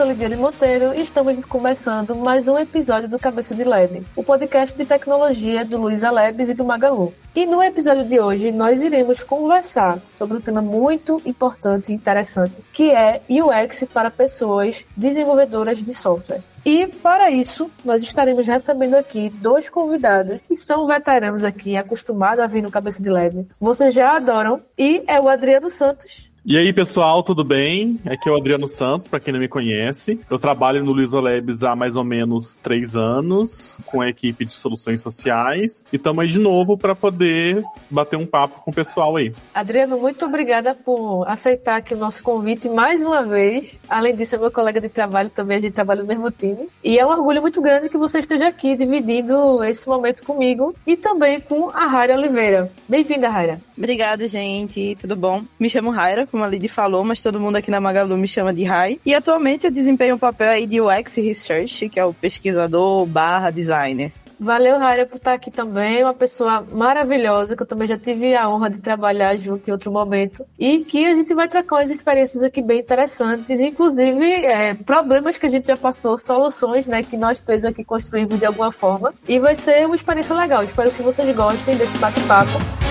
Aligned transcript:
sou 0.00 0.08
Lidiane 0.08 0.36
Monteiro 0.36 0.94
e 0.94 1.02
estamos 1.02 1.44
começando 1.44 2.14
mais 2.14 2.48
um 2.48 2.58
episódio 2.58 3.06
do 3.06 3.18
Cabeça 3.18 3.54
de 3.54 3.64
Lab, 3.64 4.02
o 4.16 4.24
podcast 4.24 4.74
de 4.74 4.86
tecnologia 4.86 5.62
do 5.62 5.76
Luiza 5.76 6.10
Labs 6.10 6.48
e 6.48 6.54
do 6.54 6.64
Magalu. 6.64 7.12
E 7.36 7.44
no 7.44 7.62
episódio 7.62 8.06
de 8.06 8.18
hoje 8.18 8.50
nós 8.50 8.80
iremos 8.80 9.22
conversar 9.22 9.98
sobre 10.16 10.38
um 10.38 10.40
tema 10.40 10.62
muito 10.62 11.20
importante 11.26 11.92
e 11.92 11.94
interessante, 11.94 12.62
que 12.72 12.90
é 12.90 13.20
UX 13.28 13.84
para 13.92 14.10
pessoas 14.10 14.82
desenvolvedoras 14.96 15.76
de 15.76 15.92
software. 15.92 16.40
E 16.64 16.86
para 16.86 17.30
isso, 17.30 17.70
nós 17.84 18.02
estaremos 18.02 18.46
recebendo 18.46 18.94
aqui 18.94 19.28
dois 19.28 19.68
convidados 19.68 20.40
que 20.48 20.54
são 20.54 20.86
veteranos 20.86 21.44
aqui, 21.44 21.76
acostumados 21.76 22.42
a 22.42 22.46
vir 22.46 22.62
no 22.62 22.70
Cabeça 22.70 23.02
de 23.02 23.08
Lab. 23.08 23.46
Vocês 23.58 23.94
já 23.94 24.16
adoram. 24.16 24.60
E 24.76 25.02
é 25.06 25.18
o 25.20 25.28
Adriano 25.28 25.70
Santos, 25.70 26.29
e 26.44 26.56
aí, 26.56 26.72
pessoal, 26.72 27.22
tudo 27.22 27.44
bem? 27.44 27.98
Aqui 28.06 28.28
é 28.28 28.32
o 28.32 28.36
Adriano 28.36 28.66
Santos, 28.66 29.08
para 29.08 29.20
quem 29.20 29.32
não 29.32 29.40
me 29.40 29.48
conhece. 29.48 30.18
Eu 30.30 30.38
trabalho 30.38 30.82
no 30.82 30.92
Luiso 30.92 31.20
Labs 31.20 31.62
há 31.62 31.76
mais 31.76 31.96
ou 31.96 32.04
menos 32.04 32.56
três 32.56 32.96
anos, 32.96 33.78
com 33.84 34.00
a 34.00 34.08
equipe 34.08 34.44
de 34.44 34.52
soluções 34.54 35.02
sociais. 35.02 35.84
E 35.92 35.96
estamos 35.96 36.20
aí 36.20 36.28
de 36.28 36.38
novo 36.38 36.78
para 36.78 36.94
poder 36.94 37.62
bater 37.90 38.16
um 38.16 38.26
papo 38.26 38.62
com 38.64 38.70
o 38.70 38.74
pessoal 38.74 39.16
aí. 39.16 39.34
Adriano, 39.54 39.98
muito 39.98 40.24
obrigada 40.24 40.74
por 40.74 41.24
aceitar 41.28 41.76
aqui 41.76 41.94
o 41.94 41.98
nosso 41.98 42.22
convite 42.22 42.68
mais 42.68 43.00
uma 43.02 43.22
vez. 43.22 43.76
Além 43.88 44.16
disso, 44.16 44.36
é 44.36 44.38
meu 44.38 44.50
colega 44.50 44.80
de 44.80 44.88
trabalho 44.88 45.28
também, 45.28 45.58
a 45.58 45.60
gente 45.60 45.74
trabalha 45.74 46.02
no 46.02 46.08
mesmo 46.08 46.30
time. 46.30 46.68
E 46.82 46.98
é 46.98 47.04
um 47.04 47.10
orgulho 47.10 47.42
muito 47.42 47.60
grande 47.60 47.88
que 47.88 47.98
você 47.98 48.20
esteja 48.20 48.48
aqui 48.48 48.74
dividindo 48.76 49.62
esse 49.64 49.86
momento 49.86 50.22
comigo 50.24 50.74
e 50.86 50.96
também 50.96 51.40
com 51.40 51.68
a 51.70 51.86
Raira 51.86 52.16
Oliveira. 52.16 52.72
Bem-vinda, 52.88 53.28
Raira. 53.28 53.60
Obrigada, 53.76 54.26
gente. 54.26 54.96
Tudo 55.00 55.16
bom? 55.16 55.42
Me 55.58 55.68
chamo 55.68 55.90
Raira, 55.90 56.26
como 56.30 56.44
a 56.44 56.48
Lidy 56.48 56.68
falou, 56.68 57.04
mas 57.04 57.22
todo 57.22 57.40
mundo 57.40 57.56
aqui 57.56 57.70
na 57.70 57.80
Magalu 57.80 58.16
me 58.16 58.28
chama 58.28 58.52
de 58.52 58.64
Rai. 58.64 59.00
E 59.04 59.14
atualmente 59.14 59.66
eu 59.66 59.70
desempenho 59.70 60.14
o 60.14 60.16
um 60.16 60.20
papel 60.20 60.50
aí 60.50 60.66
de 60.66 60.80
UX 60.80 61.14
Research, 61.16 61.88
que 61.88 61.98
é 61.98 62.04
o 62.04 62.14
pesquisador 62.14 63.04
barra 63.06 63.50
designer. 63.50 64.12
Valeu, 64.42 64.78
Raira, 64.78 65.04
por 65.04 65.16
estar 65.16 65.34
aqui 65.34 65.50
também. 65.50 66.02
Uma 66.02 66.14
pessoa 66.14 66.66
maravilhosa, 66.72 67.54
que 67.54 67.62
eu 67.62 67.66
também 67.66 67.86
já 67.86 67.98
tive 67.98 68.34
a 68.34 68.48
honra 68.48 68.70
de 68.70 68.80
trabalhar 68.80 69.36
junto 69.36 69.68
em 69.68 69.72
outro 69.72 69.92
momento. 69.92 70.46
E 70.58 70.78
que 70.78 71.04
a 71.04 71.14
gente 71.14 71.34
vai 71.34 71.46
trocar 71.46 71.76
umas 71.76 71.90
experiências 71.90 72.42
aqui 72.42 72.62
bem 72.62 72.80
interessantes, 72.80 73.60
inclusive 73.60 74.24
é, 74.46 74.72
problemas 74.72 75.36
que 75.36 75.44
a 75.44 75.50
gente 75.50 75.66
já 75.66 75.76
passou, 75.76 76.18
soluções, 76.18 76.86
né, 76.86 77.02
que 77.02 77.18
nós 77.18 77.42
três 77.42 77.66
aqui 77.66 77.84
construímos 77.84 78.38
de 78.38 78.46
alguma 78.46 78.72
forma. 78.72 79.12
E 79.28 79.38
vai 79.38 79.54
ser 79.54 79.84
uma 79.84 79.94
experiência 79.94 80.34
legal. 80.34 80.64
Espero 80.64 80.90
que 80.90 81.02
vocês 81.02 81.36
gostem 81.36 81.76
desse 81.76 81.98
bate-papo. 81.98 82.89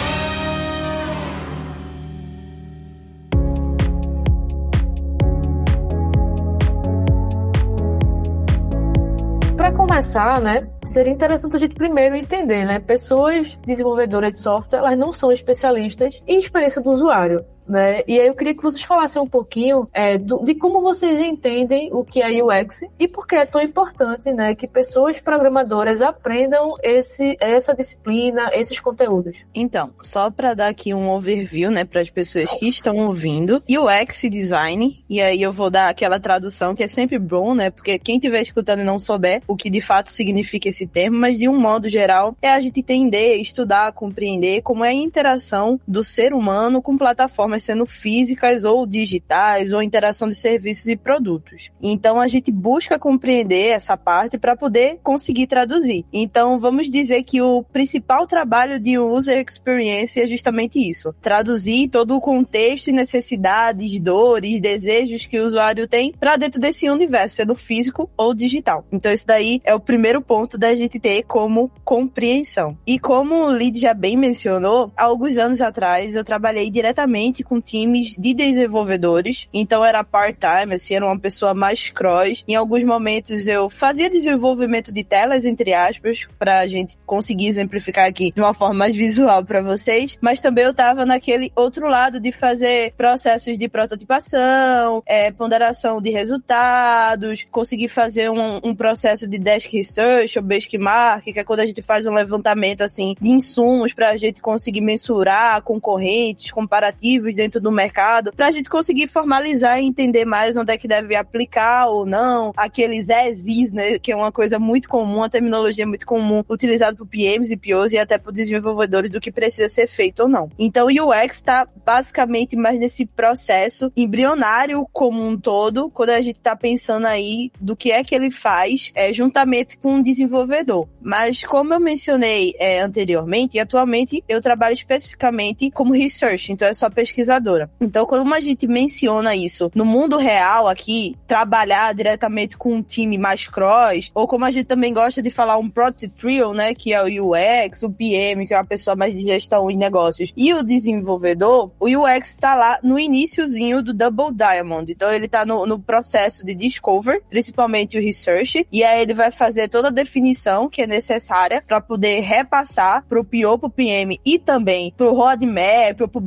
Começar, 10.00 10.40
né, 10.40 10.60
seria 10.86 11.12
interessante 11.12 11.58
a 11.58 11.60
gente 11.60 11.76
primeiro 11.76 12.16
entender, 12.16 12.64
né, 12.64 12.80
pessoas 12.80 13.58
desenvolvedoras 13.68 14.34
de 14.34 14.40
software, 14.40 14.80
elas 14.80 14.98
não 14.98 15.12
são 15.12 15.30
especialistas 15.30 16.18
em 16.26 16.40
experiência 16.40 16.82
do 16.82 16.92
usuário 16.92 17.44
né? 17.70 18.02
E 18.08 18.20
aí 18.20 18.28
eu 18.28 18.34
queria 18.34 18.56
que 18.56 18.64
vocês 18.64 18.84
falassem 18.84 19.22
um 19.22 19.28
pouquinho 19.28 19.88
é, 19.94 20.18
do, 20.18 20.44
de 20.44 20.56
como 20.56 20.82
vocês 20.82 21.20
entendem 21.20 21.90
o 21.94 22.04
que 22.04 22.22
é 22.22 22.44
UX 22.44 22.82
e 22.98 23.08
por 23.08 23.28
que 23.28 23.36
é 23.36 23.46
tão 23.46 23.62
importante, 23.62 24.32
né, 24.34 24.56
que 24.56 24.68
pessoas 24.68 25.20
programadoras 25.20 26.02
aprendam 26.02 26.76
esse, 26.82 27.38
essa 27.40 27.76
disciplina, 27.76 28.50
esses 28.54 28.80
conteúdos. 28.80 29.38
Então, 29.54 29.92
só 30.02 30.32
para 30.32 30.54
dar 30.54 30.70
aqui 30.70 30.94
um 30.94 31.10
overview, 31.10 31.70
né, 31.70 31.86
para 31.86 32.02
as 32.02 32.10
pessoas 32.10 32.50
que 32.52 32.68
estão 32.68 32.98
ouvindo, 32.98 33.64
UX 33.70 34.22
design, 34.30 35.04
e 35.08 35.22
aí 35.22 35.42
eu 35.42 35.54
vou 35.54 35.70
dar 35.70 35.90
aquela 35.90 36.20
tradução 36.20 36.74
que 36.74 36.84
é 36.84 36.88
sempre 36.88 37.20
bom, 37.20 37.54
né, 37.54 37.70
porque 37.70 38.00
quem 38.00 38.16
estiver 38.16 38.42
escutando 38.42 38.80
e 38.80 38.84
não 38.84 38.98
souber 38.98 39.42
o 39.48 39.56
que 39.56 39.70
de 39.70 39.82
fato 39.82 40.10
significa 40.10 40.70
esse 40.70 40.88
termo, 40.88 41.18
mas 41.18 41.38
de 41.38 41.48
um 41.48 41.60
modo 41.60 41.88
geral 41.88 42.36
é 42.42 42.50
a 42.50 42.60
gente 42.60 42.80
entender, 42.80 43.36
estudar, 43.36 43.92
compreender 43.94 44.62
como 44.62 44.84
é 44.84 44.90
a 44.90 44.94
interação 44.94 45.80
do 45.88 46.04
ser 46.04 46.34
humano 46.34 46.82
com 46.82 46.98
plataformas 46.98 47.59
sendo 47.60 47.86
físicas 47.86 48.64
ou 48.64 48.86
digitais, 48.86 49.74
ou 49.74 49.82
interação 49.82 50.28
de 50.28 50.36
serviços 50.36 50.88
e 50.88 50.96
produtos. 50.96 51.72
Então 51.82 52.20
a 52.20 52.28
gente 52.28 52.52
busca 52.52 53.00
compreender 53.00 53.68
essa 53.68 53.98
parte 53.98 54.38
para 54.38 54.56
poder 54.56 55.00
conseguir 55.04 55.48
traduzir. 55.48 56.06
Então 56.12 56.60
vamos 56.60 56.90
dizer 56.90 57.24
que 57.24 57.42
o 57.42 57.64
principal 57.64 58.28
trabalho 58.28 58.80
de 58.80 58.98
user 58.98 59.40
experience 59.40 60.20
é 60.20 60.26
justamente 60.26 60.80
isso: 60.80 61.14
traduzir 61.22 61.90
todo 61.90 62.16
o 62.16 62.22
contexto 62.22 62.90
e 62.90 62.94
necessidades, 62.94 64.00
dores, 64.00 64.62
desejos 64.62 65.26
que 65.26 65.40
o 65.40 65.46
usuário 65.46 65.88
tem 65.88 66.14
para 66.20 66.38
dentro 66.38 66.60
desse 66.60 66.90
universo, 66.90 67.38
sendo 67.38 67.56
físico 67.56 68.10
ou 68.18 68.34
digital. 68.34 68.86
Então 68.92 69.12
esse 69.12 69.26
daí 69.26 69.62
é 69.64 69.74
o 69.74 69.80
primeiro 69.80 70.22
ponto 70.22 70.58
da 70.58 70.76
gente 70.76 71.00
ter 71.00 71.24
como 71.24 71.72
compreensão. 71.84 72.78
E 72.86 73.00
como 73.00 73.36
o 73.46 73.52
Lid 73.52 73.80
já 73.80 73.94
bem 73.94 74.18
mencionou, 74.18 74.92
há 74.96 75.04
alguns 75.04 75.38
anos 75.38 75.62
atrás 75.62 76.16
eu 76.16 76.24
trabalhei 76.24 76.70
diretamente 76.70 77.44
com 77.50 77.60
times 77.60 78.16
de 78.16 78.34
desenvolvedores, 78.36 79.50
então 79.52 79.84
era 79.84 80.04
part-time, 80.04 80.76
assim, 80.76 80.94
era 80.94 81.06
uma 81.06 81.18
pessoa 81.20 81.56
mais 81.56 81.90
cross. 81.90 82.44
Em 82.48 82.56
alguns 82.56 82.84
momentos 82.84 83.48
eu 83.48 83.70
fazia 83.70 84.08
desenvolvimento 84.10 84.94
de 84.94 85.04
telas, 85.04 85.46
entre 85.46 85.74
aspas, 85.74 86.28
pra 86.38 86.68
gente 86.68 86.98
conseguir 87.08 87.48
exemplificar 87.48 88.06
aqui 88.06 88.32
de 88.32 88.40
uma 88.40 88.54
forma 88.54 88.76
mais 88.76 88.96
visual 88.96 89.44
para 89.44 89.64
vocês, 89.64 90.16
mas 90.22 90.40
também 90.40 90.66
eu 90.66 90.74
tava 90.74 91.06
naquele 91.06 91.52
outro 91.56 91.88
lado 91.88 92.20
de 92.20 92.32
fazer 92.32 92.94
processos 92.96 93.58
de 93.58 93.68
prototipação, 93.68 95.02
é, 95.08 95.32
ponderação 95.32 96.00
de 96.00 96.12
resultados, 96.12 97.48
conseguir 97.50 97.90
fazer 97.90 98.30
um, 98.30 98.60
um 98.64 98.76
processo 98.76 99.28
de 99.28 99.40
desk 99.40 99.76
research 99.76 100.38
ou 100.38 100.44
benchmark, 100.44 101.24
que 101.24 101.40
é 101.40 101.44
quando 101.44 101.62
a 101.62 101.66
gente 101.66 101.82
faz 101.82 102.06
um 102.06 102.14
levantamento 102.14 102.82
assim 102.82 103.16
de 103.20 103.30
insumos 103.30 103.92
para 103.92 104.12
a 104.12 104.18
gente 104.18 104.40
conseguir 104.40 104.82
mensurar 104.82 105.62
concorrentes, 105.64 106.52
comparativos 106.52 107.34
dentro 107.40 107.62
do 107.62 107.72
mercado, 107.72 108.34
para 108.36 108.48
a 108.48 108.52
gente 108.52 108.70
conseguir 108.70 109.08
formalizar 109.08 109.80
e 109.80 109.86
entender 109.86 110.26
mais 110.26 110.58
onde 110.58 110.74
é 110.74 110.78
que 110.78 110.90
deve 110.90 111.16
aplicar 111.16 111.88
ou 111.88 112.06
não, 112.06 112.52
aqueles 112.58 113.08
ESIs, 113.08 113.72
né, 113.72 113.98
que 113.98 114.12
é 114.12 114.16
uma 114.16 114.30
coisa 114.30 114.60
muito 114.60 114.90
comum, 114.90 115.24
a 115.24 115.30
terminologia 115.30 115.88
muito 115.88 116.06
comum, 116.06 116.44
utilizada 116.50 116.98
por 116.98 117.08
PMs 117.08 117.50
e 117.50 117.56
POs 117.56 117.94
e 117.94 117.98
até 117.98 118.18
por 118.18 118.34
desenvolvedores 118.34 119.10
do 119.10 119.22
que 119.22 119.32
precisa 119.32 119.70
ser 119.70 119.88
feito 119.88 120.24
ou 120.24 120.28
não. 120.28 120.50
Então 120.60 120.88
o 120.88 120.90
UX 120.90 121.36
está 121.36 121.66
basicamente 121.86 122.58
mais 122.58 122.78
nesse 122.78 123.06
processo 123.06 123.90
embrionário 123.96 124.86
como 124.92 125.26
um 125.26 125.38
todo, 125.38 125.90
quando 125.92 126.10
a 126.10 126.22
gente 126.22 126.38
está 126.38 126.58
pensando 126.58 127.06
aí 127.08 127.52
do 127.58 127.74
que 127.74 127.90
é 127.90 128.04
que 128.04 128.14
ele 128.14 128.32
faz 128.32 128.92
é, 128.94 129.14
juntamente 129.14 129.78
com 129.78 129.96
o 129.96 130.02
desenvolvedor. 130.02 130.90
Mas 131.02 131.46
como 131.46 131.74
eu 131.74 131.80
mencionei 131.80 132.54
é, 132.60 132.82
anteriormente, 132.82 133.58
atualmente 133.58 134.22
eu 134.28 134.42
trabalho 134.42 134.74
especificamente 134.74 135.72
como 135.72 135.94
research, 135.94 136.52
então 136.52 136.68
é 136.68 136.74
só 136.74 136.90
pesquisa 136.90 137.19
pesquisadora. 137.20 137.70
Então, 137.82 138.06
quando 138.06 138.34
a 138.34 138.40
gente 138.40 138.68
menciona 138.68 139.36
isso 139.36 139.70
no 139.76 139.86
mundo 139.86 140.18
real 140.18 140.68
aqui, 140.68 141.16
trabalhar 141.28 141.94
diretamente 141.94 142.58
com 142.58 142.76
um 142.76 142.82
time 142.82 143.18
mais 143.18 143.48
cross, 143.48 144.12
ou 144.14 144.28
como 144.28 144.46
a 144.46 144.52
gente 144.52 144.66
também 144.66 144.94
gosta 144.94 145.22
de 145.22 145.30
falar 145.30 145.58
um 145.58 145.70
Product 145.70 146.08
Trio, 146.10 146.54
né, 146.54 146.74
que 146.74 146.94
é 146.94 147.02
o 147.02 147.32
UX, 147.32 147.84
o 147.84 147.90
PM, 147.90 148.48
que 148.48 148.54
é 148.54 148.58
uma 148.58 148.66
pessoa 148.66 148.96
mais 148.96 149.14
de 149.14 149.22
gestão 149.22 149.70
e 149.70 149.76
negócios, 149.76 150.32
e 150.36 150.54
o 150.54 150.64
desenvolvedor, 150.64 151.72
o 151.80 151.88
UX 151.88 152.34
está 152.34 152.56
lá 152.56 152.80
no 152.82 152.98
iníciozinho 152.98 153.84
do 153.84 153.94
Double 153.94 154.34
Diamond. 154.34 154.92
Então, 154.92 155.12
ele 155.12 155.26
está 155.26 155.46
no, 155.46 155.66
no 155.66 155.80
processo 155.80 156.46
de 156.46 156.54
discover, 156.54 157.22
principalmente 157.30 157.98
o 157.98 158.02
research, 158.02 158.66
e 158.72 158.84
aí 158.84 159.02
ele 159.02 159.14
vai 159.14 159.32
fazer 159.32 159.68
toda 159.68 159.90
a 159.90 159.92
definição 159.92 160.70
que 160.70 160.82
é 160.82 160.88
necessária 160.88 161.64
para 161.66 161.82
poder 161.82 162.22
repassar 162.22 163.04
para 163.08 163.20
o 163.20 163.26
PO, 163.26 163.58
para 163.58 163.68
o 163.68 163.70
PM 163.70 164.20
e 164.26 164.40
também 164.40 164.94
para 164.96 165.10
o 165.10 165.14
roadmap, 165.14 165.98
para 165.98 166.06
o 166.06 166.22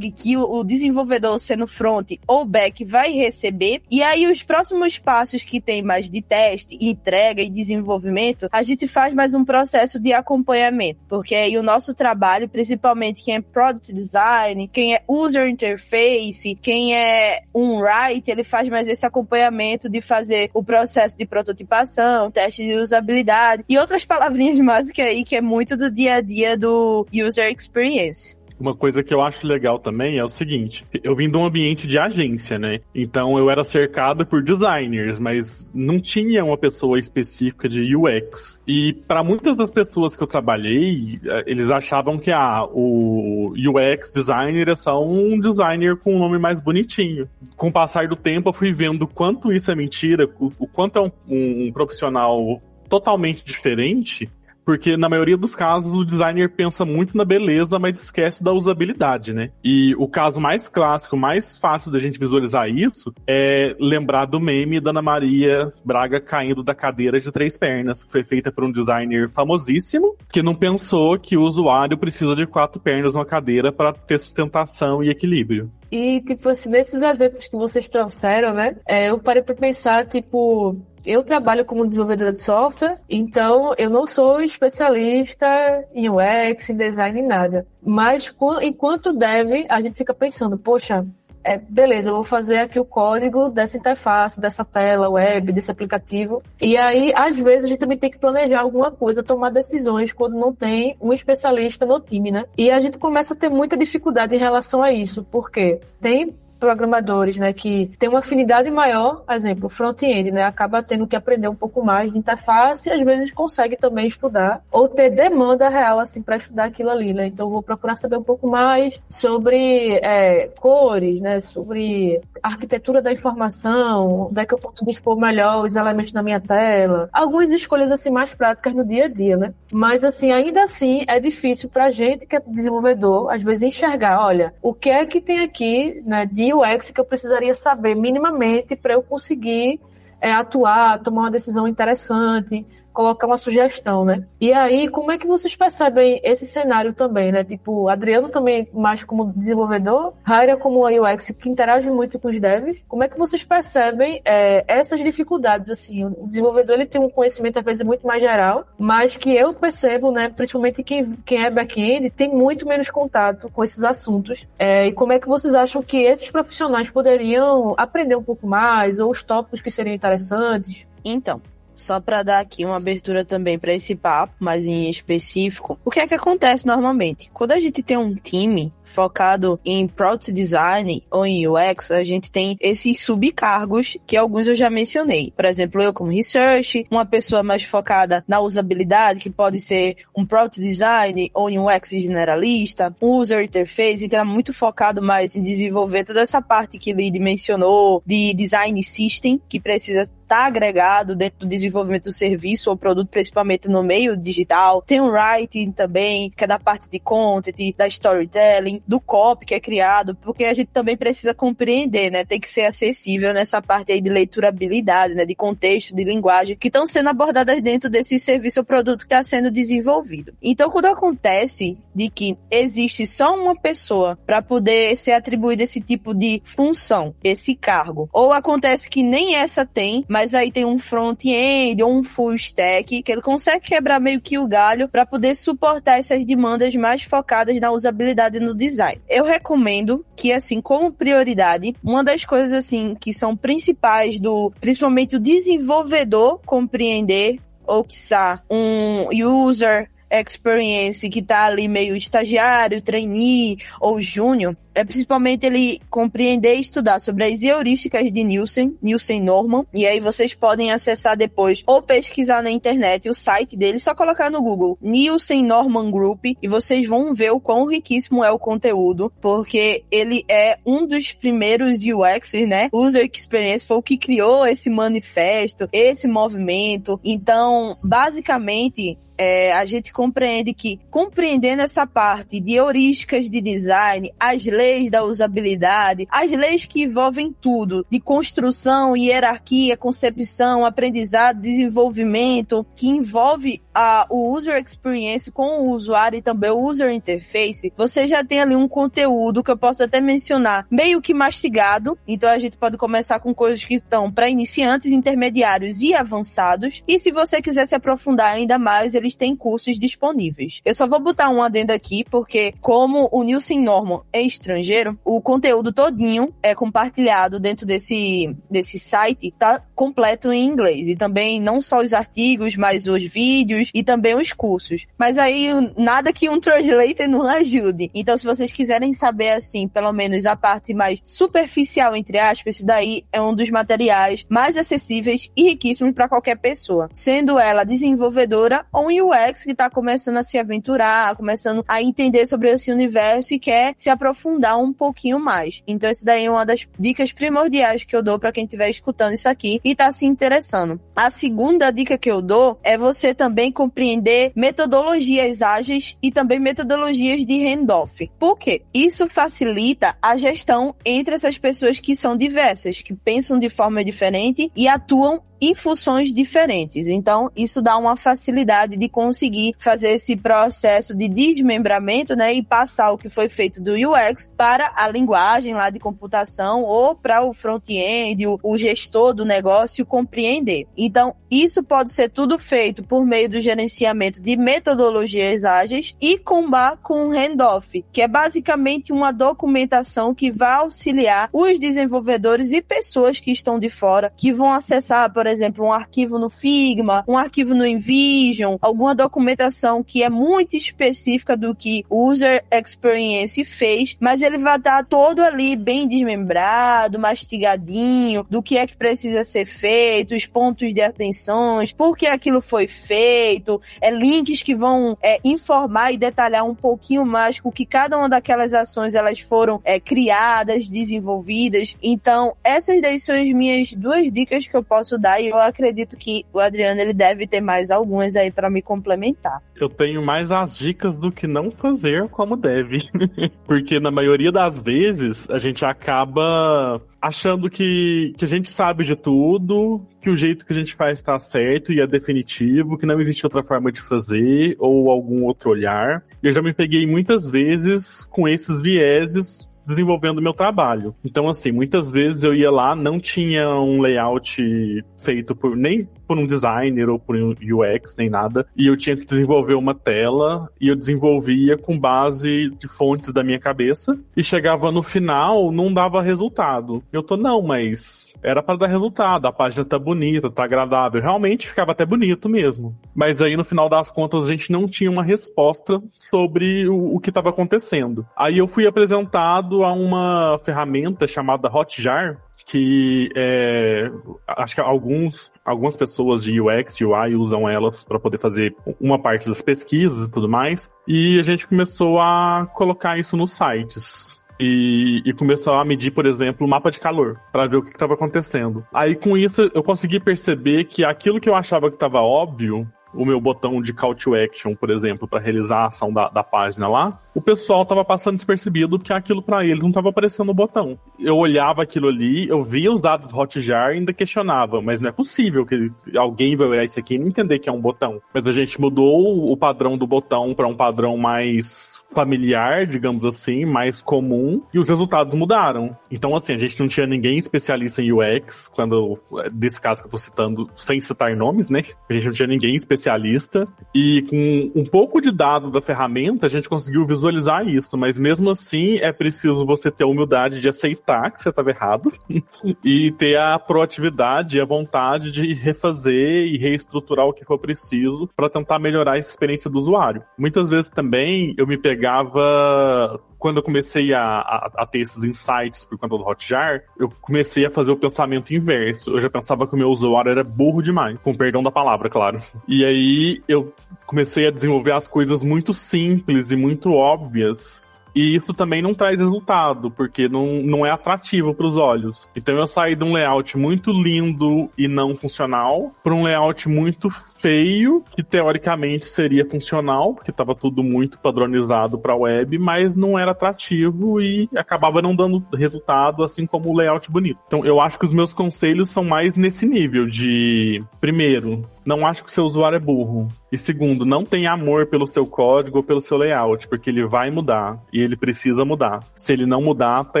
que 0.10 0.36
o 0.36 0.62
desenvolvedor 0.64 1.38
sendo 1.38 1.66
front 1.66 2.12
ou 2.26 2.44
back 2.44 2.84
vai 2.84 3.12
receber. 3.12 3.82
E 3.90 4.02
aí 4.02 4.26
os 4.26 4.42
próximos 4.42 4.98
passos 4.98 5.42
que 5.42 5.60
tem 5.60 5.82
mais 5.82 6.08
de 6.08 6.22
teste, 6.22 6.78
entrega 6.80 7.42
e 7.42 7.50
desenvolvimento, 7.50 8.48
a 8.50 8.62
gente 8.62 8.86
faz 8.88 9.14
mais 9.14 9.34
um 9.34 9.44
processo 9.44 9.98
de 9.98 10.12
acompanhamento, 10.12 11.00
porque 11.08 11.34
aí 11.34 11.56
o 11.56 11.62
nosso 11.62 11.94
trabalho, 11.94 12.48
principalmente 12.48 13.22
quem 13.22 13.36
é 13.36 13.40
product 13.40 13.92
design, 13.92 14.68
quem 14.68 14.94
é 14.94 15.02
user 15.08 15.48
interface, 15.48 16.58
quem 16.60 16.94
é 16.94 17.42
um 17.54 17.78
write, 17.78 18.30
ele 18.30 18.44
faz 18.44 18.68
mais 18.68 18.88
esse 18.88 19.06
acompanhamento 19.06 19.88
de 19.88 20.00
fazer 20.00 20.50
o 20.52 20.62
processo 20.62 21.16
de 21.16 21.26
prototipação, 21.26 22.30
teste 22.30 22.64
de 22.64 22.74
usabilidade 22.74 23.64
e 23.68 23.78
outras 23.78 24.04
palavrinhas 24.04 24.58
mágicas 24.60 25.06
aí 25.06 25.24
que 25.24 25.36
é 25.36 25.40
muito 25.40 25.76
do 25.76 25.90
dia 25.90 26.14
a 26.14 26.20
dia 26.20 26.56
do 26.56 27.06
user 27.12 27.52
experience. 27.52 28.36
Uma 28.58 28.74
coisa 28.74 29.02
que 29.02 29.12
eu 29.12 29.20
acho 29.20 29.46
legal 29.46 29.78
também 29.78 30.18
é 30.18 30.24
o 30.24 30.28
seguinte: 30.28 30.84
eu 31.02 31.14
vim 31.14 31.30
de 31.30 31.36
um 31.36 31.44
ambiente 31.44 31.86
de 31.86 31.98
agência, 31.98 32.58
né? 32.58 32.80
Então 32.94 33.38
eu 33.38 33.50
era 33.50 33.62
cercado 33.64 34.26
por 34.26 34.42
designers, 34.42 35.18
mas 35.18 35.70
não 35.74 36.00
tinha 36.00 36.44
uma 36.44 36.56
pessoa 36.56 36.98
específica 36.98 37.68
de 37.68 37.94
UX. 37.94 38.60
E 38.66 38.94
para 39.06 39.22
muitas 39.22 39.56
das 39.56 39.70
pessoas 39.70 40.16
que 40.16 40.22
eu 40.22 40.26
trabalhei, 40.26 41.20
eh, 41.24 41.44
eles 41.46 41.70
achavam 41.70 42.18
que 42.18 42.30
ah, 42.30 42.64
o 42.64 43.52
UX 43.56 44.10
designer 44.12 44.68
é 44.68 44.74
só 44.74 45.04
um 45.04 45.38
designer 45.38 45.96
com 45.96 46.14
um 46.14 46.18
nome 46.18 46.38
mais 46.38 46.60
bonitinho. 46.60 47.28
Com 47.56 47.68
o 47.68 47.72
passar 47.72 48.08
do 48.08 48.16
tempo, 48.16 48.48
eu 48.48 48.52
fui 48.52 48.72
vendo 48.72 49.06
quanto 49.06 49.52
isso 49.52 49.70
é 49.70 49.74
mentira, 49.74 50.28
o, 50.40 50.50
quanto 50.66 50.98
é 50.98 51.02
um, 51.02 51.10
um, 51.28 51.66
um 51.66 51.72
profissional 51.72 52.60
totalmente 52.88 53.44
diferente 53.44 54.28
porque 54.66 54.96
na 54.96 55.08
maioria 55.08 55.36
dos 55.36 55.54
casos 55.54 55.92
o 55.92 56.04
designer 56.04 56.50
pensa 56.50 56.84
muito 56.84 57.16
na 57.16 57.24
beleza, 57.24 57.78
mas 57.78 58.02
esquece 58.02 58.42
da 58.42 58.52
usabilidade, 58.52 59.32
né? 59.32 59.50
E 59.62 59.94
o 59.96 60.08
caso 60.08 60.40
mais 60.40 60.66
clássico, 60.66 61.16
mais 61.16 61.56
fácil 61.56 61.92
da 61.92 62.00
gente 62.00 62.18
visualizar 62.18 62.68
isso, 62.68 63.14
é 63.28 63.76
lembrar 63.78 64.24
do 64.24 64.40
meme 64.40 64.80
da 64.80 64.90
Ana 64.90 65.00
Maria 65.00 65.72
Braga 65.84 66.20
caindo 66.20 66.64
da 66.64 66.74
cadeira 66.74 67.20
de 67.20 67.30
três 67.30 67.56
pernas, 67.56 68.02
que 68.02 68.10
foi 68.10 68.24
feita 68.24 68.50
por 68.50 68.64
um 68.64 68.72
designer 68.72 69.30
famosíssimo, 69.30 70.16
que 70.32 70.42
não 70.42 70.54
pensou 70.54 71.16
que 71.16 71.36
o 71.36 71.42
usuário 71.42 71.96
precisa 71.96 72.34
de 72.34 72.44
quatro 72.44 72.80
pernas 72.80 73.14
numa 73.14 73.24
cadeira 73.24 73.70
para 73.70 73.92
ter 73.92 74.18
sustentação 74.18 75.00
e 75.00 75.08
equilíbrio. 75.08 75.70
E, 75.92 76.20
tipo 76.22 76.48
assim, 76.48 76.68
nesses 76.68 77.00
exemplos 77.00 77.46
que 77.46 77.56
vocês 77.56 77.88
trouxeram, 77.88 78.52
né? 78.52 78.76
É, 78.88 79.10
eu 79.10 79.18
parei 79.20 79.42
pra 79.42 79.54
pensar, 79.54 80.04
tipo, 80.06 80.76
eu 81.06 81.22
trabalho 81.22 81.64
como 81.64 81.86
desenvolvedora 81.86 82.32
de 82.32 82.42
software, 82.42 82.98
então 83.08 83.72
eu 83.78 83.88
não 83.88 84.06
sou 84.06 84.40
especialista 84.40 85.46
em 85.94 86.08
UX, 86.10 86.68
em 86.68 86.76
design, 86.76 87.20
em 87.20 87.26
nada. 87.26 87.66
Mas 87.82 88.34
enquanto 88.60 89.12
deve, 89.12 89.64
a 89.68 89.80
gente 89.80 89.96
fica 89.96 90.12
pensando, 90.12 90.58
poxa, 90.58 91.04
é, 91.46 91.58
beleza, 91.58 92.10
eu 92.10 92.14
vou 92.14 92.24
fazer 92.24 92.58
aqui 92.58 92.80
o 92.80 92.84
código 92.84 93.48
dessa 93.48 93.76
interface, 93.76 94.40
dessa 94.40 94.64
tela 94.64 95.08
web, 95.08 95.52
desse 95.52 95.70
aplicativo. 95.70 96.42
E 96.60 96.76
aí, 96.76 97.12
às 97.14 97.38
vezes, 97.38 97.64
a 97.64 97.68
gente 97.68 97.78
também 97.78 97.96
tem 97.96 98.10
que 98.10 98.18
planejar 98.18 98.62
alguma 98.62 98.90
coisa, 98.90 99.22
tomar 99.22 99.50
decisões 99.50 100.12
quando 100.12 100.36
não 100.36 100.52
tem 100.52 100.96
um 101.00 101.12
especialista 101.12 101.86
no 101.86 102.00
time, 102.00 102.32
né? 102.32 102.46
E 102.58 102.68
a 102.68 102.80
gente 102.80 102.98
começa 102.98 103.32
a 103.32 103.36
ter 103.36 103.48
muita 103.48 103.76
dificuldade 103.76 104.34
em 104.34 104.40
relação 104.40 104.82
a 104.82 104.92
isso, 104.92 105.22
porque 105.30 105.80
tem 106.00 106.34
programadores, 106.58 107.36
né, 107.36 107.52
que 107.52 107.90
tem 107.98 108.08
uma 108.08 108.20
afinidade 108.20 108.70
maior, 108.70 109.22
exemplo, 109.30 109.68
front-end, 109.68 110.30
né, 110.30 110.42
acaba 110.42 110.82
tendo 110.82 111.06
que 111.06 111.16
aprender 111.16 111.48
um 111.48 111.54
pouco 111.54 111.84
mais 111.84 112.12
de 112.12 112.18
interface 112.18 112.88
e 112.88 112.92
às 112.92 113.00
vezes 113.00 113.30
consegue 113.30 113.76
também 113.76 114.06
estudar 114.06 114.62
ou 114.70 114.88
ter 114.88 115.10
demanda 115.10 115.68
real, 115.68 116.00
assim, 116.00 116.22
para 116.22 116.36
estudar 116.36 116.64
aquilo 116.64 116.90
ali, 116.90 117.12
né, 117.12 117.26
então 117.26 117.50
vou 117.50 117.62
procurar 117.62 117.96
saber 117.96 118.16
um 118.16 118.22
pouco 118.22 118.48
mais 118.48 118.96
sobre 119.08 119.98
é, 120.02 120.48
cores, 120.58 121.20
né, 121.20 121.40
sobre 121.40 122.20
arquitetura 122.42 123.02
da 123.02 123.12
informação, 123.12 124.28
onde 124.30 124.40
é 124.40 124.46
que 124.46 124.54
eu 124.54 124.58
posso 124.58 124.84
dispor 124.84 125.18
melhor 125.18 125.64
os 125.64 125.76
elementos 125.76 126.12
na 126.12 126.22
minha 126.22 126.40
tela, 126.40 127.08
algumas 127.12 127.50
escolhas, 127.52 127.90
assim, 127.90 128.10
mais 128.10 128.32
práticas 128.32 128.74
no 128.74 128.84
dia 128.84 129.04
a 129.04 129.08
dia, 129.08 129.36
né, 129.36 129.52
mas, 129.70 130.04
assim, 130.04 130.32
ainda 130.32 130.64
assim, 130.64 131.04
é 131.06 131.20
difícil 131.20 131.68
pra 131.68 131.90
gente 131.90 132.26
que 132.26 132.36
é 132.36 132.40
desenvolvedor, 132.46 133.30
às 133.32 133.42
vezes 133.42 133.64
enxergar, 133.64 134.24
olha, 134.24 134.54
o 134.62 134.72
que 134.72 134.90
é 134.90 135.04
que 135.04 135.20
tem 135.20 135.40
aqui, 135.40 136.02
né, 136.04 136.26
de 136.26 136.45
UX 136.52 136.90
que 136.90 137.00
eu 137.00 137.04
precisaria 137.04 137.54
saber 137.54 137.94
minimamente 137.94 138.76
para 138.76 138.94
eu 138.94 139.02
conseguir 139.02 139.80
é, 140.20 140.32
atuar, 140.32 141.02
tomar 141.02 141.22
uma 141.22 141.30
decisão 141.30 141.68
interessante, 141.68 142.66
colocar 142.96 143.26
uma 143.26 143.36
sugestão, 143.36 144.06
né? 144.06 144.24
E 144.40 144.54
aí, 144.54 144.88
como 144.88 145.12
é 145.12 145.18
que 145.18 145.26
vocês 145.26 145.54
percebem 145.54 146.18
esse 146.24 146.46
cenário 146.46 146.94
também, 146.94 147.30
né? 147.30 147.44
Tipo, 147.44 147.90
Adriano 147.90 148.30
também 148.30 148.66
mais 148.72 149.04
como 149.04 149.34
desenvolvedor, 149.36 150.14
Raira 150.22 150.56
como 150.56 150.86
UX 150.86 151.30
que 151.38 151.50
interage 151.50 151.90
muito 151.90 152.18
com 152.18 152.28
os 152.28 152.40
devs. 152.40 152.82
Como 152.88 153.04
é 153.04 153.08
que 153.08 153.18
vocês 153.18 153.44
percebem 153.44 154.22
é, 154.24 154.64
essas 154.66 154.98
dificuldades, 155.00 155.68
assim? 155.68 156.06
O 156.06 156.26
desenvolvedor, 156.26 156.76
ele 156.76 156.86
tem 156.86 156.98
um 156.98 157.10
conhecimento, 157.10 157.58
às 157.58 157.64
vezes, 157.66 157.84
muito 157.84 158.06
mais 158.06 158.22
geral, 158.22 158.64
mas 158.78 159.14
que 159.14 159.30
eu 159.36 159.52
percebo, 159.52 160.10
né? 160.10 160.30
Principalmente 160.30 160.82
quem, 160.82 161.12
quem 161.26 161.44
é 161.44 161.50
back-end, 161.50 162.08
tem 162.08 162.30
muito 162.30 162.66
menos 162.66 162.90
contato 162.90 163.50
com 163.52 163.62
esses 163.62 163.84
assuntos. 163.84 164.46
É, 164.58 164.86
e 164.86 164.92
como 164.92 165.12
é 165.12 165.18
que 165.18 165.28
vocês 165.28 165.54
acham 165.54 165.82
que 165.82 165.98
esses 165.98 166.30
profissionais 166.30 166.88
poderiam 166.88 167.74
aprender 167.76 168.16
um 168.16 168.22
pouco 168.22 168.46
mais, 168.46 168.98
ou 168.98 169.10
os 169.10 169.22
tópicos 169.22 169.60
que 169.60 169.70
seriam 169.70 169.94
interessantes? 169.94 170.86
Então, 171.04 171.42
só 171.76 172.00
para 172.00 172.22
dar 172.22 172.40
aqui 172.40 172.64
uma 172.64 172.76
abertura 172.76 173.24
também 173.24 173.58
para 173.58 173.74
esse 173.74 173.94
papo, 173.94 174.34
mas 174.40 174.66
em 174.66 174.90
específico, 174.90 175.78
o 175.84 175.90
que 175.90 176.00
é 176.00 176.08
que 176.08 176.14
acontece 176.14 176.66
normalmente? 176.66 177.30
Quando 177.32 177.52
a 177.52 177.58
gente 177.58 177.82
tem 177.82 177.96
um 177.96 178.14
time 178.14 178.72
focado 178.96 179.60
em 179.62 179.86
product 179.86 180.32
design 180.32 181.02
ou 181.10 181.26
em 181.26 181.46
UX, 181.46 181.90
a 181.90 182.02
gente 182.02 182.32
tem 182.32 182.56
esses 182.58 183.02
subcargos 183.02 183.98
que 184.06 184.16
alguns 184.16 184.46
eu 184.46 184.54
já 184.54 184.70
mencionei. 184.70 185.30
Por 185.36 185.44
exemplo, 185.44 185.82
eu 185.82 185.92
como 185.92 186.10
research, 186.10 186.86
uma 186.90 187.04
pessoa 187.04 187.42
mais 187.42 187.62
focada 187.62 188.24
na 188.26 188.40
usabilidade, 188.40 189.20
que 189.20 189.28
pode 189.28 189.60
ser 189.60 189.98
um 190.16 190.24
product 190.24 190.62
design 190.62 191.30
ou 191.34 191.50
em 191.50 191.58
UX 191.58 191.90
generalista, 191.90 192.94
um 193.02 193.18
user 193.18 193.44
interface, 193.44 194.08
que 194.08 194.16
é 194.16 194.24
muito 194.24 194.54
focado 194.54 195.02
mais 195.02 195.36
em 195.36 195.42
desenvolver 195.42 196.04
toda 196.04 196.22
essa 196.22 196.40
parte 196.40 196.78
que 196.78 196.94
Lid 196.94 197.18
mencionou 197.18 198.02
de 198.06 198.32
design 198.32 198.82
system, 198.82 199.38
que 199.46 199.60
precisa 199.60 200.08
está 200.26 200.44
agregado 200.44 201.14
dentro 201.14 201.40
do 201.40 201.46
desenvolvimento 201.46 202.04
do 202.04 202.12
serviço 202.12 202.68
ou 202.68 202.76
produto, 202.76 203.08
principalmente 203.08 203.68
no 203.68 203.82
meio 203.82 204.16
digital. 204.16 204.82
Tem 204.82 205.00
o 205.00 205.10
writing 205.10 205.70
também, 205.70 206.30
que 206.30 206.44
é 206.44 206.46
da 206.46 206.58
parte 206.58 206.90
de 206.90 206.98
content, 206.98 207.56
da 207.76 207.86
storytelling, 207.86 208.82
do 208.86 209.00
copy 209.00 209.46
que 209.46 209.54
é 209.54 209.60
criado, 209.60 210.16
porque 210.16 210.44
a 210.44 210.52
gente 210.52 210.68
também 210.68 210.96
precisa 210.96 211.32
compreender, 211.32 212.10
né? 212.10 212.24
Tem 212.24 212.40
que 212.40 212.50
ser 212.50 212.62
acessível 212.62 213.32
nessa 213.32 213.62
parte 213.62 213.92
aí 213.92 214.00
de 214.00 214.10
leiturabilidade, 214.10 215.14
né? 215.14 215.24
De 215.24 215.34
contexto, 215.34 215.94
de 215.94 216.04
linguagem, 216.04 216.56
que 216.56 216.68
estão 216.68 216.86
sendo 216.86 217.08
abordadas 217.08 217.62
dentro 217.62 217.88
desse 217.88 218.18
serviço 218.18 218.60
ou 218.60 218.64
produto 218.64 219.00
que 219.00 219.06
está 219.06 219.22
sendo 219.22 219.50
desenvolvido. 219.50 220.34
Então, 220.42 220.70
quando 220.70 220.86
acontece 220.86 221.78
de 221.94 222.10
que 222.10 222.36
existe 222.50 223.06
só 223.06 223.34
uma 223.34 223.54
pessoa 223.54 224.18
para 224.26 224.42
poder 224.42 224.96
ser 224.96 225.12
atribuído 225.12 225.62
esse 225.62 225.80
tipo 225.80 226.12
de 226.12 226.42
função, 226.44 227.14
esse 227.22 227.54
cargo, 227.54 228.08
ou 228.12 228.32
acontece 228.32 228.88
que 228.88 229.02
nem 229.02 229.36
essa 229.36 229.64
tem, 229.64 230.04
mas 230.16 230.34
aí 230.34 230.50
tem 230.50 230.64
um 230.64 230.78
front-end 230.78 231.82
ou 231.82 231.92
um 231.92 232.02
full 232.02 232.32
stack 232.36 233.02
que 233.02 233.12
ele 233.12 233.20
consegue 233.20 233.60
quebrar 233.60 234.00
meio 234.00 234.18
que 234.18 234.38
o 234.38 234.46
galho 234.46 234.88
para 234.88 235.04
poder 235.04 235.34
suportar 235.34 235.98
essas 235.98 236.24
demandas 236.24 236.74
mais 236.74 237.02
focadas 237.02 237.60
na 237.60 237.70
usabilidade 237.70 238.40
no 238.40 238.54
design. 238.54 238.98
Eu 239.10 239.24
recomendo 239.24 240.06
que 240.16 240.32
assim, 240.32 240.58
como 240.58 240.90
prioridade, 240.90 241.76
uma 241.84 242.02
das 242.02 242.24
coisas 242.24 242.54
assim 242.54 242.96
que 242.98 243.12
são 243.12 243.36
principais 243.36 244.18
do, 244.18 244.50
principalmente 244.58 245.16
o 245.16 245.20
desenvolvedor 245.20 246.40
compreender 246.46 247.38
ou 247.66 247.84
quiçá 247.84 248.42
um 248.50 249.08
user 249.12 249.90
experience 250.10 251.08
que 251.08 251.22
tá 251.22 251.46
ali 251.46 251.68
meio 251.68 251.96
estagiário, 251.96 252.82
trainee 252.82 253.58
ou 253.80 254.00
júnior, 254.00 254.56
é 254.74 254.84
principalmente 254.84 255.46
ele 255.46 255.80
compreender 255.88 256.56
e 256.56 256.60
estudar 256.60 257.00
sobre 257.00 257.24
as 257.24 257.42
heurísticas 257.42 258.12
de 258.12 258.22
Nielsen, 258.22 258.76
Nielsen 258.82 259.22
Norman, 259.22 259.64
e 259.72 259.86
aí 259.86 260.00
vocês 260.00 260.34
podem 260.34 260.70
acessar 260.70 261.16
depois 261.16 261.62
ou 261.66 261.80
pesquisar 261.80 262.42
na 262.42 262.50
internet 262.50 263.08
o 263.08 263.14
site 263.14 263.56
dele, 263.56 263.80
só 263.80 263.94
colocar 263.94 264.30
no 264.30 264.42
Google 264.42 264.76
Nielsen 264.82 265.42
Norman 265.42 265.90
Group 265.90 266.24
e 266.24 266.48
vocês 266.48 266.86
vão 266.86 267.14
ver 267.14 267.32
o 267.32 267.40
quão 267.40 267.64
riquíssimo 267.64 268.22
é 268.22 268.30
o 268.30 268.38
conteúdo, 268.38 269.10
porque 269.20 269.82
ele 269.90 270.24
é 270.28 270.58
um 270.66 270.86
dos 270.86 271.10
primeiros 271.10 271.78
UX, 271.80 272.34
né? 272.46 272.68
User 272.72 273.08
Experience 273.12 273.64
foi 273.64 273.78
o 273.78 273.82
que 273.82 273.96
criou 273.96 274.46
esse 274.46 274.68
manifesto, 274.68 275.68
esse 275.72 276.06
movimento. 276.06 277.00
Então, 277.02 277.78
basicamente, 277.82 278.98
é, 279.18 279.52
a 279.52 279.64
gente 279.64 279.92
compreende 279.92 280.52
que, 280.52 280.80
compreendendo 280.90 281.62
essa 281.62 281.86
parte 281.86 282.40
de 282.40 282.54
heurísticas 282.54 283.30
de 283.30 283.40
design, 283.40 284.12
as 284.18 284.44
leis 284.44 284.90
da 284.90 285.04
usabilidade, 285.04 286.06
as 286.10 286.30
leis 286.30 286.64
que 286.64 286.82
envolvem 286.82 287.34
tudo, 287.40 287.86
de 287.90 288.00
construção, 288.00 288.96
hierarquia, 288.96 289.76
concepção, 289.76 290.64
aprendizado, 290.64 291.40
desenvolvimento, 291.40 292.66
que 292.74 292.88
envolve 292.88 293.62
a, 293.76 294.06
o 294.10 294.36
user 294.36 294.62
experience 294.62 295.30
com 295.30 295.60
o 295.60 295.70
usuário 295.70 296.18
e 296.18 296.22
também 296.22 296.50
o 296.50 296.58
user 296.58 296.92
interface, 296.92 297.72
você 297.76 298.06
já 298.06 298.24
tem 298.24 298.40
ali 298.40 298.54
um 298.54 298.68
conteúdo 298.68 299.42
que 299.42 299.50
eu 299.50 299.56
posso 299.56 299.82
até 299.82 300.00
mencionar, 300.00 300.66
meio 300.70 301.00
que 301.00 301.14
mastigado. 301.14 301.96
Então 302.06 302.28
a 302.28 302.38
gente 302.38 302.56
pode 302.58 302.76
começar 302.76 303.18
com 303.18 303.34
coisas 303.34 303.64
que 303.64 303.74
estão 303.74 304.12
para 304.12 304.28
iniciantes, 304.28 304.92
intermediários 304.92 305.80
e 305.80 305.94
avançados. 305.94 306.82
E 306.86 306.98
se 306.98 307.10
você 307.10 307.40
quiser 307.40 307.66
se 307.66 307.74
aprofundar 307.74 308.34
ainda 308.34 308.58
mais, 308.58 308.94
ele 308.94 309.06
eles 309.06 309.16
têm 309.16 309.34
cursos 309.34 309.78
disponíveis. 309.78 310.60
Eu 310.64 310.74
só 310.74 310.86
vou 310.86 311.00
botar 311.00 311.30
um 311.30 311.40
adendo 311.40 311.72
aqui, 311.72 312.04
porque 312.10 312.52
como 312.60 313.08
o 313.12 313.22
Nielsen 313.22 313.62
Norman 313.62 314.02
é 314.12 314.20
estrangeiro, 314.20 314.98
o 315.04 315.20
conteúdo 315.20 315.72
todinho 315.72 316.34
é 316.42 316.54
compartilhado 316.54 317.38
dentro 317.38 317.64
desse, 317.64 318.36
desse 318.50 318.78
site, 318.78 319.32
tá 319.38 319.62
completo 319.74 320.32
em 320.32 320.44
inglês. 320.44 320.88
E 320.88 320.96
também 320.96 321.40
não 321.40 321.60
só 321.60 321.80
os 321.80 321.92
artigos, 321.92 322.56
mas 322.56 322.86
os 322.86 323.04
vídeos, 323.04 323.65
vídeos 323.66 323.70
e 323.74 323.82
também 323.82 324.16
os 324.16 324.32
cursos. 324.32 324.86
Mas 324.98 325.18
aí 325.18 325.48
nada 325.76 326.12
que 326.12 326.28
um 326.28 326.40
translator 326.40 327.08
não 327.08 327.22
ajude. 327.22 327.90
Então, 327.94 328.16
se 328.16 328.24
vocês 328.24 328.52
quiserem 328.52 328.92
saber 328.92 329.30
assim, 329.30 329.68
pelo 329.68 329.92
menos 329.92 330.26
a 330.26 330.36
parte 330.36 330.74
mais 330.74 331.00
superficial 331.04 331.96
entre 331.96 332.18
aspas, 332.18 332.56
esse 332.56 332.64
daí 332.64 333.04
é 333.12 333.20
um 333.20 333.34
dos 333.34 333.50
materiais 333.50 334.24
mais 334.28 334.56
acessíveis 334.56 335.30
e 335.36 335.44
riquíssimos 335.44 335.94
para 335.94 336.08
qualquer 336.08 336.36
pessoa, 336.36 336.88
sendo 336.92 337.38
ela 337.38 337.64
desenvolvedora 337.64 338.64
ou 338.72 338.88
um 338.88 339.10
UX 339.10 339.44
que 339.44 339.52
está 339.52 339.68
começando 339.68 340.18
a 340.18 340.22
se 340.22 340.38
aventurar, 340.38 341.16
começando 341.16 341.64
a 341.66 341.82
entender 341.82 342.26
sobre 342.26 342.50
esse 342.50 342.70
universo 342.70 343.34
e 343.34 343.38
quer 343.38 343.74
se 343.76 343.90
aprofundar 343.90 344.58
um 344.58 344.72
pouquinho 344.72 345.18
mais. 345.18 345.62
Então, 345.66 345.90
esse 345.90 346.04
daí 346.04 346.24
é 346.24 346.30
uma 346.30 346.44
das 346.44 346.66
dicas 346.78 347.12
primordiais 347.12 347.84
que 347.84 347.94
eu 347.94 348.02
dou 348.02 348.18
para 348.18 348.32
quem 348.32 348.44
estiver 348.44 348.68
escutando 348.68 349.14
isso 349.14 349.28
aqui 349.28 349.60
e 349.64 349.72
está 349.72 349.90
se 349.90 350.06
interessando. 350.06 350.80
A 350.94 351.10
segunda 351.10 351.70
dica 351.70 351.98
que 351.98 352.10
eu 352.10 352.22
dou 352.22 352.58
é 352.62 352.76
você 352.76 353.14
também 353.14 353.50
compreender 353.56 354.32
metodologias 354.36 355.40
ágeis 355.40 355.96
e 356.02 356.12
também 356.12 356.38
metodologias 356.38 357.24
de 357.24 357.42
handoff. 357.42 358.10
Por 358.18 358.36
quê? 358.36 358.62
Isso 358.74 359.08
facilita 359.08 359.96
a 360.02 360.14
gestão 360.18 360.74
entre 360.84 361.14
essas 361.14 361.38
pessoas 361.38 361.80
que 361.80 361.96
são 361.96 362.14
diversas, 362.14 362.82
que 362.82 362.94
pensam 362.94 363.38
de 363.38 363.48
forma 363.48 363.82
diferente 363.82 364.52
e 364.54 364.68
atuam 364.68 365.22
em 365.40 365.54
funções 365.54 366.12
diferentes. 366.12 366.86
Então, 366.86 367.30
isso 367.36 367.60
dá 367.60 367.76
uma 367.76 367.96
facilidade 367.96 368.76
de 368.76 368.88
conseguir 368.88 369.54
fazer 369.58 369.90
esse 369.90 370.16
processo 370.16 370.94
de 370.94 371.08
desmembramento, 371.08 372.14
né, 372.14 372.32
e 372.34 372.42
passar 372.42 372.90
o 372.90 372.98
que 372.98 373.08
foi 373.08 373.28
feito 373.28 373.60
do 373.60 373.72
UX 373.72 374.30
para 374.36 374.72
a 374.74 374.88
linguagem 374.88 375.54
lá 375.54 375.70
de 375.70 375.78
computação 375.78 376.62
ou 376.62 376.94
para 376.94 377.22
o 377.24 377.32
front-end, 377.32 378.26
o, 378.26 378.38
o 378.42 378.56
gestor 378.56 379.14
do 379.14 379.24
negócio 379.24 379.84
compreender. 379.84 380.66
Então, 380.76 381.14
isso 381.30 381.62
pode 381.62 381.92
ser 381.92 382.10
tudo 382.10 382.38
feito 382.38 382.82
por 382.82 383.04
meio 383.04 383.28
do 383.28 383.40
gerenciamento 383.40 384.22
de 384.22 384.36
metodologias 384.36 385.44
ágeis 385.44 385.94
e 386.00 386.18
combar 386.18 386.76
com 386.78 387.10
handoff, 387.10 387.84
que 387.92 388.02
é 388.02 388.08
basicamente 388.08 388.92
uma 388.92 389.12
documentação 389.12 390.14
que 390.14 390.30
vai 390.30 390.54
auxiliar 390.54 391.28
os 391.32 391.58
desenvolvedores 391.58 392.52
e 392.52 392.62
pessoas 392.62 393.18
que 393.18 393.32
estão 393.32 393.58
de 393.58 393.68
fora, 393.68 394.12
que 394.16 394.32
vão 394.32 394.52
acessar, 394.52 395.12
por 395.12 395.25
por 395.26 395.32
exemplo, 395.32 395.64
um 395.64 395.72
arquivo 395.72 396.20
no 396.20 396.30
Figma, 396.30 397.02
um 397.08 397.18
arquivo 397.18 397.52
no 397.52 397.66
InVision, 397.66 398.54
alguma 398.60 398.94
documentação 398.94 399.82
que 399.82 400.04
é 400.04 400.08
muito 400.08 400.56
específica 400.56 401.36
do 401.36 401.52
que 401.52 401.84
o 401.90 402.08
User 402.08 402.44
Experience 402.48 403.44
fez, 403.44 403.96
mas 403.98 404.22
ele 404.22 404.38
vai 404.38 404.56
estar 404.56 404.84
todo 404.84 405.20
ali 405.20 405.56
bem 405.56 405.88
desmembrado, 405.88 407.00
mastigadinho, 407.00 408.24
do 408.30 408.40
que 408.40 408.56
é 408.56 408.68
que 408.68 408.76
precisa 408.76 409.24
ser 409.24 409.46
feito, 409.46 410.14
os 410.14 410.26
pontos 410.26 410.72
de 410.72 410.80
atenções, 410.80 411.72
por 411.72 411.96
que 411.96 412.06
aquilo 412.06 412.40
foi 412.40 412.68
feito, 412.68 413.60
é 413.80 413.90
links 413.90 414.44
que 414.44 414.54
vão 414.54 414.96
é, 415.02 415.18
informar 415.24 415.90
e 415.90 415.96
detalhar 415.96 416.44
um 416.44 416.54
pouquinho 416.54 417.04
mais 417.04 417.40
o 417.42 417.50
que 417.50 417.66
cada 417.66 417.98
uma 417.98 418.08
daquelas 418.08 418.54
ações 418.54 418.94
elas 418.94 419.18
foram 419.18 419.60
é, 419.64 419.80
criadas, 419.80 420.68
desenvolvidas. 420.68 421.76
Então, 421.82 422.36
essas 422.44 422.80
daí 422.80 422.96
são 422.96 423.16
as 423.16 423.28
minhas 423.32 423.72
duas 423.72 424.12
dicas 424.12 424.46
que 424.46 424.56
eu 424.56 424.62
posso 424.62 424.96
dar 424.96 425.15
e 425.20 425.28
eu 425.28 425.36
acredito 425.36 425.96
que 425.96 426.24
o 426.32 426.40
Adriano 426.40 426.80
ele 426.80 426.92
deve 426.92 427.26
ter 427.26 427.40
mais 427.40 427.70
algumas 427.70 428.16
aí 428.16 428.30
para 428.30 428.50
me 428.50 428.62
complementar. 428.62 429.42
Eu 429.54 429.68
tenho 429.68 430.02
mais 430.02 430.30
as 430.30 430.56
dicas 430.56 430.94
do 430.94 431.10
que 431.10 431.26
não 431.26 431.50
fazer 431.50 432.08
como 432.08 432.36
deve. 432.36 432.78
Porque 433.44 433.80
na 433.80 433.90
maioria 433.90 434.32
das 434.32 434.60
vezes 434.60 435.28
a 435.30 435.38
gente 435.38 435.64
acaba 435.64 436.80
achando 437.00 437.48
que, 437.48 438.12
que 438.16 438.24
a 438.24 438.28
gente 438.28 438.50
sabe 438.50 438.84
de 438.84 438.96
tudo, 438.96 439.80
que 440.00 440.10
o 440.10 440.16
jeito 440.16 440.44
que 440.44 440.52
a 440.52 440.56
gente 440.56 440.74
faz 440.74 440.98
está 440.98 441.18
certo 441.20 441.72
e 441.72 441.80
é 441.80 441.86
definitivo, 441.86 442.76
que 442.76 442.86
não 442.86 443.00
existe 443.00 443.24
outra 443.24 443.42
forma 443.42 443.70
de 443.70 443.80
fazer 443.80 444.56
ou 444.58 444.90
algum 444.90 445.24
outro 445.24 445.50
olhar. 445.50 446.02
Eu 446.22 446.32
já 446.32 446.42
me 446.42 446.52
peguei 446.52 446.86
muitas 446.86 447.28
vezes 447.30 448.04
com 448.06 448.26
esses 448.26 448.60
vieses 448.60 449.45
desenvolvendo 449.66 450.22
meu 450.22 450.32
trabalho. 450.32 450.94
Então, 451.04 451.28
assim, 451.28 451.50
muitas 451.52 451.90
vezes 451.90 452.22
eu 452.22 452.34
ia 452.34 452.50
lá, 452.50 452.74
não 452.74 452.98
tinha 452.98 453.48
um 453.48 453.80
layout 453.80 454.84
feito 455.02 455.34
por 455.34 455.56
nem 455.56 455.88
por 456.06 456.18
um 456.18 456.26
designer 456.26 456.88
ou 456.88 456.98
por 456.98 457.16
um 457.16 457.30
UX, 457.30 457.96
nem 457.96 458.08
nada, 458.08 458.46
e 458.56 458.66
eu 458.66 458.76
tinha 458.76 458.96
que 458.96 459.04
desenvolver 459.04 459.54
uma 459.54 459.74
tela 459.74 460.48
e 460.60 460.68
eu 460.68 460.76
desenvolvia 460.76 461.58
com 461.58 461.78
base 461.78 462.50
de 462.58 462.68
fontes 462.68 463.12
da 463.12 463.24
minha 463.24 463.40
cabeça 463.40 463.98
e 464.16 464.22
chegava 464.22 464.70
no 464.70 464.82
final, 464.82 465.50
não 465.50 465.72
dava 465.72 466.00
resultado. 466.00 466.82
Eu 466.92 467.02
tô, 467.02 467.16
não, 467.16 467.42
mas 467.42 468.05
era 468.22 468.42
para 468.42 468.58
dar 468.58 468.66
resultado, 468.66 469.26
a 469.26 469.32
página 469.32 469.64
tá 469.64 469.78
bonita, 469.78 470.30
tá 470.30 470.44
agradável, 470.44 471.00
realmente 471.00 471.48
ficava 471.48 471.72
até 471.72 471.84
bonito 471.84 472.28
mesmo. 472.28 472.76
Mas 472.94 473.20
aí 473.20 473.36
no 473.36 473.44
final 473.44 473.68
das 473.68 473.90
contas 473.90 474.24
a 474.24 474.26
gente 474.26 474.50
não 474.50 474.66
tinha 474.66 474.90
uma 474.90 475.02
resposta 475.02 475.82
sobre 475.92 476.68
o, 476.68 476.96
o 476.96 477.00
que 477.00 477.10
estava 477.10 477.30
acontecendo. 477.30 478.06
Aí 478.16 478.38
eu 478.38 478.46
fui 478.46 478.66
apresentado 478.66 479.64
a 479.64 479.72
uma 479.72 480.38
ferramenta 480.44 481.06
chamada 481.06 481.48
Hotjar, 481.48 482.20
que 482.46 483.10
é, 483.16 483.90
acho 484.28 484.54
que 484.54 484.60
alguns, 484.60 485.32
algumas 485.44 485.76
pessoas 485.76 486.22
de 486.22 486.40
UX 486.40 486.80
e 486.80 486.84
UI 486.84 487.16
usam 487.16 487.48
elas 487.48 487.82
para 487.82 487.98
poder 487.98 488.18
fazer 488.18 488.54
uma 488.80 489.00
parte 489.00 489.28
das 489.28 489.42
pesquisas 489.42 490.06
e 490.06 490.10
tudo 490.10 490.28
mais. 490.28 490.70
E 490.86 491.18
a 491.18 491.22
gente 491.22 491.46
começou 491.46 491.98
a 492.00 492.48
colocar 492.54 492.98
isso 492.98 493.16
nos 493.16 493.32
sites 493.32 494.16
e, 494.38 495.02
e, 495.04 495.12
começou 495.12 495.54
a 495.54 495.64
medir, 495.64 495.90
por 495.90 496.06
exemplo, 496.06 496.46
o 496.46 496.50
mapa 496.50 496.70
de 496.70 496.80
calor, 496.80 497.18
para 497.32 497.46
ver 497.46 497.56
o 497.56 497.62
que 497.62 497.70
estava 497.70 497.94
acontecendo. 497.94 498.64
Aí 498.72 498.94
com 498.94 499.16
isso 499.16 499.50
eu 499.54 499.62
consegui 499.62 500.00
perceber 500.00 500.64
que 500.64 500.84
aquilo 500.84 501.20
que 501.20 501.28
eu 501.28 501.34
achava 501.34 501.68
que 501.68 501.76
estava 501.76 502.00
óbvio, 502.00 502.66
o 502.96 503.04
meu 503.04 503.20
botão 503.20 503.60
de 503.60 503.72
call 503.72 503.94
to 503.94 504.14
action, 504.14 504.54
por 504.54 504.70
exemplo, 504.70 505.06
para 505.06 505.20
realizar 505.20 505.58
a 505.58 505.66
ação 505.66 505.92
da, 505.92 506.08
da 506.08 506.22
página 506.22 506.66
lá, 506.66 506.98
o 507.14 507.20
pessoal 507.20 507.62
estava 507.62 507.84
passando 507.84 508.16
despercebido 508.16 508.78
que 508.78 508.92
aquilo 508.92 509.22
para 509.22 509.44
ele 509.44 509.60
não 509.60 509.68
estava 509.68 509.90
aparecendo 509.90 510.26
no 510.26 510.34
botão. 510.34 510.78
Eu 510.98 511.16
olhava 511.16 511.62
aquilo 511.62 511.88
ali, 511.88 512.28
eu 512.28 512.42
via 512.42 512.72
os 512.72 512.80
dados 512.80 513.12
Hotjar 513.12 513.72
e 513.72 513.78
ainda 513.78 513.92
questionava, 513.92 514.60
mas 514.60 514.80
não 514.80 514.88
é 514.88 514.92
possível 514.92 515.44
que 515.44 515.70
alguém 515.96 516.36
vai 516.36 516.48
olhar 516.48 516.64
isso 516.64 516.80
aqui 516.80 516.94
e 516.94 516.98
não 516.98 517.08
entender 517.08 517.38
que 517.38 517.48
é 517.48 517.52
um 517.52 517.60
botão. 517.60 518.00
Mas 518.12 518.26
a 518.26 518.32
gente 518.32 518.60
mudou 518.60 519.30
o 519.30 519.36
padrão 519.36 519.76
do 519.76 519.86
botão 519.86 520.34
para 520.34 520.46
um 520.46 520.56
padrão 520.56 520.96
mais 520.96 521.75
familiar, 521.92 522.66
digamos 522.66 523.04
assim, 523.04 523.44
mais 523.44 523.80
comum, 523.80 524.42
e 524.52 524.58
os 524.58 524.68
resultados 524.68 525.14
mudaram. 525.14 525.70
Então, 525.90 526.14
assim, 526.14 526.34
a 526.34 526.38
gente 526.38 526.58
não 526.60 526.68
tinha 526.68 526.86
ninguém 526.86 527.18
especialista 527.18 527.82
em 527.82 527.92
UX, 527.92 528.48
quando, 528.48 528.98
desse 529.32 529.60
caso 529.60 529.80
que 529.80 529.86
eu 529.86 529.90
tô 529.90 529.98
citando, 529.98 530.50
sem 530.54 530.80
citar 530.80 531.16
nomes, 531.16 531.48
né? 531.48 531.62
A 531.88 531.92
gente 531.92 532.06
não 532.06 532.12
tinha 532.12 532.28
ninguém 532.28 532.54
especialista, 532.56 533.46
e 533.74 534.02
com 534.08 534.60
um 534.60 534.64
pouco 534.64 535.00
de 535.00 535.10
dado 535.10 535.50
da 535.50 535.60
ferramenta, 535.60 536.26
a 536.26 536.28
gente 536.28 536.48
conseguiu 536.48 536.86
visualizar 536.86 537.46
isso, 537.46 537.76
mas 537.78 537.98
mesmo 537.98 538.30
assim, 538.30 538.76
é 538.78 538.92
preciso 538.92 539.46
você 539.46 539.70
ter 539.70 539.84
a 539.84 539.88
humildade 539.88 540.40
de 540.40 540.48
aceitar 540.48 541.10
que 541.10 541.22
você 541.22 541.30
estava 541.30 541.50
errado, 541.50 541.92
e 542.64 542.92
ter 542.92 543.18
a 543.18 543.38
proatividade 543.38 544.36
e 544.36 544.40
a 544.40 544.44
vontade 544.44 545.10
de 545.10 545.34
refazer 545.34 546.26
e 546.26 546.36
reestruturar 546.36 547.06
o 547.06 547.12
que 547.12 547.24
for 547.24 547.38
preciso 547.38 548.08
para 548.16 548.28
tentar 548.28 548.58
melhorar 548.58 548.94
a 548.94 548.98
experiência 548.98 549.50
do 549.50 549.58
usuário. 549.58 550.02
Muitas 550.18 550.48
vezes 550.48 550.68
também 550.68 551.34
eu 551.38 551.46
me 551.46 551.56
peguei 551.56 551.75
pegava 551.76 552.98
quando 553.18 553.38
eu 553.38 553.42
comecei 553.42 553.92
a, 553.92 554.00
a, 554.00 554.50
a, 554.58 554.66
ter 554.66 554.80
esses 554.80 555.02
insights 555.02 555.64
por 555.64 555.78
conta 555.78 555.96
do 555.96 556.06
Hotjar, 556.06 556.62
eu 556.78 556.88
comecei 557.00 557.46
a 557.46 557.50
fazer 557.50 557.70
o 557.70 557.76
pensamento 557.76 558.32
inverso. 558.32 558.90
Eu 558.90 559.00
já 559.00 559.10
pensava 559.10 559.46
que 559.46 559.54
o 559.54 559.58
meu 559.58 559.68
usuário 559.68 560.10
era 560.10 560.22
burro 560.22 560.62
demais, 560.62 560.98
com 560.98 561.14
perdão 561.14 561.42
da 561.42 561.50
palavra, 561.50 561.88
claro. 561.88 562.18
E 562.46 562.64
aí 562.64 563.22
eu 563.26 563.52
comecei 563.86 564.26
a 564.26 564.30
desenvolver 564.30 564.72
as 564.72 564.86
coisas 564.86 565.22
muito 565.22 565.52
simples 565.52 566.30
e 566.30 566.36
muito 566.36 566.72
óbvias 566.72 567.75
e 567.96 568.14
isso 568.14 568.34
também 568.34 568.60
não 568.60 568.74
traz 568.74 568.98
resultado, 568.98 569.70
porque 569.70 570.06
não, 570.06 570.42
não 570.42 570.66
é 570.66 570.70
atrativo 570.70 571.34
para 571.34 571.46
os 571.46 571.56
olhos. 571.56 572.06
Então 572.14 572.36
eu 572.36 572.46
saí 572.46 572.76
de 572.76 572.84
um 572.84 572.92
layout 572.92 573.38
muito 573.38 573.72
lindo 573.72 574.50
e 574.58 574.68
não 574.68 574.94
funcional 574.94 575.74
para 575.82 575.94
um 575.94 576.02
layout 576.02 576.46
muito 576.46 576.90
feio, 576.90 577.82
que 577.96 578.02
teoricamente 578.02 578.84
seria 578.84 579.24
funcional, 579.24 579.94
porque 579.94 580.10
estava 580.10 580.34
tudo 580.34 580.62
muito 580.62 581.00
padronizado 581.00 581.78
para 581.78 581.96
web, 581.96 582.38
mas 582.38 582.76
não 582.76 582.98
era 582.98 583.12
atrativo 583.12 583.98
e 583.98 584.28
acabava 584.36 584.82
não 584.82 584.94
dando 584.94 585.24
resultado, 585.34 586.04
assim 586.04 586.26
como 586.26 586.50
o 586.50 586.56
layout 586.56 586.90
bonito. 586.90 587.18
Então 587.26 587.46
eu 587.46 587.62
acho 587.62 587.78
que 587.78 587.86
os 587.86 587.94
meus 587.94 588.12
conselhos 588.12 588.68
são 588.68 588.84
mais 588.84 589.14
nesse 589.14 589.46
nível 589.46 589.86
de, 589.86 590.62
primeiro, 590.82 591.42
não 591.66 591.84
acho 591.84 592.04
que 592.04 592.08
o 592.08 592.12
seu 592.12 592.24
usuário 592.24 592.56
é 592.56 592.60
burro. 592.60 593.08
E 593.30 593.36
segundo, 593.36 593.84
não 593.84 594.04
tenha 594.04 594.32
amor 594.32 594.66
pelo 594.66 594.86
seu 594.86 595.04
código 595.04 595.58
ou 595.58 595.64
pelo 595.64 595.80
seu 595.80 595.96
layout, 595.98 596.46
porque 596.46 596.70
ele 596.70 596.86
vai 596.86 597.10
mudar 597.10 597.58
e 597.72 597.80
ele 597.80 597.96
precisa 597.96 598.44
mudar. 598.44 598.84
Se 598.94 599.12
ele 599.12 599.26
não 599.26 599.42
mudar, 599.42 599.84
tá 599.84 600.00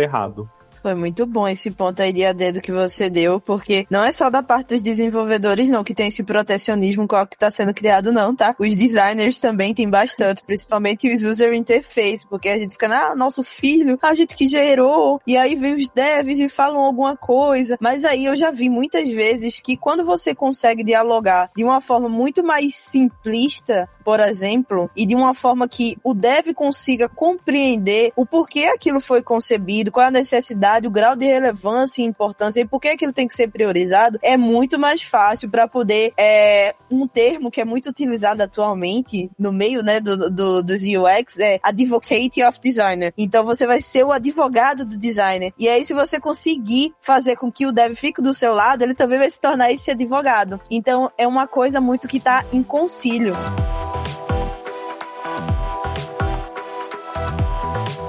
errado. 0.00 0.48
Foi 0.86 0.94
muito 0.94 1.26
bom 1.26 1.48
esse 1.48 1.68
ponto 1.68 2.00
aí 2.00 2.12
de 2.12 2.24
AD 2.24 2.60
que 2.60 2.70
você 2.70 3.10
deu, 3.10 3.40
porque 3.40 3.84
não 3.90 4.04
é 4.04 4.12
só 4.12 4.30
da 4.30 4.40
parte 4.40 4.68
dos 4.68 4.82
desenvolvedores, 4.82 5.68
não, 5.68 5.82
que 5.82 5.92
tem 5.92 6.06
esse 6.06 6.22
protecionismo 6.22 7.08
o 7.10 7.26
que 7.26 7.34
está 7.34 7.50
sendo 7.50 7.74
criado, 7.74 8.12
não, 8.12 8.36
tá? 8.36 8.54
Os 8.56 8.72
designers 8.76 9.40
também 9.40 9.74
tem 9.74 9.90
bastante, 9.90 10.44
principalmente 10.44 11.12
os 11.12 11.24
user 11.24 11.52
interface, 11.54 12.24
porque 12.28 12.48
a 12.48 12.56
gente 12.56 12.74
fica, 12.74 12.86
ah, 12.86 13.16
nosso 13.16 13.42
filho, 13.42 13.98
a 14.00 14.14
gente 14.14 14.36
que 14.36 14.46
gerou, 14.46 15.20
e 15.26 15.36
aí 15.36 15.56
vem 15.56 15.74
os 15.74 15.90
devs 15.90 16.38
e 16.38 16.48
falam 16.48 16.78
alguma 16.78 17.16
coisa. 17.16 17.76
Mas 17.80 18.04
aí 18.04 18.24
eu 18.24 18.36
já 18.36 18.52
vi 18.52 18.68
muitas 18.68 19.08
vezes 19.08 19.58
que 19.58 19.76
quando 19.76 20.04
você 20.04 20.36
consegue 20.36 20.84
dialogar 20.84 21.50
de 21.56 21.64
uma 21.64 21.80
forma 21.80 22.08
muito 22.08 22.44
mais 22.44 22.76
simplista, 22.76 23.88
por 24.04 24.20
exemplo, 24.20 24.88
e 24.94 25.04
de 25.04 25.16
uma 25.16 25.34
forma 25.34 25.66
que 25.66 25.98
o 26.04 26.14
dev 26.14 26.54
consiga 26.54 27.08
compreender 27.08 28.12
o 28.14 28.24
porquê 28.24 28.66
aquilo 28.66 29.00
foi 29.00 29.20
concebido, 29.20 29.90
qual 29.90 30.04
é 30.04 30.08
a 30.10 30.12
necessidade, 30.12 30.75
o 30.84 30.90
grau 30.90 31.14
de 31.14 31.24
relevância 31.24 32.02
e 32.02 32.04
importância 32.04 32.60
e 32.60 32.66
por 32.66 32.80
que 32.80 32.88
aquilo 32.88 33.12
tem 33.12 33.28
que 33.28 33.34
ser 33.34 33.48
priorizado, 33.48 34.18
é 34.20 34.36
muito 34.36 34.78
mais 34.78 35.02
fácil 35.02 35.48
para 35.48 35.68
poder 35.68 36.12
é, 36.16 36.74
um 36.90 37.06
termo 37.06 37.50
que 37.50 37.60
é 37.60 37.64
muito 37.64 37.88
utilizado 37.88 38.42
atualmente 38.42 39.30
no 39.38 39.52
meio 39.52 39.82
né, 39.82 40.00
do, 40.00 40.30
do, 40.30 40.62
dos 40.62 40.82
UX 40.82 41.38
é 41.38 41.60
Advocate 41.62 42.42
of 42.42 42.60
Designer. 42.60 43.12
Então 43.16 43.44
você 43.44 43.66
vai 43.66 43.80
ser 43.80 44.04
o 44.04 44.12
advogado 44.12 44.84
do 44.84 44.96
designer. 44.96 45.52
E 45.58 45.68
aí, 45.68 45.84
se 45.84 45.94
você 45.94 46.18
conseguir 46.18 46.92
fazer 47.00 47.36
com 47.36 47.50
que 47.50 47.66
o 47.66 47.72
dev 47.72 47.94
fique 47.94 48.20
do 48.20 48.34
seu 48.34 48.52
lado, 48.52 48.82
ele 48.82 48.94
também 48.94 49.18
vai 49.18 49.30
se 49.30 49.40
tornar 49.40 49.72
esse 49.72 49.90
advogado. 49.90 50.60
Então 50.70 51.10
é 51.16 51.26
uma 51.26 51.46
coisa 51.46 51.80
muito 51.80 52.08
que 52.08 52.18
está 52.18 52.44
em 52.52 52.62
concílio. 52.62 53.32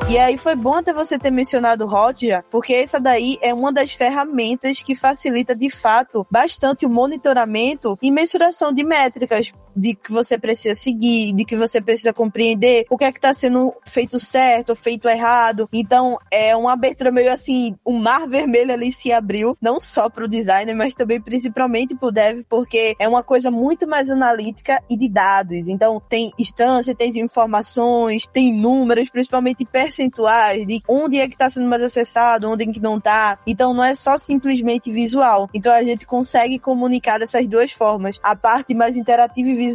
E 0.10 0.18
aí 0.18 0.38
foi 0.38 0.56
bom 0.56 0.74
até 0.74 0.94
você 0.94 1.20
ter 1.20 1.32
mencionado 1.32 1.86
Hotjar, 1.86 2.46
porque 2.50 2.74
essa 2.74 2.98
daí 2.98 3.38
é 3.42 3.54
uma 3.54 3.74
das 3.74 3.92
ferramentas 3.92 4.82
que 4.82 4.96
facilita 4.96 5.54
de 5.54 5.70
fato 5.70 6.26
bastante 6.32 6.86
o 6.86 6.90
monitoramento 6.90 8.00
e 8.02 8.10
mensuração 8.10 8.72
de 8.72 8.86
métricas 8.86 9.52
de 9.78 9.94
que 9.94 10.12
você 10.12 10.38
precisa 10.38 10.74
seguir, 10.76 11.34
de 11.34 11.46
que 11.46 11.56
você 11.56 11.80
precisa 11.80 12.12
compreender 12.12 12.86
o 12.90 12.98
que 12.98 13.06
é 13.06 13.12
que 13.12 13.20
está 13.20 13.34
sendo 13.34 13.74
feito 13.86 14.20
certo, 14.20 14.76
feito 14.76 15.08
errado. 15.08 15.70
Então, 15.72 16.18
é 16.32 16.56
uma 16.56 16.74
abertura 16.74 17.12
meio 17.12 17.32
assim, 17.32 17.76
um 17.86 17.98
mar 17.98 18.28
vermelho 18.28 18.74
ali 18.74 18.92
se 18.92 19.12
abriu, 19.12 19.56
não 19.62 19.80
só 19.80 20.10
para 20.10 20.26
o 20.26 20.28
designer, 20.28 20.76
mas 20.76 20.96
também 20.96 21.22
principalmente 21.22 21.96
para 21.96 22.08
o 22.08 22.12
dev, 22.12 22.44
porque 22.50 22.96
é 23.00 23.08
uma 23.08 23.22
coisa 23.22 23.52
muito 23.52 23.88
mais 23.88 24.10
analítica 24.10 24.82
e 24.90 24.98
de 24.98 25.08
dados. 25.08 25.68
Então, 25.68 26.02
tem 26.10 26.32
instância, 26.40 26.96
tem 26.96 27.18
informações, 27.20 28.26
tem 28.34 28.54
números, 28.54 29.10
principalmente 29.10 29.66
percentuais 29.66 30.66
de 30.66 30.82
onde 30.88 31.20
é 31.20 31.28
que 31.28 31.36
está 31.36 31.50
sendo 31.50 31.68
mais 31.68 31.84
acessado, 31.84 32.50
onde 32.50 32.64
é 32.64 32.72
que 32.72 32.80
não 32.80 32.98
está. 32.98 33.38
Então, 33.46 33.74
não 33.74 33.84
é 33.84 33.94
só 33.94 34.18
simplesmente 34.18 34.92
visual. 34.92 35.50
Então, 35.54 35.72
a 35.72 35.84
gente 35.84 36.06
consegue 36.06 36.58
comunicar 36.58 37.20
dessas 37.20 37.48
duas 37.48 37.72
formas. 37.72 38.20
A 38.24 38.36
parte 38.36 38.74
mais 38.74 38.96
interativa 38.96 39.50
e 39.50 39.56
visual, 39.56 39.67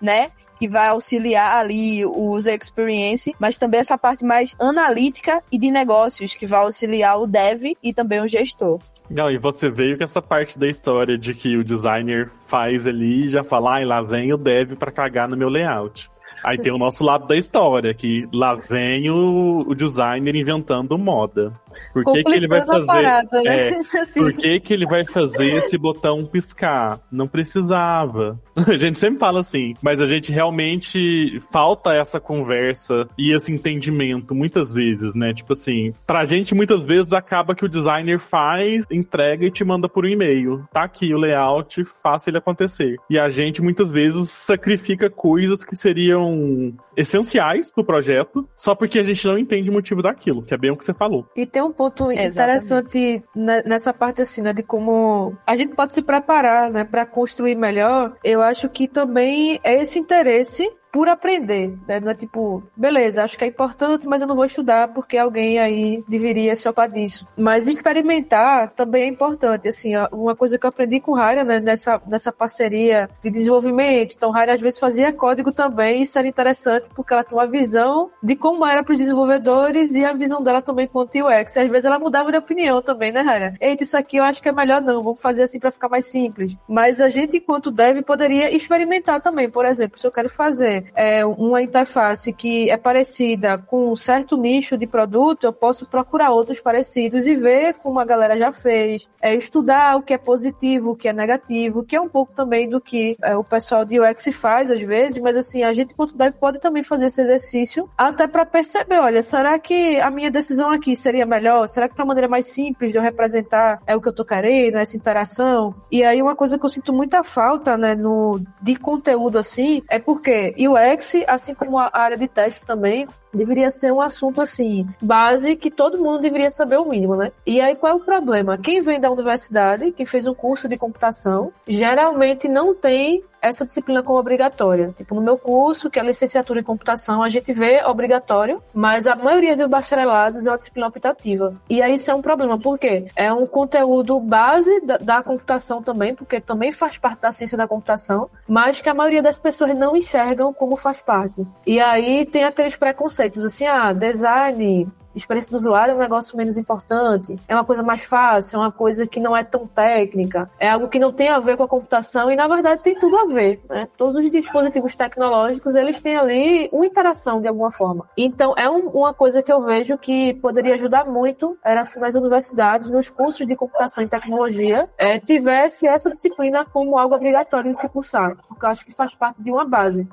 né? 0.00 0.30
que 0.58 0.68
vai 0.68 0.88
auxiliar 0.88 1.60
ali 1.60 2.04
o 2.04 2.32
user 2.32 2.58
experience, 2.60 3.32
mas 3.38 3.56
também 3.56 3.80
essa 3.80 3.96
parte 3.96 4.24
mais 4.24 4.56
analítica 4.58 5.42
e 5.52 5.58
de 5.58 5.70
negócios, 5.70 6.34
que 6.34 6.46
vai 6.46 6.60
auxiliar 6.60 7.18
o 7.20 7.26
dev 7.26 7.74
e 7.82 7.94
também 7.94 8.20
o 8.20 8.28
gestor. 8.28 8.80
Não, 9.08 9.30
e 9.30 9.38
você 9.38 9.70
veio 9.70 9.96
com 9.96 10.04
essa 10.04 10.20
parte 10.20 10.58
da 10.58 10.66
história 10.66 11.16
de 11.16 11.32
que 11.32 11.56
o 11.56 11.64
designer 11.64 12.30
faz 12.46 12.86
ali 12.86 13.24
e 13.24 13.28
já 13.28 13.42
fala, 13.42 13.76
ai, 13.76 13.84
lá 13.84 14.02
vem 14.02 14.32
o 14.34 14.36
dev 14.36 14.74
para 14.74 14.92
cagar 14.92 15.28
no 15.28 15.36
meu 15.36 15.48
layout. 15.48 16.10
Aí 16.44 16.58
tem 16.58 16.72
o 16.72 16.78
nosso 16.78 17.02
lado 17.02 17.26
da 17.26 17.36
história, 17.36 17.94
que 17.94 18.28
lá 18.32 18.54
vem 18.54 19.10
o, 19.10 19.64
o 19.66 19.74
designer 19.74 20.36
inventando 20.36 20.98
moda. 20.98 21.52
Por 21.92 22.04
que, 22.04 22.24
que 22.24 22.32
ele 22.32 22.48
vai 22.48 22.64
fazer? 22.64 22.86
Parada, 22.86 23.42
né? 23.42 23.70
é, 23.70 23.78
assim. 24.00 24.20
Por 24.20 24.32
que, 24.32 24.60
que 24.60 24.72
ele 24.72 24.86
vai 24.86 25.04
fazer 25.04 25.54
esse 25.54 25.76
botão 25.76 26.24
piscar? 26.24 27.00
Não 27.10 27.26
precisava. 27.26 28.40
A 28.66 28.76
gente 28.76 28.98
sempre 28.98 29.18
fala 29.18 29.40
assim, 29.40 29.74
mas 29.82 30.00
a 30.00 30.06
gente 30.06 30.32
realmente 30.32 31.40
falta 31.50 31.92
essa 31.92 32.20
conversa 32.20 33.08
e 33.16 33.34
esse 33.34 33.52
entendimento 33.52 34.34
muitas 34.34 34.72
vezes, 34.72 35.14
né? 35.14 35.32
Tipo 35.32 35.52
assim, 35.52 35.92
pra 36.06 36.24
gente 36.24 36.54
muitas 36.54 36.84
vezes 36.84 37.12
acaba 37.12 37.54
que 37.54 37.64
o 37.64 37.68
designer 37.68 38.18
faz, 38.18 38.84
entrega 38.90 39.46
e 39.46 39.50
te 39.50 39.64
manda 39.64 39.88
por 39.88 40.04
um 40.04 40.08
e-mail. 40.08 40.64
Tá 40.72 40.82
aqui 40.82 41.14
o 41.14 41.18
layout, 41.18 41.84
faça 42.02 42.30
ele 42.30 42.38
acontecer. 42.38 42.96
E 43.08 43.18
a 43.18 43.30
gente 43.30 43.62
muitas 43.62 43.90
vezes 43.90 44.30
sacrifica 44.30 45.08
coisas 45.08 45.64
que 45.64 45.76
seriam 45.76 46.74
essenciais 46.96 47.72
do 47.74 47.84
projeto 47.84 48.48
só 48.56 48.74
porque 48.74 48.98
a 48.98 49.02
gente 49.02 49.26
não 49.26 49.38
entende 49.38 49.70
o 49.70 49.72
motivo 49.72 50.02
daquilo, 50.02 50.42
que 50.42 50.52
é 50.52 50.56
bem 50.56 50.70
o 50.70 50.76
que 50.76 50.84
você 50.84 50.92
falou. 50.92 51.26
E 51.36 51.46
tem 51.46 51.62
um 51.68 51.72
ponto 51.72 52.10
interessante 52.10 53.22
nessa 53.34 53.92
parte 53.92 54.22
assim, 54.22 54.42
né, 54.42 54.52
de 54.52 54.62
como 54.62 55.36
a 55.46 55.56
gente 55.56 55.74
pode 55.74 55.92
se 55.94 56.02
preparar, 56.02 56.70
né, 56.70 56.84
para 56.84 57.06
construir 57.06 57.54
melhor. 57.54 58.16
Eu 58.24 58.42
acho 58.42 58.68
que 58.68 58.88
também 58.88 59.60
é 59.62 59.80
esse 59.80 59.98
interesse 59.98 60.68
por 60.92 61.08
aprender, 61.08 61.76
né? 61.86 62.00
Não 62.00 62.10
é 62.10 62.14
tipo, 62.14 62.62
beleza, 62.76 63.22
acho 63.22 63.36
que 63.36 63.44
é 63.44 63.48
importante, 63.48 64.06
mas 64.06 64.22
eu 64.22 64.28
não 64.28 64.34
vou 64.34 64.44
estudar 64.44 64.88
porque 64.88 65.18
alguém 65.18 65.58
aí 65.58 66.02
deveria 66.08 66.56
se 66.56 66.68
ocupar 66.68 66.88
disso. 66.88 67.26
Mas 67.36 67.66
experimentar 67.66 68.70
também 68.70 69.02
é 69.02 69.06
importante, 69.06 69.68
assim, 69.68 69.92
uma 70.12 70.36
coisa 70.36 70.58
que 70.58 70.64
eu 70.64 70.68
aprendi 70.68 71.00
com 71.00 71.12
Raira, 71.12 71.44
né, 71.44 71.60
nessa, 71.60 72.00
nessa 72.06 72.32
parceria 72.32 73.08
de 73.22 73.30
desenvolvimento. 73.30 74.14
Então, 74.16 74.30
Raira 74.30 74.54
às 74.54 74.60
vezes 74.60 74.78
fazia 74.78 75.12
código 75.12 75.52
também, 75.52 76.02
isso 76.02 76.18
era 76.18 76.28
interessante 76.28 76.88
porque 76.94 77.12
ela 77.12 77.24
tinha 77.24 77.38
uma 77.38 77.46
visão 77.46 78.10
de 78.22 78.36
como 78.36 78.66
era 78.66 78.82
para 78.82 78.92
os 78.92 78.98
desenvolvedores 78.98 79.92
e 79.94 80.04
a 80.04 80.12
visão 80.12 80.42
dela 80.42 80.62
também 80.62 80.86
quanto 80.86 81.18
UX. 81.18 81.56
E 81.56 81.60
às 81.60 81.68
vezes 81.68 81.84
ela 81.84 81.98
mudava 81.98 82.30
de 82.30 82.38
opinião 82.38 82.80
também, 82.80 83.12
né, 83.12 83.20
Raira? 83.20 83.54
Eita, 83.60 83.82
isso 83.82 83.96
aqui 83.96 84.16
eu 84.16 84.24
acho 84.24 84.42
que 84.42 84.48
é 84.48 84.52
melhor 84.52 84.80
não, 84.80 85.02
vamos 85.02 85.20
fazer 85.20 85.42
assim 85.42 85.58
para 85.58 85.70
ficar 85.70 85.88
mais 85.88 86.06
simples. 86.06 86.56
Mas 86.68 87.00
a 87.00 87.08
gente, 87.08 87.38
enquanto 87.38 87.70
deve, 87.70 88.02
poderia 88.02 88.54
experimentar 88.54 89.20
também, 89.20 89.50
por 89.50 89.64
exemplo, 89.64 89.98
se 89.98 90.06
eu 90.06 90.12
quero 90.12 90.28
fazer 90.28 90.77
é, 90.94 91.24
uma 91.24 91.62
interface 91.62 92.32
que 92.32 92.70
é 92.70 92.76
parecida 92.76 93.58
com 93.58 93.90
um 93.90 93.96
certo 93.96 94.36
nicho 94.36 94.76
de 94.76 94.86
produto, 94.86 95.44
eu 95.44 95.52
posso 95.52 95.86
procurar 95.86 96.30
outros 96.30 96.60
parecidos 96.60 97.26
e 97.26 97.34
ver 97.34 97.74
como 97.74 97.98
a 98.00 98.04
galera 98.04 98.38
já 98.38 98.52
fez, 98.52 99.08
é, 99.20 99.34
estudar 99.34 99.96
o 99.96 100.02
que 100.02 100.14
é 100.14 100.18
positivo, 100.18 100.90
o 100.90 100.96
que 100.96 101.08
é 101.08 101.12
negativo, 101.12 101.84
que 101.84 101.96
é 101.96 102.00
um 102.00 102.08
pouco 102.08 102.32
também 102.32 102.68
do 102.68 102.80
que 102.80 103.16
é, 103.22 103.36
o 103.36 103.44
pessoal 103.44 103.84
de 103.84 104.00
UX 104.00 104.28
faz 104.32 104.70
às 104.70 104.80
vezes, 104.80 105.20
mas 105.20 105.36
assim, 105.36 105.62
a 105.62 105.72
gente 105.72 105.94
quanto 105.94 106.16
deve 106.16 106.36
pode 106.36 106.60
também 106.60 106.82
fazer 106.82 107.06
esse 107.06 107.20
exercício 107.20 107.88
até 107.96 108.26
para 108.26 108.44
perceber, 108.44 108.98
olha, 108.98 109.22
será 109.22 109.58
que 109.58 109.98
a 110.00 110.10
minha 110.10 110.30
decisão 110.30 110.70
aqui 110.70 110.94
seria 110.94 111.26
melhor? 111.26 111.66
Será 111.66 111.88
que 111.88 111.94
tem 111.94 112.04
uma 112.04 112.08
maneira 112.08 112.28
mais 112.28 112.46
simples 112.46 112.92
de 112.92 112.98
eu 112.98 113.02
representar 113.02 113.80
é 113.86 113.96
o 113.96 114.00
que 114.00 114.08
eu 114.08 114.14
tô 114.14 114.24
querendo, 114.24 114.76
essa 114.76 114.96
interação? 114.96 115.74
E 115.90 116.04
aí 116.04 116.20
uma 116.22 116.36
coisa 116.36 116.58
que 116.58 116.64
eu 116.64 116.68
sinto 116.68 116.92
muita 116.92 117.22
falta, 117.24 117.76
né, 117.76 117.94
no 117.94 118.40
de 118.62 118.76
conteúdo 118.76 119.38
assim, 119.38 119.82
é 119.88 119.98
porque 119.98 120.54
UX, 120.68 121.14
assim 121.26 121.54
como 121.54 121.78
a 121.78 121.90
área 121.92 122.16
de 122.16 122.28
teste 122.28 122.66
também, 122.66 123.08
deveria 123.32 123.70
ser 123.70 123.92
um 123.92 124.00
assunto 124.00 124.40
assim, 124.40 124.86
base 125.00 125.56
que 125.56 125.70
todo 125.70 125.98
mundo 125.98 126.20
deveria 126.20 126.50
saber 126.50 126.78
o 126.78 126.84
mínimo, 126.84 127.16
né? 127.16 127.32
E 127.46 127.60
aí 127.60 127.76
qual 127.76 127.92
é 127.92 127.96
o 127.96 128.00
problema? 128.00 128.58
Quem 128.58 128.80
vem 128.80 129.00
da 129.00 129.10
universidade, 129.10 129.92
quem 129.92 130.06
fez 130.06 130.26
um 130.26 130.34
curso 130.34 130.68
de 130.68 130.76
computação, 130.76 131.52
geralmente 131.66 132.48
não 132.48 132.74
tem 132.74 133.22
essa 133.40 133.64
disciplina 133.64 134.02
como 134.02 134.18
obrigatória. 134.18 134.92
Tipo, 134.96 135.14
no 135.14 135.20
meu 135.20 135.38
curso, 135.38 135.90
que 135.90 135.98
é 135.98 136.02
a 136.02 136.04
licenciatura 136.04 136.60
em 136.60 136.64
computação, 136.64 137.22
a 137.22 137.28
gente 137.28 137.52
vê 137.52 137.82
obrigatório, 137.84 138.62
mas 138.74 139.06
a 139.06 139.14
maioria 139.14 139.56
dos 139.56 139.68
bacharelados 139.68 140.46
é 140.46 140.50
uma 140.50 140.56
disciplina 140.56 140.88
optativa. 140.88 141.54
E 141.68 141.82
aí 141.82 141.94
isso 141.94 142.10
é 142.10 142.14
um 142.14 142.22
problema, 142.22 142.58
por 142.58 142.78
quê? 142.78 143.06
É 143.16 143.32
um 143.32 143.46
conteúdo 143.46 144.18
base 144.20 144.80
da, 144.80 144.96
da 144.96 145.22
computação 145.22 145.82
também, 145.82 146.14
porque 146.14 146.40
também 146.40 146.72
faz 146.72 146.98
parte 146.98 147.20
da 147.20 147.32
ciência 147.32 147.56
da 147.56 147.68
computação, 147.68 148.28
mas 148.46 148.80
que 148.80 148.88
a 148.88 148.94
maioria 148.94 149.22
das 149.22 149.38
pessoas 149.38 149.76
não 149.76 149.96
enxergam 149.96 150.52
como 150.52 150.76
faz 150.76 151.00
parte. 151.00 151.46
E 151.66 151.80
aí 151.80 152.26
tem 152.26 152.44
aqueles 152.44 152.76
preconceitos, 152.76 153.17
assim, 153.24 153.66
ah, 153.66 153.92
design 153.92 154.86
experiência 155.18 155.50
do 155.50 155.56
usuário 155.56 155.92
é 155.92 155.94
um 155.94 155.98
negócio 155.98 156.36
menos 156.36 156.56
importante, 156.56 157.36
é 157.46 157.54
uma 157.54 157.64
coisa 157.64 157.82
mais 157.82 158.04
fácil, 158.04 158.56
é 158.56 158.58
uma 158.60 158.72
coisa 158.72 159.06
que 159.06 159.20
não 159.20 159.36
é 159.36 159.44
tão 159.44 159.66
técnica, 159.66 160.46
é 160.58 160.70
algo 160.70 160.88
que 160.88 160.98
não 160.98 161.12
tem 161.12 161.28
a 161.28 161.38
ver 161.38 161.56
com 161.56 161.64
a 161.64 161.68
computação 161.68 162.30
e 162.30 162.36
na 162.36 162.46
verdade 162.46 162.82
tem 162.82 162.98
tudo 162.98 163.16
a 163.16 163.26
ver, 163.26 163.60
né? 163.68 163.88
Todos 163.96 164.16
os 164.16 164.30
dispositivos 164.30 164.94
tecnológicos, 164.94 165.74
eles 165.74 166.00
têm 166.00 166.16
ali 166.16 166.68
uma 166.72 166.86
interação 166.86 167.40
de 167.40 167.48
alguma 167.48 167.70
forma. 167.70 168.08
Então 168.16 168.54
é 168.56 168.70
um, 168.70 168.88
uma 168.88 169.12
coisa 169.12 169.42
que 169.42 169.52
eu 169.52 169.62
vejo 169.62 169.98
que 169.98 170.34
poderia 170.34 170.74
ajudar 170.74 171.04
muito 171.04 171.56
era 171.64 171.84
se 171.84 171.98
nas 171.98 172.14
universidades, 172.14 172.88
nos 172.88 173.08
cursos 173.08 173.46
de 173.46 173.56
computação 173.56 174.04
e 174.04 174.08
tecnologia, 174.08 174.88
é, 174.96 175.18
tivesse 175.18 175.86
essa 175.86 176.10
disciplina 176.10 176.64
como 176.64 176.98
algo 176.98 177.14
obrigatório 177.14 177.70
de 177.70 177.78
se 177.78 177.88
cursar, 177.88 178.36
porque 178.48 178.64
eu 178.64 178.70
acho 178.70 178.84
que 178.84 178.94
faz 178.94 179.14
parte 179.14 179.42
de 179.42 179.50
uma 179.50 179.64
base. 179.64 180.06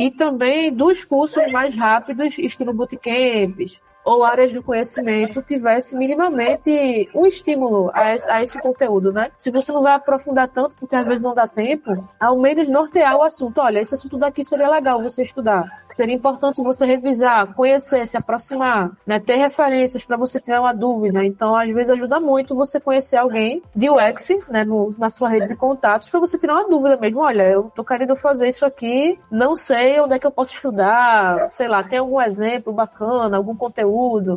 E 0.00 0.10
também 0.10 0.72
dos 0.72 1.04
cursos 1.04 1.52
mais 1.52 1.76
rápidos, 1.76 2.38
estilo 2.38 2.72
bootcamps, 2.72 3.78
ou 4.04 4.24
áreas 4.24 4.52
do 4.52 4.62
conhecimento 4.62 5.42
tivesse 5.42 5.96
minimamente 5.96 7.08
um 7.14 7.26
estímulo 7.26 7.90
a, 7.92 8.36
a 8.36 8.42
esse 8.42 8.58
conteúdo, 8.60 9.12
né? 9.12 9.30
Se 9.38 9.50
você 9.50 9.72
não 9.72 9.82
vai 9.82 9.94
aprofundar 9.94 10.48
tanto, 10.48 10.76
porque 10.76 10.96
às 10.96 11.06
vezes 11.06 11.22
não 11.22 11.34
dá 11.34 11.46
tempo, 11.46 12.08
ao 12.18 12.38
menos 12.38 12.68
nortear 12.68 13.16
o 13.16 13.22
assunto. 13.22 13.60
Olha, 13.60 13.80
esse 13.80 13.94
assunto 13.94 14.16
daqui 14.16 14.44
seria 14.44 14.68
legal 14.68 15.02
você 15.02 15.22
estudar. 15.22 15.64
Seria 15.90 16.14
importante 16.14 16.62
você 16.62 16.86
revisar, 16.86 17.54
conhecer, 17.54 18.06
se 18.06 18.16
aproximar, 18.16 18.92
né? 19.06 19.20
Ter 19.20 19.36
referências 19.36 20.04
para 20.04 20.16
você 20.16 20.40
tirar 20.40 20.60
uma 20.60 20.72
dúvida. 20.72 21.24
Então, 21.24 21.54
às 21.54 21.68
vezes 21.70 21.90
ajuda 21.90 22.20
muito 22.20 22.54
você 22.54 22.80
conhecer 22.80 23.16
alguém 23.16 23.62
de 23.74 23.90
UX, 23.90 24.28
né, 24.48 24.64
no, 24.64 24.94
na 24.98 25.10
sua 25.10 25.28
rede 25.28 25.48
de 25.48 25.56
contatos, 25.56 26.08
para 26.08 26.20
você 26.20 26.38
tirar 26.38 26.54
uma 26.54 26.68
dúvida 26.68 26.96
mesmo. 26.96 27.20
Olha, 27.20 27.42
eu 27.42 27.70
tô 27.74 27.84
querendo 27.84 28.14
fazer 28.16 28.48
isso 28.48 28.64
aqui, 28.64 29.18
não 29.30 29.56
sei 29.56 30.00
onde 30.00 30.14
é 30.14 30.18
que 30.18 30.26
eu 30.26 30.30
posso 30.30 30.54
estudar, 30.54 31.48
sei 31.50 31.68
lá, 31.68 31.82
tem 31.82 31.98
algum 31.98 32.20
exemplo 32.20 32.72
bacana, 32.72 33.36
algum 33.36 33.54
conteúdo. 33.54 33.89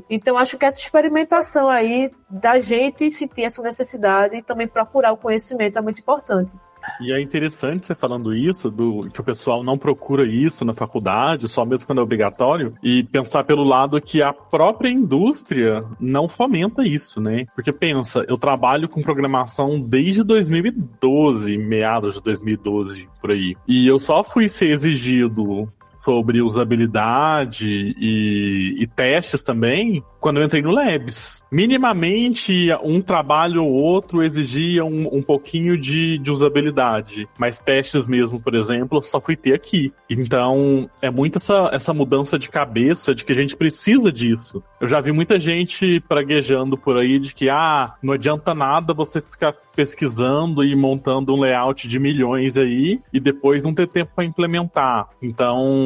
Então, 0.09 0.37
acho 0.37 0.57
que 0.57 0.65
essa 0.65 0.79
experimentação 0.79 1.69
aí 1.69 2.09
da 2.29 2.59
gente 2.59 3.09
sentir 3.11 3.43
essa 3.43 3.61
necessidade 3.61 4.37
e 4.37 4.43
também 4.43 4.67
procurar 4.67 5.11
o 5.11 5.17
conhecimento 5.17 5.77
é 5.77 5.81
muito 5.81 5.99
importante. 5.99 6.51
E 6.99 7.13
é 7.13 7.21
interessante 7.21 7.87
você 7.87 7.95
falando 7.95 8.35
isso, 8.35 8.69
do 8.69 9.09
que 9.09 9.21
o 9.21 9.23
pessoal 9.23 9.63
não 9.63 9.77
procura 9.77 10.25
isso 10.25 10.65
na 10.65 10.73
faculdade, 10.73 11.47
só 11.47 11.65
mesmo 11.65 11.85
quando 11.85 11.99
é 11.99 12.03
obrigatório, 12.03 12.73
e 12.83 13.03
pensar 13.03 13.43
pelo 13.43 13.63
lado 13.63 14.01
que 14.01 14.21
a 14.21 14.33
própria 14.33 14.89
indústria 14.89 15.81
não 15.99 16.27
fomenta 16.27 16.83
isso, 16.83 17.21
né? 17.21 17.45
Porque 17.55 17.71
pensa, 17.71 18.25
eu 18.27 18.37
trabalho 18.37 18.89
com 18.89 19.01
programação 19.01 19.79
desde 19.79 20.23
2012, 20.23 21.57
meados 21.57 22.15
de 22.15 22.21
2012, 22.21 23.07
por 23.21 23.31
aí. 23.31 23.55
E 23.67 23.87
eu 23.87 23.99
só 23.99 24.23
fui 24.23 24.49
ser 24.49 24.67
exigido 24.67 25.71
sobre 25.93 26.41
usabilidade 26.41 27.67
e, 27.67 28.75
e, 28.81 28.87
testes 28.87 29.41
também 29.41 30.03
quando 30.19 30.39
eu 30.39 30.45
entrei 30.45 30.61
no 30.61 30.71
Labs. 30.71 31.43
Minimamente, 31.51 32.69
um 32.81 33.01
trabalho 33.01 33.63
ou 33.63 33.71
outro 33.71 34.23
exigia 34.23 34.83
um, 34.83 35.17
um 35.17 35.21
pouquinho 35.21 35.77
de, 35.77 36.17
de, 36.17 36.31
usabilidade, 36.31 37.27
mas 37.37 37.59
testes 37.59 38.07
mesmo, 38.07 38.39
por 38.39 38.55
exemplo, 38.55 38.97
eu 38.97 39.03
só 39.03 39.19
fui 39.19 39.35
ter 39.35 39.53
aqui. 39.53 39.93
Então, 40.09 40.89
é 41.01 41.11
muito 41.11 41.37
essa, 41.37 41.69
essa 41.73 41.93
mudança 41.93 42.39
de 42.39 42.49
cabeça 42.49 43.13
de 43.13 43.25
que 43.25 43.33
a 43.33 43.35
gente 43.35 43.55
precisa 43.55 44.11
disso. 44.11 44.63
Eu 44.79 44.87
já 44.87 44.99
vi 44.99 45.11
muita 45.11 45.37
gente 45.37 45.99
praguejando 46.07 46.77
por 46.77 46.97
aí 46.97 47.19
de 47.19 47.35
que, 47.35 47.49
ah, 47.49 47.93
não 48.01 48.13
adianta 48.13 48.53
nada 48.53 48.93
você 48.93 49.21
ficar 49.21 49.53
pesquisando 49.75 50.63
e 50.63 50.75
montando 50.75 51.33
um 51.33 51.39
layout 51.39 51.87
de 51.87 51.99
milhões 51.99 52.57
aí 52.57 53.01
e 53.11 53.19
depois 53.19 53.63
não 53.63 53.73
ter 53.73 53.87
tempo 53.87 54.11
para 54.15 54.23
implementar. 54.23 55.09
Então, 55.21 55.82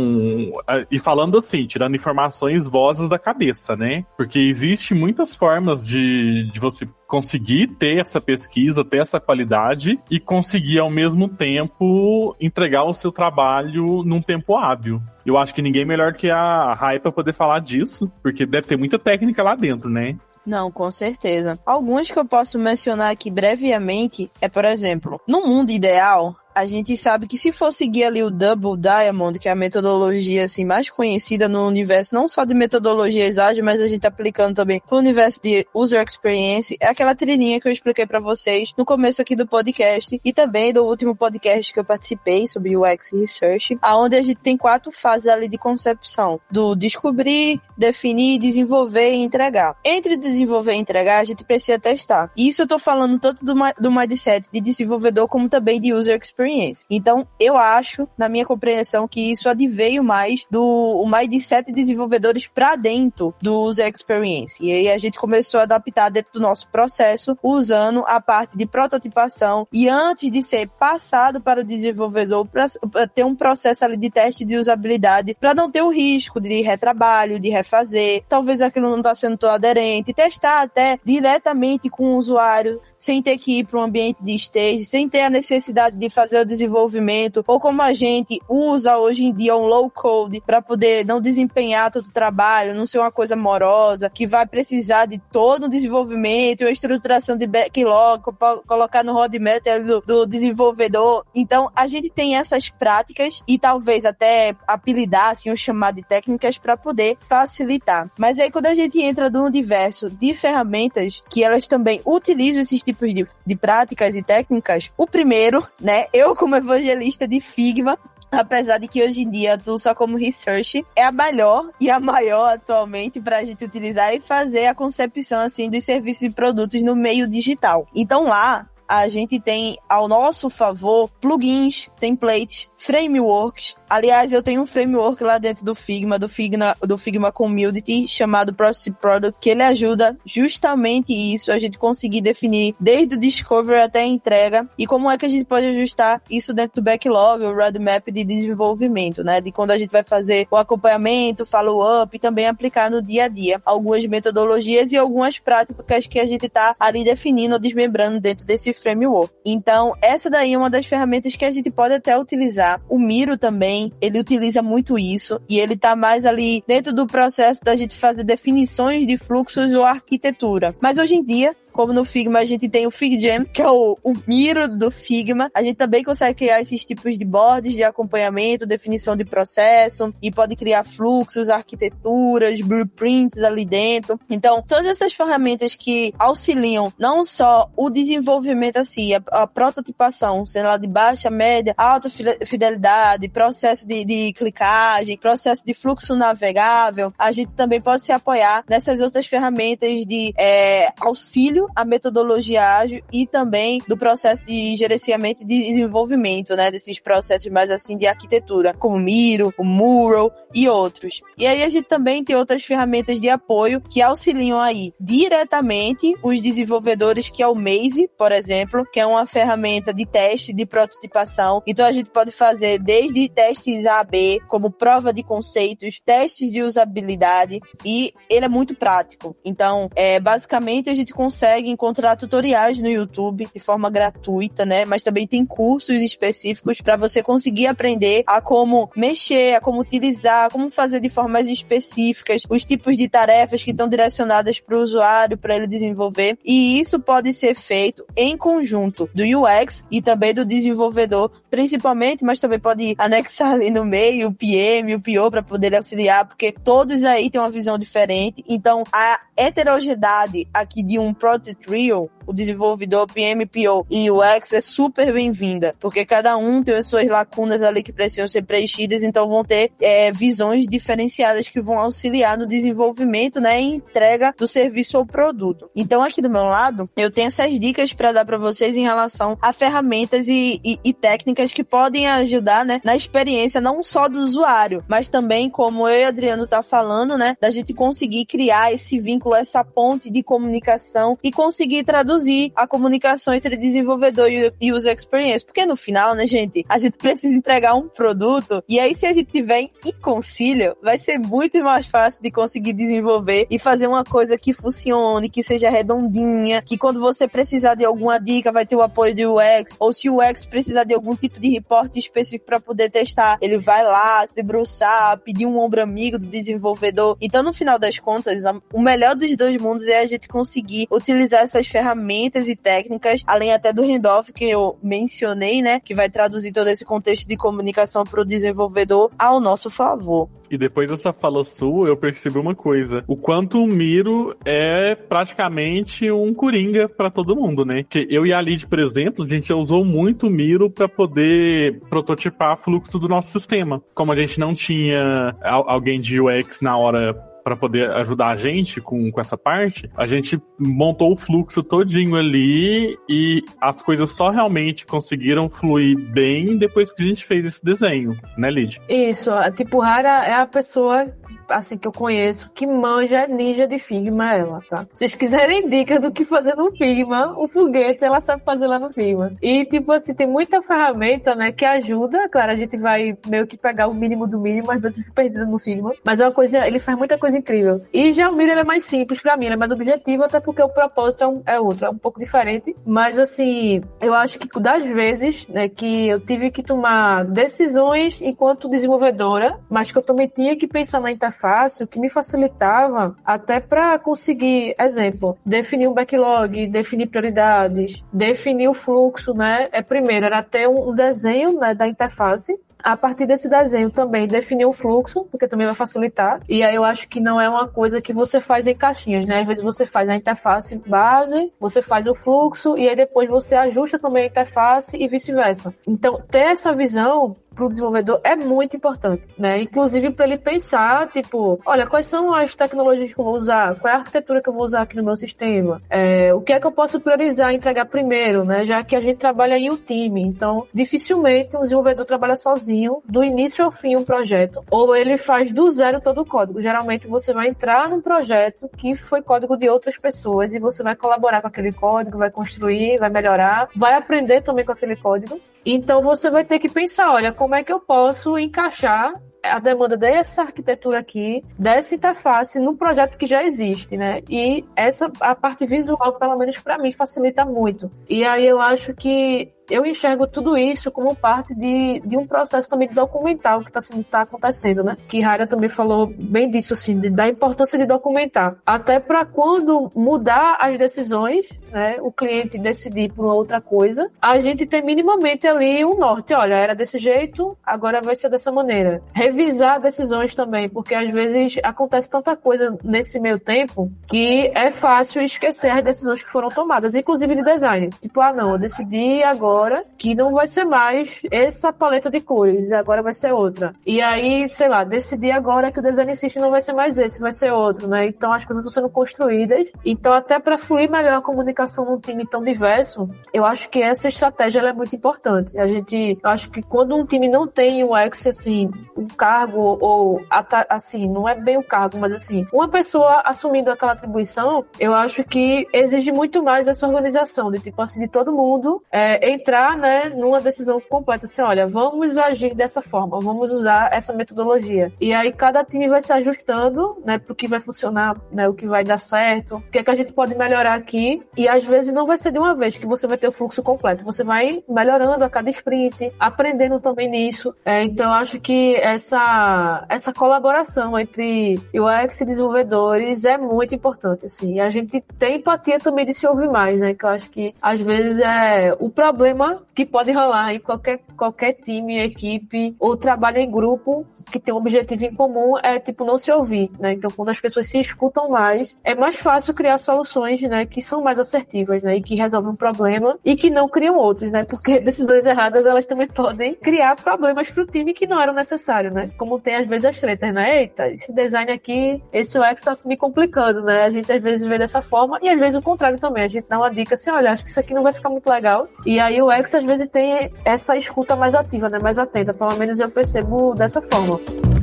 e 0.89 0.99
falando 0.99 1.37
assim, 1.37 1.65
tirando 1.65 1.95
informações 1.95 2.67
vozes 2.67 3.09
da 3.09 3.19
cabeça, 3.19 3.75
né? 3.75 4.05
Porque 4.15 4.39
existe 4.39 4.93
muitas 4.93 5.35
formas 5.35 5.85
de, 5.85 6.49
de 6.51 6.59
você 6.59 6.87
conseguir 7.07 7.67
ter 7.67 7.99
essa 7.99 8.19
pesquisa, 8.19 8.83
ter 8.83 8.99
essa 8.99 9.19
qualidade 9.19 9.99
e 10.11 10.19
conseguir 10.19 10.79
ao 10.79 10.89
mesmo 10.89 11.29
tempo 11.29 12.35
entregar 12.39 12.83
o 12.83 12.93
seu 12.93 13.11
trabalho 13.11 14.03
num 14.03 14.21
tempo 14.21 14.57
hábil. 14.57 15.01
Eu 15.25 15.37
acho 15.37 15.53
que 15.53 15.61
ninguém 15.61 15.85
melhor 15.85 16.13
que 16.13 16.29
a 16.29 16.73
Rai 16.73 16.99
para 16.99 17.11
poder 17.11 17.33
falar 17.33 17.59
disso, 17.59 18.11
porque 18.21 18.45
deve 18.45 18.67
ter 18.67 18.77
muita 18.77 18.99
técnica 18.99 19.43
lá 19.43 19.55
dentro, 19.55 19.89
né? 19.89 20.17
Não, 20.47 20.71
com 20.71 20.89
certeza. 20.89 21.59
Alguns 21.65 22.09
que 22.09 22.17
eu 22.17 22.23
posso 22.23 22.57
mencionar 22.57 23.11
aqui 23.11 23.29
brevemente 23.29 24.31
é, 24.39 24.47
por 24.47 24.63
exemplo, 24.63 25.19
no 25.27 25.45
mundo 25.45 25.71
ideal, 25.71 26.37
a 26.57 26.65
gente 26.65 26.97
sabe 26.97 27.27
que 27.27 27.37
se 27.37 27.51
for 27.51 27.71
seguir 27.71 28.05
ali 28.05 28.23
o 28.23 28.31
Double 28.31 28.75
Diamond, 28.75 29.37
que 29.37 29.47
é 29.47 29.51
a 29.51 29.55
metodologia 29.55 30.45
assim 30.45 30.65
mais 30.65 30.89
conhecida 30.89 31.47
no 31.47 31.67
universo, 31.67 32.15
não 32.15 32.27
só 32.27 32.43
de 32.45 32.55
metodologias 32.55 33.37
ágeis, 33.37 33.63
mas 33.63 33.79
a 33.79 33.87
gente 33.87 34.07
aplicando 34.07 34.55
também 34.55 34.81
pro 34.81 34.97
universo 34.97 35.39
de 35.39 35.67
user 35.71 36.03
experience, 36.03 36.75
é 36.79 36.87
aquela 36.87 37.13
trilhinha 37.13 37.61
que 37.61 37.67
eu 37.67 37.71
expliquei 37.71 38.07
para 38.07 38.19
vocês 38.19 38.73
no 38.75 38.83
começo 38.85 39.21
aqui 39.21 39.35
do 39.35 39.45
podcast 39.45 40.19
e 40.25 40.33
também 40.33 40.73
do 40.73 40.83
último 40.83 41.15
podcast 41.15 41.71
que 41.71 41.79
eu 41.79 41.85
participei 41.85 42.47
sobre 42.47 42.75
UX 42.75 43.11
Research, 43.13 43.77
aonde 43.79 44.15
a 44.15 44.21
gente 44.23 44.39
tem 44.39 44.57
quatro 44.57 44.91
fases 44.91 45.27
ali 45.27 45.47
de 45.47 45.59
concepção, 45.59 46.41
do 46.49 46.73
descobrir, 46.73 47.61
definir, 47.77 48.39
desenvolver 48.39 49.11
e 49.11 49.17
entregar. 49.17 49.77
Entre 49.85 50.17
desenvolver 50.17 50.73
e 50.73 50.77
entregar, 50.77 51.19
a 51.19 51.23
gente 51.23 51.43
precisa 51.43 51.77
testar. 51.77 52.31
Isso 52.35 52.63
eu 52.63 52.67
tô 52.67 52.79
falando 52.79 53.19
tanto 53.19 53.45
do, 53.45 53.53
do 53.79 53.91
mindset 53.91 54.47
de 54.51 54.59
desenvolvedor 54.59 55.27
como 55.27 55.47
também 55.47 55.79
de 55.79 55.93
user 55.93 56.19
experience 56.19 56.46
Então, 56.89 57.27
eu 57.39 57.57
acho, 57.57 58.07
na 58.17 58.29
minha 58.29 58.45
compreensão, 58.45 59.07
que 59.07 59.31
isso 59.31 59.49
adveio 59.49 60.03
mais 60.03 60.45
do 60.49 60.63
o 60.63 61.07
mindset 61.09 61.67
de 61.67 61.73
desenvolvedores 61.73 62.47
para 62.47 62.75
dentro 62.75 63.33
do 63.41 63.63
user 63.63 63.87
experience. 63.87 64.55
E 64.63 64.71
aí 64.71 64.89
a 64.89 64.97
gente 64.97 65.19
começou 65.19 65.59
a 65.59 65.63
adaptar 65.63 66.09
dentro 66.09 66.33
do 66.33 66.39
nosso 66.39 66.67
processo, 66.69 67.37
usando 67.41 68.03
a 68.07 68.19
parte 68.19 68.57
de 68.57 68.65
prototipação 68.65 69.67
e 69.71 69.89
antes 69.89 70.31
de 70.31 70.41
ser 70.41 70.67
passado 70.67 71.41
para 71.41 71.61
o 71.61 71.63
desenvolvedor 71.63 72.45
para 72.47 72.67
ter 73.07 73.25
um 73.25 73.35
processo 73.35 73.85
ali 73.85 73.97
de 73.97 74.09
teste 74.09 74.45
de 74.45 74.57
usabilidade 74.57 75.35
para 75.39 75.53
não 75.53 75.69
ter 75.69 75.81
o 75.81 75.89
risco 75.89 76.39
de 76.39 76.61
retrabalho, 76.61 77.39
de 77.39 77.49
refazer, 77.49 78.23
talvez 78.27 78.61
aquilo 78.61 78.89
não 78.89 78.97
está 78.97 79.13
sendo 79.15 79.37
tão 79.37 79.49
aderente, 79.49 80.13
testar 80.13 80.61
até 80.61 80.99
diretamente 81.03 81.89
com 81.89 82.15
o 82.15 82.17
usuário, 82.17 82.81
sem 82.97 83.21
ter 83.21 83.37
que 83.37 83.59
ir 83.59 83.67
para 83.67 83.79
um 83.79 83.83
ambiente 83.83 84.23
de 84.23 84.35
stage, 84.35 84.85
sem 84.85 85.07
ter 85.07 85.21
a 85.21 85.29
necessidade 85.29 85.97
de 85.97 86.09
fazer 86.09 86.36
o 86.41 86.45
desenvolvimento, 86.45 87.43
ou 87.47 87.59
como 87.59 87.81
a 87.81 87.93
gente 87.93 88.39
usa 88.49 88.97
hoje 88.97 89.25
em 89.25 89.33
dia 89.33 89.55
um 89.55 89.65
low 89.65 89.89
code 89.89 90.41
para 90.41 90.61
poder 90.61 91.05
não 91.05 91.21
desempenhar 91.21 91.91
todo 91.91 92.07
o 92.07 92.11
trabalho, 92.11 92.73
não 92.73 92.85
ser 92.85 92.99
uma 92.99 93.11
coisa 93.11 93.35
morosa, 93.35 94.09
que 94.09 94.27
vai 94.27 94.45
precisar 94.45 95.05
de 95.05 95.19
todo 95.31 95.65
o 95.65 95.69
desenvolvimento, 95.69 96.61
uma 96.61 96.71
estruturação 96.71 97.37
de 97.37 97.47
backlog, 97.47 98.23
colocar 98.65 99.03
no 99.03 99.13
roadmap 99.13 99.63
do, 99.85 100.01
do 100.01 100.25
desenvolvedor. 100.25 101.25
Então, 101.33 101.71
a 101.75 101.87
gente 101.87 102.09
tem 102.09 102.35
essas 102.35 102.69
práticas 102.69 103.41
e 103.47 103.57
talvez 103.57 104.05
até 104.05 104.55
apelidar, 104.67 105.31
assim, 105.31 105.49
ou 105.49 105.55
chamar 105.55 105.91
de 105.91 106.03
técnicas 106.03 106.57
para 106.57 106.77
poder 106.77 107.17
facilitar. 107.27 108.09
Mas 108.17 108.39
aí, 108.39 108.51
quando 108.51 108.67
a 108.67 108.75
gente 108.75 109.01
entra 109.01 109.29
no 109.29 109.43
universo 109.43 110.09
de 110.09 110.33
ferramentas 110.33 111.23
que 111.29 111.43
elas 111.43 111.67
também 111.67 112.01
utilizam 112.05 112.61
esses 112.61 112.81
tipos 112.81 113.13
de, 113.13 113.25
de 113.45 113.55
práticas 113.55 114.15
e 114.15 114.21
técnicas. 114.21 114.91
O 114.97 115.07
primeiro, 115.07 115.65
né, 115.81 116.05
eu 116.13 116.26
como 116.35 116.55
evangelista 116.55 117.27
de 117.27 117.39
Figma, 117.39 117.97
apesar 118.31 118.77
de 118.77 118.87
que 118.87 119.03
hoje 119.03 119.21
em 119.21 119.29
dia 119.29 119.57
tu 119.57 119.77
só 119.79 119.93
como 119.95 120.17
research 120.17 120.85
é 120.95 121.03
a 121.03 121.11
melhor 121.11 121.69
e 121.79 121.89
a 121.89 121.99
maior 121.99 122.49
atualmente 122.49 123.19
para 123.19 123.39
a 123.39 123.45
gente 123.45 123.63
utilizar 123.63 124.13
e 124.13 124.19
fazer 124.19 124.67
a 124.67 124.75
concepção 124.75 125.41
assim 125.41 125.69
dos 125.69 125.83
serviços 125.83 126.23
e 126.23 126.29
produtos 126.29 126.83
no 126.83 126.95
meio 126.95 127.27
digital. 127.27 127.87
Então 127.95 128.25
lá 128.25 128.67
a 128.87 129.07
gente 129.09 129.39
tem 129.39 129.77
ao 129.89 130.07
nosso 130.07 130.49
favor 130.49 131.09
plugins, 131.19 131.89
templates, 131.99 132.69
frameworks. 132.77 133.75
Aliás, 133.89 134.31
eu 134.31 134.43
tenho 134.43 134.61
um 134.61 134.67
framework 134.67 135.23
lá 135.23 135.37
dentro 135.37 135.63
do 135.63 135.73
Figma, 135.73 136.19
do 136.19 136.27
Figma, 136.27 136.75
do 136.81 136.97
Figma 136.97 137.31
Community, 137.31 138.07
chamado 138.07 138.53
Process 138.53 138.93
Product, 138.99 139.37
que 139.39 139.49
ele 139.49 139.63
ajuda 139.63 140.17
justamente 140.25 141.13
isso, 141.13 141.51
a 141.51 141.57
gente 141.57 141.77
conseguir 141.77 142.21
definir 142.21 142.75
desde 142.79 143.15
o 143.15 143.19
discovery 143.19 143.81
até 143.81 144.01
a 144.01 144.05
entrega 144.05 144.67
e 144.77 144.85
como 144.85 145.09
é 145.09 145.17
que 145.17 145.25
a 145.25 145.29
gente 145.29 145.45
pode 145.45 145.65
ajustar 145.67 146.21
isso 146.29 146.53
dentro 146.53 146.75
do 146.75 146.83
backlog, 146.83 147.43
o 147.43 147.53
roadmap 147.53 148.07
de 148.11 148.23
desenvolvimento, 148.23 149.23
né? 149.23 149.39
De 149.39 149.51
quando 149.51 149.71
a 149.71 149.77
gente 149.77 149.91
vai 149.91 150.03
fazer 150.03 150.47
o 150.51 150.57
acompanhamento, 150.57 151.45
follow-up 151.45 152.15
e 152.15 152.19
também 152.19 152.47
aplicar 152.47 152.91
no 152.91 153.01
dia 153.01 153.25
a 153.25 153.27
dia 153.27 153.61
algumas 153.65 154.05
metodologias 154.05 154.91
e 154.91 154.97
algumas 154.97 155.39
práticas 155.39 156.07
que 156.07 156.19
a 156.19 156.25
gente 156.25 156.45
está 156.45 156.75
ali 156.79 157.03
definindo 157.03 157.53
ou 157.53 157.59
desmembrando 157.59 158.19
dentro 158.19 158.45
desse 158.45 158.73
framework. 158.73 159.33
Então, 159.45 159.93
essa 160.01 160.29
daí 160.29 160.53
é 160.53 160.57
uma 160.57 160.69
das 160.69 160.85
ferramentas 160.85 161.35
que 161.35 161.45
a 161.45 161.51
gente 161.51 161.71
pode 161.71 161.93
até 161.93 162.17
utilizar 162.17 162.66
o 162.89 162.99
Miro 162.99 163.37
também, 163.37 163.91
ele 164.01 164.19
utiliza 164.19 164.61
muito 164.61 164.97
isso 164.97 165.39
e 165.49 165.59
ele 165.59 165.77
tá 165.77 165.95
mais 165.95 166.25
ali 166.25 166.63
dentro 166.67 166.93
do 166.93 167.07
processo 167.07 167.63
da 167.63 167.75
gente 167.75 167.95
fazer 167.95 168.23
definições 168.23 169.05
de 169.05 169.17
fluxos 169.17 169.73
ou 169.73 169.83
arquitetura. 169.83 170.75
Mas 170.81 170.97
hoje 170.97 171.15
em 171.15 171.23
dia, 171.23 171.55
como 171.77 171.93
no 171.93 172.03
Figma 172.03 172.39
a 172.39 172.45
gente 172.45 172.67
tem 172.67 172.87
o 172.87 172.89
FigJam, 172.89 173.45
que 173.45 173.61
é 173.61 173.69
o, 173.69 173.99
o 174.03 174.13
miro 174.25 174.67
do 174.67 174.89
Figma, 174.89 175.51
a 175.53 175.61
gente 175.61 175.75
também 175.75 176.03
consegue 176.03 176.33
criar 176.33 176.59
esses 176.59 176.83
tipos 176.83 177.19
de 177.19 177.23
boards 177.23 177.71
de 177.71 177.83
acompanhamento, 177.83 178.65
definição 178.65 179.15
de 179.15 179.23
processo 179.23 180.11
e 180.19 180.31
pode 180.31 180.55
criar 180.55 180.83
fluxos, 180.83 181.49
arquiteturas, 181.49 182.59
blueprints 182.61 183.43
ali 183.43 183.63
dentro. 183.63 184.19
Então, 184.27 184.63
todas 184.67 184.87
essas 184.87 185.13
ferramentas 185.13 185.75
que 185.75 186.11
auxiliam 186.17 186.91
não 186.97 187.23
só 187.23 187.69
o 187.77 187.91
desenvolvimento 187.91 188.77
assim, 188.77 189.13
a, 189.13 189.21
a 189.43 189.45
prototipação, 189.45 190.47
sendo 190.47 190.69
lá 190.69 190.77
de 190.77 190.87
baixa, 190.87 191.29
média, 191.29 191.75
alta 191.77 192.09
fidelidade, 192.43 193.29
processo 193.29 193.87
de, 193.87 194.03
de 194.03 194.33
clicagem, 194.33 195.15
processo 195.15 195.63
de 195.63 195.75
fluxo 195.75 196.15
navegável, 196.15 197.13
a 197.19 197.31
gente 197.31 197.53
também 197.53 197.79
pode 197.79 198.01
se 198.01 198.11
apoiar 198.11 198.63
nessas 198.67 198.99
outras 198.99 199.27
ferramentas 199.27 200.07
de 200.07 200.33
é, 200.35 200.91
auxílio 200.99 201.66
a 201.75 201.85
metodologia 201.85 202.77
ágil 202.77 203.01
e 203.11 203.25
também 203.25 203.81
do 203.87 203.97
processo 203.97 204.43
de 204.43 204.75
gerenciamento 204.75 205.43
e 205.43 205.45
de 205.45 205.63
desenvolvimento, 205.63 206.55
né, 206.55 206.71
desses 206.71 206.99
processos 206.99 207.51
mais 207.51 207.69
assim 207.71 207.97
de 207.97 208.07
arquitetura, 208.07 208.73
como 208.73 208.99
Miro, 208.99 209.53
o 209.57 209.63
Mural 209.63 210.31
e 210.53 210.67
outros. 210.67 211.21
E 211.37 211.45
aí 211.45 211.63
a 211.63 211.69
gente 211.69 211.87
também 211.87 212.23
tem 212.23 212.35
outras 212.35 212.63
ferramentas 212.63 213.19
de 213.19 213.29
apoio 213.29 213.81
que 213.81 214.01
auxiliam 214.01 214.59
aí 214.59 214.93
diretamente 214.99 216.13
os 216.23 216.41
desenvolvedores, 216.41 217.29
que 217.29 217.43
é 217.43 217.47
o 217.47 217.55
Maze, 217.55 218.09
por 218.17 218.31
exemplo, 218.31 218.85
que 218.91 218.99
é 218.99 219.05
uma 219.05 219.25
ferramenta 219.25 219.93
de 219.93 220.05
teste 220.05 220.53
de 220.53 220.65
prototipação. 220.65 221.61
Então 221.65 221.85
a 221.85 221.91
gente 221.91 222.09
pode 222.09 222.31
fazer 222.31 222.79
desde 222.79 223.27
testes 223.29 223.85
A/B, 223.85 224.39
como 224.47 224.71
prova 224.71 225.13
de 225.13 225.23
conceitos, 225.23 225.99
testes 226.05 226.51
de 226.51 226.61
usabilidade 226.61 227.59
e 227.85 228.13
ele 228.29 228.45
é 228.45 228.49
muito 228.49 228.75
prático. 228.75 229.35
Então, 229.43 229.89
é, 229.95 230.19
basicamente 230.19 230.89
a 230.89 230.93
gente 230.93 231.13
consegue 231.13 231.56
encontrar 231.65 232.15
tutoriais 232.15 232.77
no 232.77 232.87
YouTube 232.87 233.47
de 233.53 233.59
forma 233.59 233.89
gratuita, 233.89 234.65
né? 234.65 234.85
Mas 234.85 235.03
também 235.03 235.27
tem 235.27 235.45
cursos 235.45 236.01
específicos 236.01 236.81
para 236.81 236.95
você 236.95 237.23
conseguir 237.23 237.67
aprender 237.67 238.23
a 238.27 238.41
como 238.41 238.89
mexer, 238.95 239.55
a 239.55 239.61
como 239.61 239.81
utilizar, 239.81 240.51
como 240.51 240.69
fazer 240.69 240.99
de 240.99 241.09
formas 241.09 241.47
específicas, 241.47 242.43
os 242.49 242.65
tipos 242.65 242.97
de 242.97 243.07
tarefas 243.09 243.63
que 243.63 243.71
estão 243.71 243.87
direcionadas 243.87 244.59
para 244.59 244.77
o 244.77 244.81
usuário, 244.81 245.37
para 245.37 245.55
ele 245.55 245.67
desenvolver. 245.67 246.37
E 246.43 246.79
isso 246.79 246.99
pode 246.99 247.33
ser 247.33 247.55
feito 247.55 248.05
em 248.15 248.37
conjunto 248.37 249.09
do 249.13 249.23
UX 249.23 249.85
e 249.89 250.01
também 250.01 250.33
do 250.33 250.45
desenvolvedor, 250.45 251.31
principalmente, 251.49 252.23
mas 252.23 252.39
também 252.39 252.59
pode 252.59 252.95
anexar 252.97 253.53
ali 253.53 253.71
no 253.71 253.85
meio 253.85 254.27
o 254.27 254.33
PM, 254.33 254.95
o 254.95 255.01
PO 255.01 255.31
para 255.31 255.41
poder 255.41 255.75
auxiliar, 255.75 256.27
porque 256.27 256.51
todos 256.51 257.03
aí 257.03 257.29
têm 257.29 257.39
uma 257.39 257.49
visão 257.49 257.77
diferente. 257.77 258.43
Então, 258.47 258.83
a 258.91 259.19
heterogeneidade 259.35 260.47
aqui 260.53 260.83
de 260.83 260.99
um 260.99 261.13
Project 261.47 261.65
Trio 261.65 262.09
o 262.27 262.33
desenvolvedor 262.33 263.07
PMPO 263.07 263.87
e 263.89 264.11
UX 264.11 264.51
é 264.51 264.61
super 264.61 265.13
bem-vinda, 265.13 265.73
porque 265.79 266.05
cada 266.05 266.35
um 266.37 266.61
tem 266.61 266.75
as 266.75 266.87
suas 266.87 267.07
lacunas 267.07 267.63
ali 267.63 267.81
que 267.81 267.93
precisam 267.93 268.27
ser 268.27 268.43
preenchidas, 268.43 269.01
então 269.01 269.29
vão 269.29 269.43
ter 269.43 269.71
é, 269.81 270.11
visões 270.11 270.67
diferenciadas 270.67 271.47
que 271.47 271.61
vão 271.61 271.79
auxiliar 271.79 272.37
no 272.37 272.45
desenvolvimento, 272.45 273.39
né, 273.39 273.61
e 273.61 273.75
entrega 273.75 274.33
do 274.37 274.47
serviço 274.47 274.97
ou 274.97 275.05
produto. 275.05 275.69
Então 275.75 276.03
aqui 276.03 276.21
do 276.21 276.29
meu 276.29 276.43
lado, 276.43 276.89
eu 276.97 277.09
tenho 277.09 277.27
essas 277.27 277.57
dicas 277.57 277.93
para 277.93 278.11
dar 278.11 278.25
para 278.25 278.37
vocês 278.37 278.75
em 278.75 278.83
relação 278.83 279.37
a 279.41 279.53
ferramentas 279.53 280.27
e, 280.27 280.59
e, 280.63 280.77
e, 280.83 280.93
técnicas 280.93 281.53
que 281.53 281.63
podem 281.63 282.07
ajudar, 282.07 282.65
né, 282.65 282.81
na 282.83 282.95
experiência 282.95 283.61
não 283.61 283.81
só 283.81 284.09
do 284.09 284.19
usuário, 284.19 284.83
mas 284.87 285.07
também 285.07 285.49
como 285.49 285.87
eu 285.87 286.01
e 286.01 286.03
Adriano 286.03 286.45
tá 286.45 286.61
falando, 286.61 287.17
né, 287.17 287.37
da 287.39 287.49
gente 287.49 287.73
conseguir 287.73 288.25
criar 288.25 288.73
esse 288.73 288.99
vínculo, 288.99 289.35
essa 289.35 289.63
ponte 289.63 290.09
de 290.09 290.21
comunicação 290.21 291.17
e 291.23 291.31
conseguir 291.31 291.83
traduzir 291.83 292.16
reduzir 292.17 292.51
a 292.55 292.67
comunicação 292.67 293.33
entre 293.33 293.55
desenvolvedor 293.55 294.27
e 294.29 294.73
user 294.73 294.93
experience. 294.93 295.45
Porque 295.45 295.65
no 295.65 295.75
final, 295.75 296.15
né, 296.15 296.25
gente, 296.25 296.65
a 296.67 296.79
gente 296.79 296.97
precisa 296.97 297.35
entregar 297.35 297.75
um 297.75 297.87
produto 297.87 298.63
e 298.67 298.79
aí 298.79 298.95
se 298.95 299.05
a 299.05 299.13
gente 299.13 299.31
tiver 299.31 299.61
em 299.61 299.91
concílio, 300.01 300.75
vai 300.81 300.97
ser 300.97 301.17
muito 301.17 301.61
mais 301.63 301.87
fácil 301.87 302.21
de 302.21 302.31
conseguir 302.31 302.73
desenvolver 302.73 303.47
e 303.49 303.59
fazer 303.59 303.87
uma 303.87 304.03
coisa 304.03 304.37
que 304.37 304.53
funcione, 304.53 305.29
que 305.29 305.43
seja 305.43 305.69
redondinha, 305.69 306.61
que 306.61 306.77
quando 306.77 306.99
você 306.99 307.27
precisar 307.27 307.75
de 307.75 307.85
alguma 307.85 308.19
dica 308.19 308.51
vai 308.51 308.65
ter 308.65 308.75
o 308.75 308.81
apoio 308.81 309.15
do 309.15 309.35
UX, 309.35 309.75
ou 309.79 309.93
se 309.93 310.09
o 310.09 310.17
UX 310.17 310.45
precisar 310.45 310.83
de 310.83 310.93
algum 310.93 311.15
tipo 311.15 311.39
de 311.39 311.49
reporte 311.49 311.99
específico 311.99 312.45
para 312.45 312.59
poder 312.59 312.89
testar, 312.89 313.37
ele 313.41 313.57
vai 313.57 313.83
lá 313.83 314.25
se 314.25 314.33
debruçar, 314.33 315.19
pedir 315.19 315.45
um 315.45 315.57
ombro 315.57 315.81
amigo 315.81 316.17
do 316.17 316.25
desenvolvedor. 316.25 317.17
Então, 317.21 317.43
no 317.43 317.53
final 317.53 317.77
das 317.77 317.99
contas, 317.99 318.43
o 318.73 318.81
melhor 318.81 319.15
dos 319.15 319.35
dois 319.35 319.61
mundos 319.61 319.85
é 319.85 319.99
a 319.99 320.05
gente 320.05 320.27
conseguir 320.27 320.87
utilizar 320.91 321.41
essas 321.41 321.67
ferramentas 321.67 322.06
ferramentas 322.07 322.47
e 322.47 322.55
técnicas, 322.55 323.21
além 323.27 323.53
até 323.53 323.73
do 323.73 323.83
handoff 323.83 324.31
que 324.31 324.45
eu 324.45 324.77
mencionei, 324.81 325.61
né, 325.61 325.79
que 325.79 325.93
vai 325.93 326.09
traduzir 326.09 326.53
todo 326.53 326.69
esse 326.69 326.85
contexto 326.85 327.27
de 327.27 327.35
comunicação 327.35 328.03
para 328.03 328.21
o 328.21 328.25
desenvolvedor 328.25 329.11
ao 329.19 329.41
nosso 329.41 329.69
favor. 329.69 330.29
E 330.49 330.57
depois 330.57 330.89
dessa 330.89 331.11
fala 331.11 331.43
sua, 331.43 331.89
eu 331.89 331.97
percebi 331.97 332.37
uma 332.37 332.55
coisa. 332.55 333.03
O 333.05 333.17
quanto 333.17 333.61
o 333.61 333.67
Miro 333.67 334.33
é 334.45 334.95
praticamente 334.95 336.09
um 336.09 336.33
coringa 336.33 336.87
para 336.87 337.11
todo 337.11 337.35
mundo, 337.35 337.65
né? 337.65 337.83
Que 337.83 338.07
eu 338.09 338.25
e 338.25 338.33
a 338.33 338.41
Lid, 338.41 338.65
por 338.65 338.79
exemplo, 338.79 339.25
a 339.25 339.27
gente 339.27 339.51
usou 339.51 339.83
muito 339.83 340.27
o 340.27 340.29
Miro 340.29 340.69
para 340.69 340.87
poder 340.87 341.81
prototipar 341.89 342.57
fluxo 342.57 342.97
do 342.97 343.09
nosso 343.09 343.37
sistema. 343.37 343.83
Como 343.93 344.13
a 344.13 344.15
gente 344.15 344.39
não 344.39 344.55
tinha 344.55 345.35
alguém 345.43 345.99
de 345.99 346.21
UX 346.21 346.61
na 346.61 346.77
hora 346.77 347.13
para 347.47 347.55
poder 347.55 347.89
ajudar 347.93 348.27
a 348.27 348.35
gente 348.35 348.81
com, 348.81 349.09
com 349.09 349.21
essa 349.21 349.37
parte, 349.37 349.89
a 349.95 350.05
gente 350.05 350.37
montou 350.59 351.13
o 351.13 351.15
fluxo 351.15 351.61
todinho 351.61 352.17
ali 352.17 352.97
e 353.07 353.41
as 353.61 353.81
coisas 353.81 354.09
só 354.09 354.29
realmente 354.29 354.85
conseguiram 354.85 355.49
fluir 355.49 355.97
bem 356.11 356.57
depois 356.57 356.91
que 356.91 357.01
a 357.03 357.05
gente 357.05 357.23
fez 357.23 357.45
esse 357.45 357.63
desenho, 357.63 358.17
né, 358.37 358.51
Lid? 358.51 358.81
Isso, 358.89 359.31
tipo, 359.55 359.79
Rara 359.79 360.25
é 360.25 360.33
a 360.33 360.45
pessoa 360.45 361.09
assim, 361.49 361.77
que 361.77 361.87
eu 361.87 361.91
conheço, 361.91 362.49
que 362.53 362.65
manja 362.65 363.27
ninja 363.27 363.67
de 363.67 363.79
Figma, 363.79 364.33
ela, 364.33 364.61
tá? 364.69 364.77
Se 364.93 364.99
vocês 364.99 365.15
quiserem 365.15 365.69
dicas 365.69 366.01
do 366.01 366.11
que 366.11 366.25
fazer 366.25 366.55
no 366.55 366.71
Figma, 366.71 367.33
o 367.37 367.47
foguete 367.47 368.03
ela 368.03 368.19
sabe 368.19 368.43
fazer 368.43 368.67
lá 368.67 368.79
no 368.79 368.91
Figma. 368.91 369.33
E, 369.41 369.65
tipo 369.65 369.91
assim, 369.91 370.13
tem 370.13 370.27
muita 370.27 370.61
ferramenta, 370.61 371.35
né, 371.35 371.51
que 371.51 371.65
ajuda. 371.65 372.27
Claro, 372.29 372.51
a 372.51 372.55
gente 372.55 372.77
vai 372.77 373.17
meio 373.27 373.47
que 373.47 373.57
pegar 373.57 373.87
o 373.87 373.93
mínimo 373.93 374.27
do 374.27 374.39
mínimo, 374.39 374.71
às 374.71 374.81
vezes 374.81 374.99
fica 374.99 375.13
perdido 375.13 375.45
no 375.45 375.57
Figma. 375.57 375.93
Mas 376.05 376.19
é 376.19 376.25
uma 376.25 376.33
coisa, 376.33 376.65
ele 376.67 376.79
faz 376.79 376.97
muita 376.97 377.17
coisa 377.17 377.37
incrível. 377.37 377.81
E 377.93 378.11
já 378.11 378.29
o 378.29 378.35
Miro, 378.35 378.51
é 378.51 378.63
mais 378.63 378.83
simples 378.83 379.21
pra 379.21 379.37
mim, 379.37 379.45
ele 379.45 379.55
é 379.55 379.57
mais 379.57 379.71
objetivo, 379.71 380.23
até 380.23 380.39
porque 380.39 380.61
o 380.61 380.69
propósito 380.69 381.23
é, 381.23 381.27
um, 381.27 381.41
é 381.45 381.59
outro, 381.59 381.85
é 381.85 381.89
um 381.89 381.97
pouco 381.97 382.19
diferente. 382.19 382.75
Mas, 382.85 383.17
assim, 383.17 383.81
eu 384.01 384.13
acho 384.13 384.39
que 384.39 384.47
das 384.59 384.85
vezes, 384.85 385.47
né, 385.47 385.69
que 385.69 386.09
eu 386.09 386.19
tive 386.19 386.51
que 386.51 386.63
tomar 386.63 387.25
decisões 387.25 388.19
enquanto 388.21 388.69
desenvolvedora, 388.69 389.59
mas 389.69 389.91
que 389.91 389.97
eu 389.97 390.01
também 390.01 390.27
tinha 390.27 390.57
que 390.57 390.67
pensar 390.67 390.99
na 390.99 391.11
interface 391.11 391.36
fácil 391.39 391.87
que 391.87 391.99
me 391.99 392.09
facilitava 392.09 393.15
até 393.25 393.59
para 393.59 393.97
conseguir, 393.99 394.75
exemplo, 394.79 395.37
definir 395.45 395.87
um 395.87 395.93
backlog, 395.93 396.67
definir 396.67 397.07
prioridades, 397.07 398.03
definir 398.11 398.67
o 398.67 398.73
fluxo, 398.73 399.33
né? 399.33 399.69
É 399.71 399.81
primeiro 399.81 400.25
era 400.25 400.43
ter 400.43 400.67
um 400.67 400.93
desenho 400.93 401.59
né, 401.59 401.73
da 401.73 401.87
interface 401.87 402.57
a 402.83 402.95
partir 402.95 403.25
desse 403.25 403.49
desenho 403.49 403.89
também 403.89 404.27
definir 404.27 404.65
o 404.65 404.73
fluxo, 404.73 405.25
porque 405.25 405.47
também 405.47 405.67
vai 405.67 405.75
facilitar. 405.75 406.39
E 406.47 406.63
aí 406.63 406.75
eu 406.75 406.83
acho 406.83 407.07
que 407.07 407.19
não 407.19 407.39
é 407.39 407.49
uma 407.49 407.67
coisa 407.67 408.01
que 408.01 408.13
você 408.13 408.39
faz 408.39 408.67
em 408.67 408.75
caixinhas, 408.75 409.27
né? 409.27 409.41
Às 409.41 409.47
vezes 409.47 409.63
você 409.63 409.85
faz 409.85 410.07
a 410.07 410.15
interface 410.15 410.81
base, 410.87 411.51
você 411.59 411.81
faz 411.81 412.07
o 412.07 412.15
fluxo 412.15 412.75
e 412.77 412.87
aí 412.87 412.95
depois 412.95 413.29
você 413.29 413.55
ajusta 413.55 413.99
também 413.99 414.23
a 414.23 414.27
interface 414.27 414.95
e 414.95 415.07
vice-versa. 415.07 415.73
Então, 415.87 416.21
ter 416.29 416.51
essa 416.51 416.73
visão 416.73 417.35
para 417.57 417.65
o 417.65 417.69
desenvolvedor 417.69 418.21
é 418.23 418.35
muito 418.35 418.77
importante, 418.77 419.23
né? 419.37 419.61
Inclusive 419.63 420.11
para 420.11 420.27
ele 420.27 420.37
pensar, 420.37 421.09
tipo, 421.09 421.59
olha, 421.65 421.87
quais 421.87 422.05
são 422.05 422.33
as 422.33 422.55
tecnologias 422.55 423.11
que 423.11 423.19
eu 423.19 423.25
vou 423.25 423.35
usar? 423.35 423.75
Qual 423.79 423.91
é 423.91 423.95
a 423.95 423.99
arquitetura 423.99 424.41
que 424.41 424.47
eu 424.47 424.53
vou 424.53 424.63
usar 424.63 424.83
aqui 424.83 424.95
no 424.95 425.03
meu 425.03 425.15
sistema? 425.15 425.81
É, 425.89 426.31
o 426.33 426.41
que 426.41 426.53
é 426.53 426.59
que 426.59 426.67
eu 426.67 426.71
posso 426.71 426.99
priorizar 426.99 427.51
entregar 427.51 427.85
primeiro, 427.85 428.45
né? 428.45 428.63
Já 428.63 428.83
que 428.83 428.95
a 428.95 428.99
gente 428.99 429.17
trabalha 429.17 429.57
em 429.57 429.71
um 429.71 429.75
time, 429.75 430.21
então 430.21 430.67
dificilmente 430.71 431.57
um 431.57 431.61
desenvolvedor 431.61 432.05
trabalha 432.05 432.35
sozinho 432.35 433.01
do 433.05 433.23
início 433.23 433.65
ao 433.65 433.71
fim 433.71 433.95
um 433.95 434.03
projeto, 434.03 434.63
ou 434.69 434.95
ele 434.95 435.17
faz 435.17 435.51
do 435.51 435.69
zero 435.71 435.99
todo 435.99 436.21
o 436.21 436.25
código. 436.25 436.61
Geralmente 436.61 437.07
você 437.07 437.33
vai 437.33 437.47
entrar 437.47 437.89
num 437.89 438.01
projeto 438.01 438.69
que 438.77 438.95
foi 438.95 439.23
código 439.23 439.57
de 439.57 439.67
outras 439.67 439.97
pessoas 439.97 440.53
e 440.53 440.59
você 440.59 440.83
vai 440.83 440.95
colaborar 440.95 441.41
com 441.41 441.47
aquele 441.47 441.71
código, 441.71 442.19
vai 442.19 442.29
construir, 442.29 442.99
vai 442.99 443.09
melhorar, 443.09 443.67
vai 443.75 443.93
aprender 443.93 444.41
também 444.41 444.63
com 444.63 444.71
aquele 444.71 444.95
código. 444.95 445.39
Então 445.65 446.01
você 446.01 446.29
vai 446.29 446.45
ter 446.45 446.59
que 446.59 446.69
pensar, 446.69 447.11
olha, 447.11 447.31
como 447.31 447.55
é 447.55 447.63
que 447.63 447.71
eu 447.71 447.79
posso 447.79 448.37
encaixar 448.37 449.13
a 449.43 449.59
demanda 449.59 449.95
dessa 449.95 450.41
arquitetura 450.41 450.99
aqui, 450.99 451.43
dessa 451.57 451.95
interface 451.95 452.59
no 452.59 452.75
projeto 452.75 453.17
que 453.17 453.25
já 453.25 453.43
existe, 453.43 453.95
né? 453.95 454.21
E 454.29 454.65
essa 454.75 455.11
a 455.21 455.35
parte 455.35 455.65
visual, 455.65 456.17
pelo 456.17 456.37
menos 456.37 456.57
para 456.59 456.77
mim, 456.77 456.91
facilita 456.91 457.45
muito. 457.45 457.89
E 458.09 458.25
aí 458.25 458.45
eu 458.45 458.59
acho 458.59 458.93
que 458.93 459.51
eu 459.69 459.85
enxergo 459.85 460.27
tudo 460.27 460.57
isso 460.57 460.91
como 460.91 461.15
parte 461.15 461.53
de, 461.53 462.01
de 462.05 462.17
um 462.17 462.25
processo 462.25 462.69
também 462.69 462.89
documental 462.89 463.61
que 463.61 463.69
está 463.69 463.81
tá 464.09 464.21
acontecendo, 464.21 464.83
né? 464.83 464.97
Que 465.07 465.21
Rara 465.21 465.45
também 465.45 465.69
falou 465.69 466.07
bem 466.07 466.49
disso, 466.49 466.73
assim, 466.73 466.99
de, 466.99 467.09
da 467.09 467.27
importância 467.27 467.77
de 467.77 467.85
documentar. 467.85 468.55
Até 468.65 468.99
para 468.99 469.25
quando 469.25 469.91
mudar 469.95 470.57
as 470.59 470.77
decisões, 470.77 471.49
né? 471.71 471.97
O 472.01 472.11
cliente 472.11 472.57
decidir 472.57 473.11
por 473.11 473.25
outra 473.25 473.59
coisa, 473.59 474.09
a 474.21 474.39
gente 474.39 474.65
tem 474.65 474.81
minimamente 474.81 475.47
ali 475.47 475.83
um 475.83 475.97
norte. 475.97 476.33
Olha, 476.33 476.55
era 476.55 476.73
desse 476.73 476.97
jeito, 476.99 477.57
agora 477.65 478.01
vai 478.01 478.15
ser 478.15 478.29
dessa 478.29 478.51
maneira. 478.51 479.01
Revisar 479.13 479.81
decisões 479.81 480.33
também, 480.33 480.69
porque 480.69 480.95
às 480.95 481.09
vezes 481.09 481.57
acontece 481.63 482.09
tanta 482.09 482.35
coisa 482.35 482.77
nesse 482.83 483.19
meio 483.19 483.39
tempo 483.39 483.91
que 484.07 484.51
é 484.55 484.71
fácil 484.71 485.21
esquecer 485.21 485.71
as 485.71 485.83
decisões 485.83 486.23
que 486.23 486.29
foram 486.29 486.49
tomadas, 486.49 486.95
inclusive 486.95 487.35
de 487.35 487.43
design. 487.43 487.89
Tipo, 488.01 488.21
ah, 488.21 488.33
não, 488.33 488.51
eu 488.51 488.57
decidi 488.57 489.23
agora 489.23 489.56
agora 489.57 489.83
que 489.97 490.13
não 490.13 490.31
vai 490.31 490.47
ser 490.47 490.65
mais 490.65 491.21
essa 491.31 491.73
paleta 491.73 492.11
de 492.11 492.21
cores, 492.21 492.71
agora 492.71 493.01
vai 493.01 493.13
ser 493.13 493.33
outra. 493.33 493.73
E 493.85 494.01
aí, 494.01 494.47
sei 494.49 494.69
lá, 494.69 494.83
decidir 494.83 495.31
agora 495.31 495.71
que 495.71 495.79
o 495.79 495.81
design 495.81 496.15
system 496.15 496.43
não 496.43 496.51
vai 496.51 496.61
ser 496.61 496.73
mais 496.73 496.97
esse, 496.99 497.19
vai 497.19 497.31
ser 497.31 497.51
outro, 497.51 497.87
né? 497.87 498.05
Então 498.05 498.31
as 498.31 498.45
coisas 498.45 498.63
estão 498.63 498.83
sendo 498.83 498.91
construídas. 498.91 499.67
Então 499.83 500.13
até 500.13 500.39
para 500.39 500.59
fluir 500.59 500.91
melhor 500.91 501.17
a 501.17 501.21
comunicação 501.21 501.85
num 501.85 501.99
time 501.99 502.25
tão 502.27 502.43
diverso, 502.43 503.09
eu 503.33 503.43
acho 503.43 503.67
que 503.69 503.81
essa 503.81 504.07
estratégia 504.07 504.59
é 504.59 504.73
muito 504.73 504.95
importante. 504.95 505.57
A 505.57 505.65
gente, 505.65 506.19
acho 506.23 506.51
que 506.51 506.61
quando 506.61 506.95
um 506.95 507.05
time 507.05 507.27
não 507.27 507.47
tem 507.47 507.83
o 507.83 507.95
X 507.95 508.27
assim, 508.27 508.69
um 508.95 509.07
cargo 509.07 509.77
ou 509.81 510.21
assim, 510.69 511.09
não 511.09 511.27
é 511.27 511.33
bem 511.33 511.57
o 511.57 511.63
cargo, 511.63 511.97
mas 511.97 512.13
assim, 512.13 512.45
uma 512.53 512.67
pessoa 512.67 513.23
assumindo 513.25 513.71
aquela 513.71 513.93
atribuição, 513.93 514.63
eu 514.79 514.93
acho 514.93 515.23
que 515.23 515.67
exige 515.73 516.11
muito 516.11 516.43
mais 516.43 516.67
dessa 516.67 516.85
organização, 516.85 517.49
de 517.51 517.59
tipo 517.59 517.81
assim, 517.81 517.99
de 517.99 518.07
todo 518.07 518.31
mundo 518.31 518.83
é, 518.91 519.33
entrar, 519.47 519.77
né, 519.77 520.09
numa 520.13 520.41
decisão 520.41 520.81
completa, 520.81 521.25
assim, 521.25 521.41
olha, 521.41 521.65
vamos 521.65 522.17
agir 522.17 522.53
dessa 522.53 522.81
forma, 522.81 523.17
vamos 523.21 523.49
usar 523.49 523.89
essa 523.93 524.11
metodologia. 524.11 524.91
E 524.99 525.13
aí 525.13 525.31
cada 525.31 525.63
time 525.63 525.87
vai 525.87 526.01
se 526.01 526.11
ajustando, 526.11 527.01
né, 527.05 527.17
pro 527.17 527.33
que 527.33 527.47
vai 527.47 527.61
funcionar, 527.61 528.17
né, 528.29 528.49
o 528.49 528.53
que 528.53 528.67
vai 528.67 528.83
dar 528.83 528.97
certo, 528.97 529.55
o 529.55 529.61
que 529.71 529.79
é 529.79 529.83
que 529.83 529.89
a 529.89 529.95
gente 529.95 530.11
pode 530.11 530.35
melhorar 530.35 530.75
aqui, 530.75 531.23
e 531.37 531.47
às 531.47 531.63
vezes 531.63 531.93
não 531.93 532.05
vai 532.05 532.17
ser 532.17 532.31
de 532.31 532.39
uma 532.39 532.53
vez 532.55 532.77
que 532.77 532.85
você 532.85 533.07
vai 533.07 533.17
ter 533.17 533.29
o 533.29 533.31
fluxo 533.31 533.63
completo, 533.63 534.03
você 534.03 534.21
vai 534.21 534.61
melhorando 534.67 535.23
a 535.23 535.29
cada 535.29 535.49
sprint, 535.49 536.11
aprendendo 536.19 536.81
também 536.81 537.09
nisso. 537.09 537.55
É, 537.63 537.83
então 537.83 538.11
acho 538.11 538.41
que 538.41 538.75
essa, 538.75 539.85
essa 539.87 540.11
colaboração 540.11 540.99
entre 540.99 541.57
UX 541.73 542.19
e 542.19 542.25
desenvolvedores 542.25 543.23
é 543.23 543.37
muito 543.37 543.73
importante, 543.73 544.25
assim, 544.25 544.55
e 544.55 544.59
a 544.59 544.69
gente 544.69 544.99
tem 545.17 545.37
empatia 545.37 545.79
também 545.79 546.05
de 546.05 546.13
se 546.13 546.27
ouvir 546.27 546.49
mais, 546.49 546.77
né, 546.77 546.93
que 546.93 547.05
eu 547.05 547.09
acho 547.09 547.31
que 547.31 547.55
às 547.61 547.79
vezes 547.79 548.19
é 548.19 548.75
o 548.77 548.89
problema 548.89 549.36
que 549.75 549.85
pode 549.85 550.11
rolar 550.11 550.53
em 550.53 550.59
qualquer, 550.59 550.99
qualquer 551.15 551.53
time, 551.53 551.99
equipe 551.99 552.75
ou 552.79 552.97
trabalho 552.97 553.37
em 553.37 553.49
grupo 553.49 554.05
que 554.31 554.39
tem 554.39 554.53
um 554.53 554.57
objetivo 554.57 555.05
em 555.05 555.13
comum 555.13 555.57
é 555.61 555.79
tipo 555.79 556.05
não 556.05 556.17
se 556.17 556.31
ouvir, 556.31 556.69
né? 556.79 556.93
Então 556.93 557.09
quando 557.09 557.29
as 557.29 557.39
pessoas 557.39 557.67
se 557.67 557.79
escutam 557.79 558.29
mais, 558.29 558.75
é 558.83 558.95
mais 558.95 559.15
fácil 559.15 559.53
criar 559.53 559.77
soluções, 559.77 560.41
né, 560.41 560.65
que 560.65 560.81
são 560.81 561.01
mais 561.01 561.19
assertivas, 561.19 561.81
né, 561.81 561.97
e 561.97 562.01
que 562.01 562.15
resolvem 562.15 562.51
um 562.51 562.55
problema 562.55 563.17
e 563.23 563.35
que 563.35 563.49
não 563.49 563.67
criam 563.67 563.97
outros, 563.97 564.31
né? 564.31 564.43
Porque 564.43 564.79
decisões 564.81 565.25
erradas 565.25 565.65
elas 565.65 565.85
também 565.85 566.07
podem 566.07 566.55
criar 566.55 566.95
problemas 566.95 567.49
pro 567.49 567.65
time 567.65 567.93
que 567.93 568.07
não 568.07 568.21
eram 568.21 568.33
necessários, 568.33 568.93
né? 568.93 569.09
Como 569.17 569.39
tem 569.39 569.55
às 569.55 569.67
vezes 569.67 569.85
as 569.85 569.99
tretas, 569.99 570.33
né? 570.33 570.61
Eita, 570.61 570.87
esse 570.89 571.13
design 571.13 571.51
aqui, 571.51 572.01
esse 572.11 572.37
UX 572.37 572.61
tá 572.61 572.77
me 572.85 572.97
complicando, 572.97 573.61
né? 573.63 573.83
A 573.83 573.89
gente 573.89 574.11
às 574.11 574.21
vezes 574.21 574.47
vê 574.47 574.57
dessa 574.57 574.81
forma 574.81 575.19
e 575.21 575.29
às 575.29 575.39
vezes 575.39 575.55
o 575.55 575.61
contrário 575.61 575.99
também. 575.99 576.23
A 576.23 576.27
gente 576.27 576.45
dá 576.47 576.57
uma 576.57 576.69
dica 576.69 576.95
assim, 576.95 577.09
olha, 577.09 577.31
acho 577.31 577.43
que 577.43 577.49
isso 577.49 577.59
aqui 577.59 577.73
não 577.73 577.83
vai 577.83 577.93
ficar 577.93 578.09
muito 578.09 578.29
legal. 578.29 578.67
E 578.85 578.99
aí 578.99 579.21
o 579.21 579.29
UX 579.29 579.53
às 579.53 579.63
vezes 579.63 579.89
tem 579.89 580.31
essa 580.45 580.75
escuta 580.75 581.15
mais 581.15 581.35
ativa, 581.35 581.69
né? 581.69 581.77
Mais 581.81 581.97
atenta. 581.97 582.33
Pelo 582.33 582.55
menos 582.57 582.79
eu 582.79 582.89
percebo 582.89 583.53
dessa 583.53 583.81
forma. 583.81 584.16
E 584.17 584.56